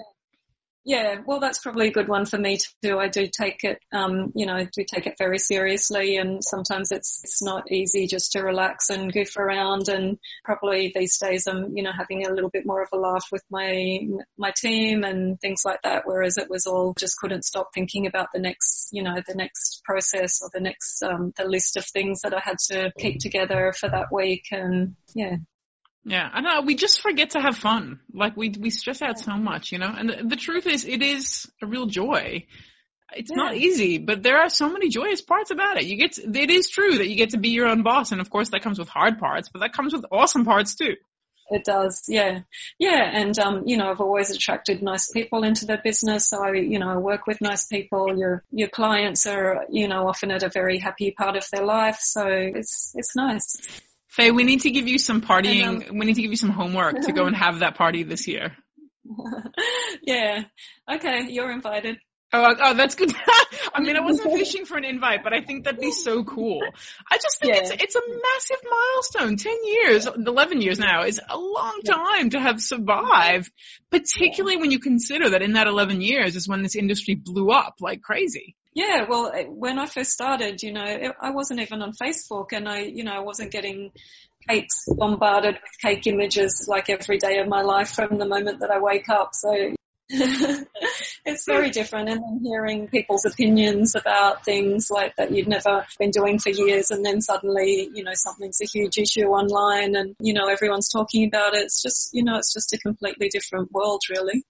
Yeah. 0.85 1.20
Well, 1.24 1.39
that's 1.39 1.61
probably 1.61 1.89
a 1.89 1.93
good 1.93 2.09
one 2.09 2.26
for 2.26 2.39
me 2.39 2.59
too. 2.83 2.99
I 2.99 3.07
do 3.07 3.28
take 3.28 3.62
it, 3.62 3.78
um, 3.93 4.33
you 4.35 4.47
know, 4.47 4.55
I 4.55 4.64
do 4.64 4.85
take 4.85 5.07
it 5.07 5.14
very 5.16 5.39
seriously, 5.39 6.16
and 6.16 6.43
sometimes 6.43 6.91
it's 6.91 7.20
it's 7.22 7.41
not 7.41 7.70
easy 7.70 8.09
just 8.09 8.33
to 8.33 8.43
relax 8.43 8.91
and 8.91 9.12
goof 9.12 9.37
around. 9.37 9.89
And 9.89 10.18
probably 10.45 10.91
these 10.93 11.18
days, 11.18 11.47
I'm, 11.47 11.76
you 11.76 11.85
know, 11.85 11.93
having 11.97 12.26
a 12.26 12.33
little 12.33 12.51
bit 12.51 12.66
more 12.66 12.83
of 12.83 12.89
a 12.93 12.97
laugh 12.97 13.26
with 13.30 13.45
my 13.49 14.01
my 14.37 14.53
team 14.57 15.05
and 15.05 15.41
things 15.41 15.62
like 15.64 15.83
that. 15.85 16.03
Whereas 16.05 16.37
it 16.37 16.51
was 16.51 16.66
all 16.66 16.95
just 16.99 17.16
couldn't 17.18 17.45
stop 17.45 17.68
thinking 17.72 18.09
about 18.09 18.28
the 18.35 18.41
next, 18.41 18.89
you 18.91 19.05
know, 19.05 19.14
the 19.24 19.37
next 19.37 19.83
process 19.85 20.41
or 20.43 20.51
the 20.53 20.61
next 20.61 21.01
um, 21.05 21.33
the 21.37 21.45
list 21.45 21.76
of 21.76 21.85
things 21.87 22.22
that 22.22 22.35
I 22.35 22.41
had 22.43 22.59
to 22.70 22.91
keep 22.99 23.20
together 23.20 23.72
for 23.78 23.89
that 23.89 24.11
week. 24.11 24.47
And 24.51 24.97
yeah, 25.14 25.37
yeah, 26.05 26.28
I 26.32 26.40
know. 26.40 26.62
We 26.62 26.74
just 26.74 27.00
forget 27.00 27.30
to 27.30 27.40
have 27.40 27.57
fun. 27.57 28.00
Like 28.12 28.36
we 28.36 28.50
we 28.59 28.70
stress 28.70 29.03
out 29.03 29.18
so 29.18 29.32
much, 29.32 29.72
you 29.72 29.78
know. 29.78 29.92
And 29.96 30.09
the, 30.09 30.24
the 30.30 30.36
truth 30.36 30.66
is, 30.66 30.84
it 30.84 31.03
is 31.03 31.50
a 31.62 31.66
real 31.66 31.86
joy. 31.86 32.46
It's 33.14 33.30
yeah. 33.30 33.36
not 33.36 33.57
easy, 33.57 33.98
but 33.98 34.22
there 34.22 34.38
are 34.38 34.48
so 34.48 34.70
many 34.70 34.88
joyous 34.88 35.20
parts 35.20 35.50
about 35.50 35.76
it. 35.76 35.84
You 35.84 35.98
get, 35.98 36.12
to, 36.12 36.22
it 36.22 36.50
is 36.50 36.68
true 36.68 36.96
that 36.98 37.09
you 37.09 37.16
get 37.16 37.30
to 37.30 37.38
be 37.38 37.50
your 37.50 37.66
own 37.66 37.82
boss, 37.82 38.11
and 38.11 38.20
of 38.20 38.30
course 38.30 38.48
that 38.50 38.62
comes 38.62 38.78
with 38.78 38.88
hard 38.88 39.18
parts, 39.18 39.48
but 39.50 39.61
that 39.61 39.74
comes 39.74 39.92
with 39.92 40.07
awesome 40.11 40.44
parts 40.44 40.74
too. 40.74 40.96
It 41.50 41.64
does, 41.64 42.05
yeah, 42.09 42.40
yeah. 42.78 43.11
And 43.12 43.38
um, 43.38 43.64
you 43.66 43.76
know, 43.76 43.90
I've 43.90 44.00
always 44.00 44.30
attracted 44.30 44.82
nice 44.82 45.11
people 45.11 45.44
into 45.44 45.66
the 45.66 45.78
business. 45.82 46.30
So 46.30 46.42
I, 46.42 46.53
you 46.55 46.78
know, 46.78 46.88
I 46.88 46.96
work 46.96 47.26
with 47.26 47.42
nice 47.42 47.66
people. 47.66 48.16
Your 48.16 48.42
your 48.50 48.68
clients 48.68 49.26
are, 49.26 49.66
you 49.68 49.86
know, 49.86 50.09
often 50.09 50.30
at 50.30 50.42
a 50.42 50.48
very 50.48 50.78
happy 50.78 51.11
part 51.11 51.36
of 51.36 51.46
their 51.53 51.64
life. 51.64 51.98
So 52.00 52.26
it's 52.26 52.92
it's 52.94 53.14
nice. 53.14 53.57
Faye, 54.13 54.31
we 54.31 54.45
need 54.45 54.61
to 54.61 54.71
give 54.71 54.89
you 54.89 54.99
some 54.99 55.23
partying. 55.23 55.89
Um, 55.89 55.99
we 55.99 56.05
need 56.05 56.17
to 56.17 56.23
give 56.23 56.31
you 56.31 56.37
some 56.37 56.51
homework 56.51 57.01
to 57.01 57.13
go 57.13 57.25
and 57.25 57.35
have 57.45 57.61
that 57.61 57.77
party 57.77 58.03
this 58.03 58.29
year. 58.29 58.55
yeah. 60.03 60.43
Okay, 60.91 61.29
you're 61.31 61.51
invited. 61.51 61.97
Oh, 62.35 62.43
oh, 62.43 62.55
oh, 62.62 62.74
that's 62.74 62.95
good. 62.95 63.12
I 63.74 63.80
mean, 63.80 63.97
I 63.97 64.01
wasn't 64.05 64.33
fishing 64.33 64.64
for 64.64 64.78
an 64.78 64.85
invite, 64.85 65.22
but 65.22 65.35
I 65.35 65.43
think 65.43 65.64
that'd 65.64 65.80
be 65.80 65.93
so 65.93 66.24
cool. 66.24 66.62
I 67.11 67.18
just 67.18 67.41
think 67.41 67.55
yeah. 67.55 67.61
it's 67.61 67.70
it's 67.70 67.95
a 67.95 68.01
massive 68.01 68.64
milestone. 68.70 69.37
Ten 69.37 69.57
years, 69.64 70.07
eleven 70.07 70.62
years 70.62 70.78
now 70.78 71.05
is 71.05 71.20
a 71.28 71.37
long 71.37 71.80
time 71.85 72.30
to 72.30 72.41
have 72.41 72.61
survived. 72.61 73.51
Particularly 73.91 74.57
when 74.57 74.70
you 74.70 74.78
consider 74.78 75.30
that 75.30 75.43
in 75.43 75.53
that 75.53 75.66
eleven 75.66 76.01
years 76.01 76.35
is 76.35 76.49
when 76.49 76.62
this 76.62 76.74
industry 76.74 77.14
blew 77.14 77.51
up 77.51 77.76
like 77.80 78.01
crazy. 78.01 78.57
Yeah, 78.74 79.05
well, 79.07 79.30
when 79.49 79.78
I 79.78 79.85
first 79.85 80.12
started, 80.12 80.62
you 80.62 80.72
know, 80.72 81.12
I 81.20 81.30
wasn't 81.30 81.61
even 81.61 81.83
on 81.83 81.93
Facebook 81.93 82.53
and 82.53 82.66
I, 82.66 82.80
you 82.85 83.05
know, 83.05 83.12
I 83.12 83.18
wasn't 83.18 83.53
getting 83.53 83.93
cakes 84.49 84.87
bombarded 84.89 85.55
with 85.55 85.80
cake 85.83 86.07
images 86.07 86.66
like 86.68 86.89
every 86.89 87.18
day 87.18 87.39
of 87.39 87.49
my 87.49 87.61
life 87.61 87.91
from 87.91 88.16
the 88.18 88.26
moment 88.26 88.61
that 88.61 88.70
I 88.70 88.80
wake 88.80 89.11
up. 89.11 89.35
So 89.35 89.74
it's 91.25 91.47
very 91.47 91.71
different 91.71 92.11
and 92.11 92.21
then 92.21 92.41
hearing 92.43 92.87
people's 92.89 93.25
opinions 93.25 93.95
about 93.95 94.45
things 94.45 94.89
like 94.91 95.17
that 95.17 95.33
you've 95.33 95.49
never 95.49 95.87
been 95.99 96.11
doing 96.11 96.39
for 96.39 96.51
years 96.51 96.91
and 96.91 97.05
then 97.05 97.23
suddenly, 97.23 97.89
you 97.95 98.05
know, 98.05 98.13
something's 98.15 98.61
a 98.61 98.67
huge 98.67 98.99
issue 98.99 99.25
online 99.25 99.97
and, 99.97 100.15
you 100.21 100.35
know, 100.35 100.49
everyone's 100.49 100.91
talking 100.91 101.27
about 101.27 101.55
it. 101.55 101.63
It's 101.63 101.81
just, 101.81 102.11
you 102.13 102.25
know, 102.25 102.37
it's 102.37 102.53
just 102.53 102.75
a 102.75 102.79
completely 102.79 103.29
different 103.29 103.73
world 103.73 104.03
really. 104.11 104.45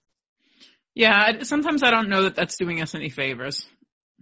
Yeah, 0.94 1.42
sometimes 1.42 1.84
I 1.84 1.90
don't 1.92 2.08
know 2.08 2.24
that 2.24 2.34
that's 2.34 2.56
doing 2.56 2.82
us 2.82 2.96
any 2.96 3.08
favors. 3.08 3.64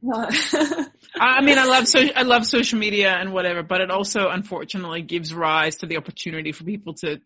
I 0.13 1.43
mean, 1.43 1.59
I 1.59 1.65
love 1.65 1.87
so 1.87 2.01
I 2.15 2.23
love 2.23 2.47
social 2.47 2.79
media 2.79 3.15
and 3.15 3.33
whatever, 3.33 3.63
but 3.63 3.81
it 3.81 3.91
also 3.91 4.29
unfortunately 4.29 5.03
gives 5.03 5.35
rise 5.35 5.77
to 5.77 5.87
the 5.87 5.97
opportunity 5.99 6.53
for 6.53 6.65
people 6.65 6.95
to 6.95 7.21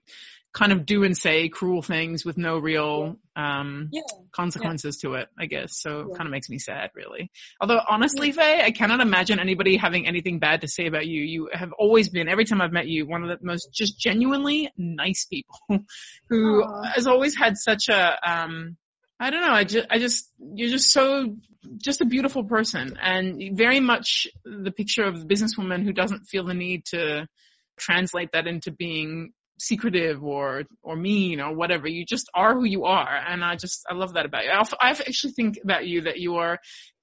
kind 0.55 0.71
of 0.71 0.87
do 0.87 1.03
and 1.03 1.17
say 1.17 1.49
cruel 1.49 1.83
things 1.83 2.25
with 2.25 2.39
no 2.39 2.59
real 2.59 3.17
um, 3.35 3.89
yeah. 3.91 4.03
consequences 4.31 5.01
yeah. 5.03 5.11
to 5.11 5.17
it, 5.17 5.29
I 5.37 5.47
guess. 5.47 5.81
So 5.81 5.99
yeah. 5.99 6.05
it 6.05 6.17
kind 6.17 6.29
of 6.29 6.31
makes 6.31 6.49
me 6.49 6.61
sad, 6.61 6.91
really. 6.95 7.33
Although 7.61 7.81
honestly, 7.89 8.31
Faye, 8.31 8.63
I 8.63 8.71
cannot 8.71 9.01
imagine 9.01 9.41
anybody 9.41 9.77
having 9.77 10.07
anything 10.07 10.39
bad 10.39 10.61
to 10.61 10.69
say 10.69 10.87
about 10.87 11.07
you. 11.07 11.23
You 11.23 11.51
have 11.53 11.73
always 11.73 12.09
been, 12.09 12.29
every 12.29 12.45
time 12.45 12.61
I've 12.61 12.73
met 12.73 12.87
you, 12.87 13.05
one 13.05 13.25
of 13.25 13.29
the 13.29 13.45
most 13.45 13.73
just 13.73 13.99
genuinely 13.99 14.71
nice 14.79 15.27
people 15.29 15.59
who 16.31 16.63
Aww. 16.63 16.95
has 16.95 17.09
always 17.09 17.37
had 17.37 17.57
such 17.57 17.89
a 17.89 18.17
um, 18.25 18.77
I 19.19 19.31
don't 19.31 19.43
know. 19.43 19.53
I 19.53 19.65
just, 19.65 19.87
I 19.91 19.99
just, 19.99 20.31
you're 20.39 20.71
just 20.71 20.91
so, 20.91 21.37
just 21.79 22.01
a 22.01 22.05
beautiful 22.05 22.45
person 22.45 22.99
and 23.01 23.57
very 23.57 23.81
much 23.81 24.27
the 24.45 24.73
picture 24.73 25.05
of 25.05 25.19
the 25.19 25.27
businesswoman 25.27 25.83
who 25.83 25.93
doesn't 25.93 26.27
feel 26.27 26.45
the 26.45 26.55
need 26.55 26.85
to 26.87 27.27
translate 27.79 28.31
that 28.33 28.47
into 28.47 28.71
being 28.71 29.33
secretive 29.59 30.23
or 30.23 30.65
or 30.83 30.97
mean 30.97 31.41
or 31.41 31.55
whatever. 31.55 31.89
You 31.89 32.05
just 32.05 32.29
are 32.35 32.55
who 32.55 32.65
you 32.65 32.85
are, 32.85 33.17
and 33.17 33.45
I 33.45 33.57
just 33.57 33.85
I 33.89 33.95
love 33.95 34.15
that 34.15 34.27
about 34.27 34.45
you. 34.45 34.51
I 34.51 34.91
actually 34.91 35.33
think 35.33 35.59
about 35.63 35.87
you 35.87 36.03
that 36.03 36.21
your 36.21 36.59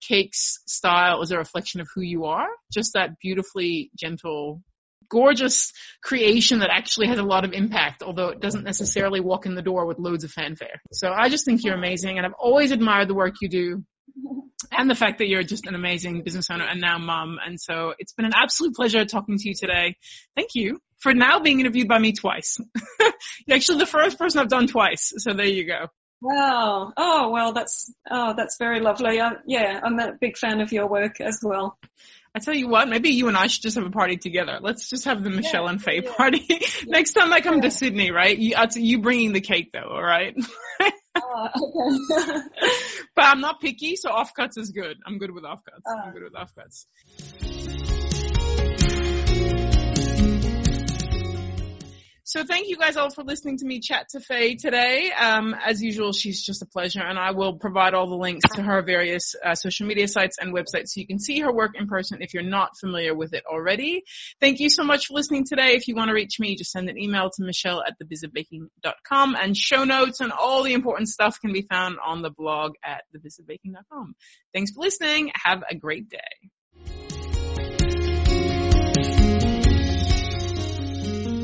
cake's 0.07 0.59
style 0.67 1.21
is 1.21 1.31
a 1.31 1.37
reflection 1.37 1.81
of 1.81 1.87
who 1.93 2.01
you 2.01 2.25
are. 2.25 2.47
Just 2.71 2.93
that 2.93 3.17
beautifully 3.21 3.91
gentle. 3.97 4.61
Gorgeous 5.09 5.73
creation 6.01 6.59
that 6.59 6.69
actually 6.71 7.07
has 7.07 7.19
a 7.19 7.23
lot 7.23 7.43
of 7.43 7.51
impact, 7.51 8.01
although 8.01 8.29
it 8.29 8.39
doesn't 8.39 8.63
necessarily 8.63 9.19
walk 9.19 9.45
in 9.45 9.55
the 9.55 9.61
door 9.61 9.85
with 9.85 9.99
loads 9.99 10.23
of 10.23 10.31
fanfare. 10.31 10.81
So 10.93 11.11
I 11.11 11.27
just 11.27 11.43
think 11.43 11.65
you're 11.65 11.75
amazing, 11.75 12.17
and 12.17 12.25
I've 12.25 12.39
always 12.39 12.71
admired 12.71 13.09
the 13.09 13.13
work 13.13 13.35
you 13.41 13.49
do 13.49 13.83
and 14.71 14.89
the 14.89 14.95
fact 14.95 15.17
that 15.17 15.27
you're 15.27 15.43
just 15.43 15.67
an 15.67 15.75
amazing 15.75 16.23
business 16.23 16.49
owner 16.49 16.65
and 16.65 16.79
now 16.79 16.97
mum. 16.97 17.39
And 17.45 17.59
so 17.59 17.93
it's 17.99 18.13
been 18.13 18.25
an 18.25 18.31
absolute 18.33 18.73
pleasure 18.73 19.03
talking 19.03 19.37
to 19.37 19.49
you 19.49 19.53
today. 19.53 19.95
Thank 20.35 20.51
you 20.53 20.79
for 21.01 21.13
now 21.13 21.39
being 21.39 21.59
interviewed 21.59 21.87
by 21.87 21.99
me 21.99 22.13
twice. 22.13 22.59
You're 23.45 23.57
actually 23.57 23.79
the 23.79 23.85
first 23.85 24.17
person 24.17 24.39
I've 24.39 24.49
done 24.49 24.67
twice. 24.67 25.13
So 25.17 25.33
there 25.33 25.47
you 25.47 25.65
go. 25.65 25.87
Wow. 26.21 26.93
Oh, 26.95 27.29
well, 27.31 27.51
that's, 27.51 27.91
oh, 28.09 28.35
that's 28.37 28.57
very 28.59 28.79
lovely. 28.79 29.19
I, 29.19 29.31
yeah, 29.47 29.79
I'm 29.83 29.97
a 29.99 30.13
big 30.19 30.37
fan 30.37 30.61
of 30.61 30.71
your 30.71 30.87
work 30.87 31.19
as 31.19 31.39
well. 31.41 31.77
I 32.33 32.39
tell 32.39 32.53
you 32.53 32.69
what, 32.69 32.87
maybe 32.87 33.09
you 33.09 33.27
and 33.27 33.35
I 33.35 33.47
should 33.47 33.63
just 33.63 33.75
have 33.75 33.85
a 33.85 33.91
party 33.91 34.17
together. 34.17 34.59
Let's 34.61 34.89
just 34.89 35.05
have 35.05 35.23
the 35.23 35.29
Michelle 35.29 35.65
yeah, 35.65 35.69
and 35.71 35.83
Faye 35.83 36.01
yeah. 36.03 36.13
party 36.13 36.47
next 36.85 37.13
time 37.13 37.33
I 37.33 37.41
come 37.41 37.59
to 37.61 37.71
Sydney, 37.71 38.11
right? 38.11 38.37
You, 38.37 38.55
you 38.75 39.01
bringing 39.01 39.33
the 39.33 39.41
cake 39.41 39.71
though, 39.73 39.89
all 39.89 40.01
right? 40.01 40.33
oh, 41.15 41.49
okay. 42.11 42.41
but 43.15 43.25
I'm 43.25 43.41
not 43.41 43.59
picky, 43.59 43.97
so 43.97 44.11
offcuts 44.11 44.57
is 44.57 44.69
good. 44.69 44.97
I'm 45.05 45.17
good 45.17 45.31
with 45.31 45.43
offcuts. 45.43 45.81
Uh, 45.85 46.03
I'm 46.05 46.13
good 46.13 46.23
with 46.23 46.33
offcuts. 46.33 47.90
So 52.32 52.45
thank 52.45 52.69
you 52.69 52.77
guys 52.77 52.95
all 52.95 53.09
for 53.09 53.25
listening 53.25 53.57
to 53.57 53.65
me 53.65 53.82
chat 53.82 54.07
to 54.11 54.21
Faye 54.21 54.55
today. 54.55 55.11
Um, 55.11 55.53
as 55.53 55.82
usual, 55.82 56.13
she's 56.13 56.41
just 56.41 56.61
a 56.61 56.65
pleasure, 56.65 57.01
and 57.01 57.19
I 57.19 57.32
will 57.32 57.59
provide 57.59 57.93
all 57.93 58.07
the 58.07 58.15
links 58.15 58.45
to 58.55 58.61
her 58.61 58.82
various 58.84 59.36
uh, 59.43 59.53
social 59.53 59.86
media 59.86 60.07
sites 60.07 60.38
and 60.39 60.53
websites 60.53 60.91
so 60.91 61.01
you 61.01 61.07
can 61.07 61.19
see 61.19 61.41
her 61.41 61.51
work 61.51 61.71
in 61.75 61.88
person 61.88 62.21
if 62.21 62.34
you're 62.34 62.41
not 62.41 62.69
familiar 62.79 63.13
with 63.13 63.34
it 63.34 63.43
already. 63.45 64.03
Thank 64.39 64.61
you 64.61 64.69
so 64.69 64.86
much 64.86 65.07
for 65.07 65.15
listening 65.15 65.43
today. 65.45 65.73
If 65.73 65.89
you 65.89 65.95
want 65.95 66.07
to 66.07 66.13
reach 66.13 66.39
me, 66.39 66.55
just 66.55 66.71
send 66.71 66.88
an 66.88 66.97
email 66.97 67.29
to 67.36 67.43
michelle 67.43 67.84
at 67.86 67.95
thebizofbaking.com, 68.01 69.36
and 69.36 69.57
show 69.57 69.84
notes 69.84 70.21
and 70.21 70.32
all 70.32 70.63
the 70.63 70.73
important 70.73 71.09
stuff 71.09 71.38
can 71.41 71.51
be 71.51 71.63
found 71.63 71.97
on 72.01 72.21
the 72.21 72.32
blog 72.32 72.75
at 72.82 73.03
thebizofbaking.com. 73.13 74.15
Thanks 74.53 74.71
for 74.71 74.79
listening. 74.79 75.34
Have 75.36 75.65
a 75.69 75.75
great 75.75 76.07
day. 76.07 76.49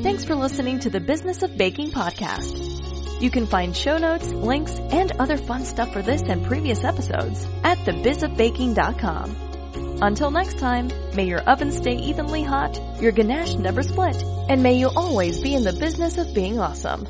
Thanks 0.04 0.26
for 0.26 0.36
listening 0.36 0.80
to 0.80 0.90
the 0.92 1.00
Business 1.00 1.42
of 1.42 1.58
Baking 1.58 1.90
podcast. 1.92 3.20
You 3.20 3.32
can 3.32 3.48
find 3.48 3.76
show 3.76 3.98
notes, 3.98 4.28
links, 4.28 4.78
and 4.78 5.12
other 5.14 5.38
fun 5.38 5.66
stuff 5.66 5.92
for 5.92 6.04
this 6.04 6.22
and 6.22 6.46
previous 6.46 6.84
episodes 6.84 7.48
at 7.64 7.80
thebizofbaking.com. 7.80 9.98
Until 10.02 10.30
next 10.30 10.60
time, 10.60 10.92
may 11.16 11.26
your 11.26 11.42
oven 11.42 11.72
stay 11.72 11.96
evenly 11.96 12.44
hot, 12.44 12.80
your 13.02 13.12
ganache 13.12 13.56
never 13.56 13.82
split, 13.82 14.22
and 14.50 14.62
may 14.62 14.76
you 14.76 14.92
always 14.96 15.42
be 15.42 15.56
in 15.56 15.64
the 15.64 15.74
business 15.74 16.20
of 16.20 16.32
being 16.34 16.60
awesome. 16.60 17.08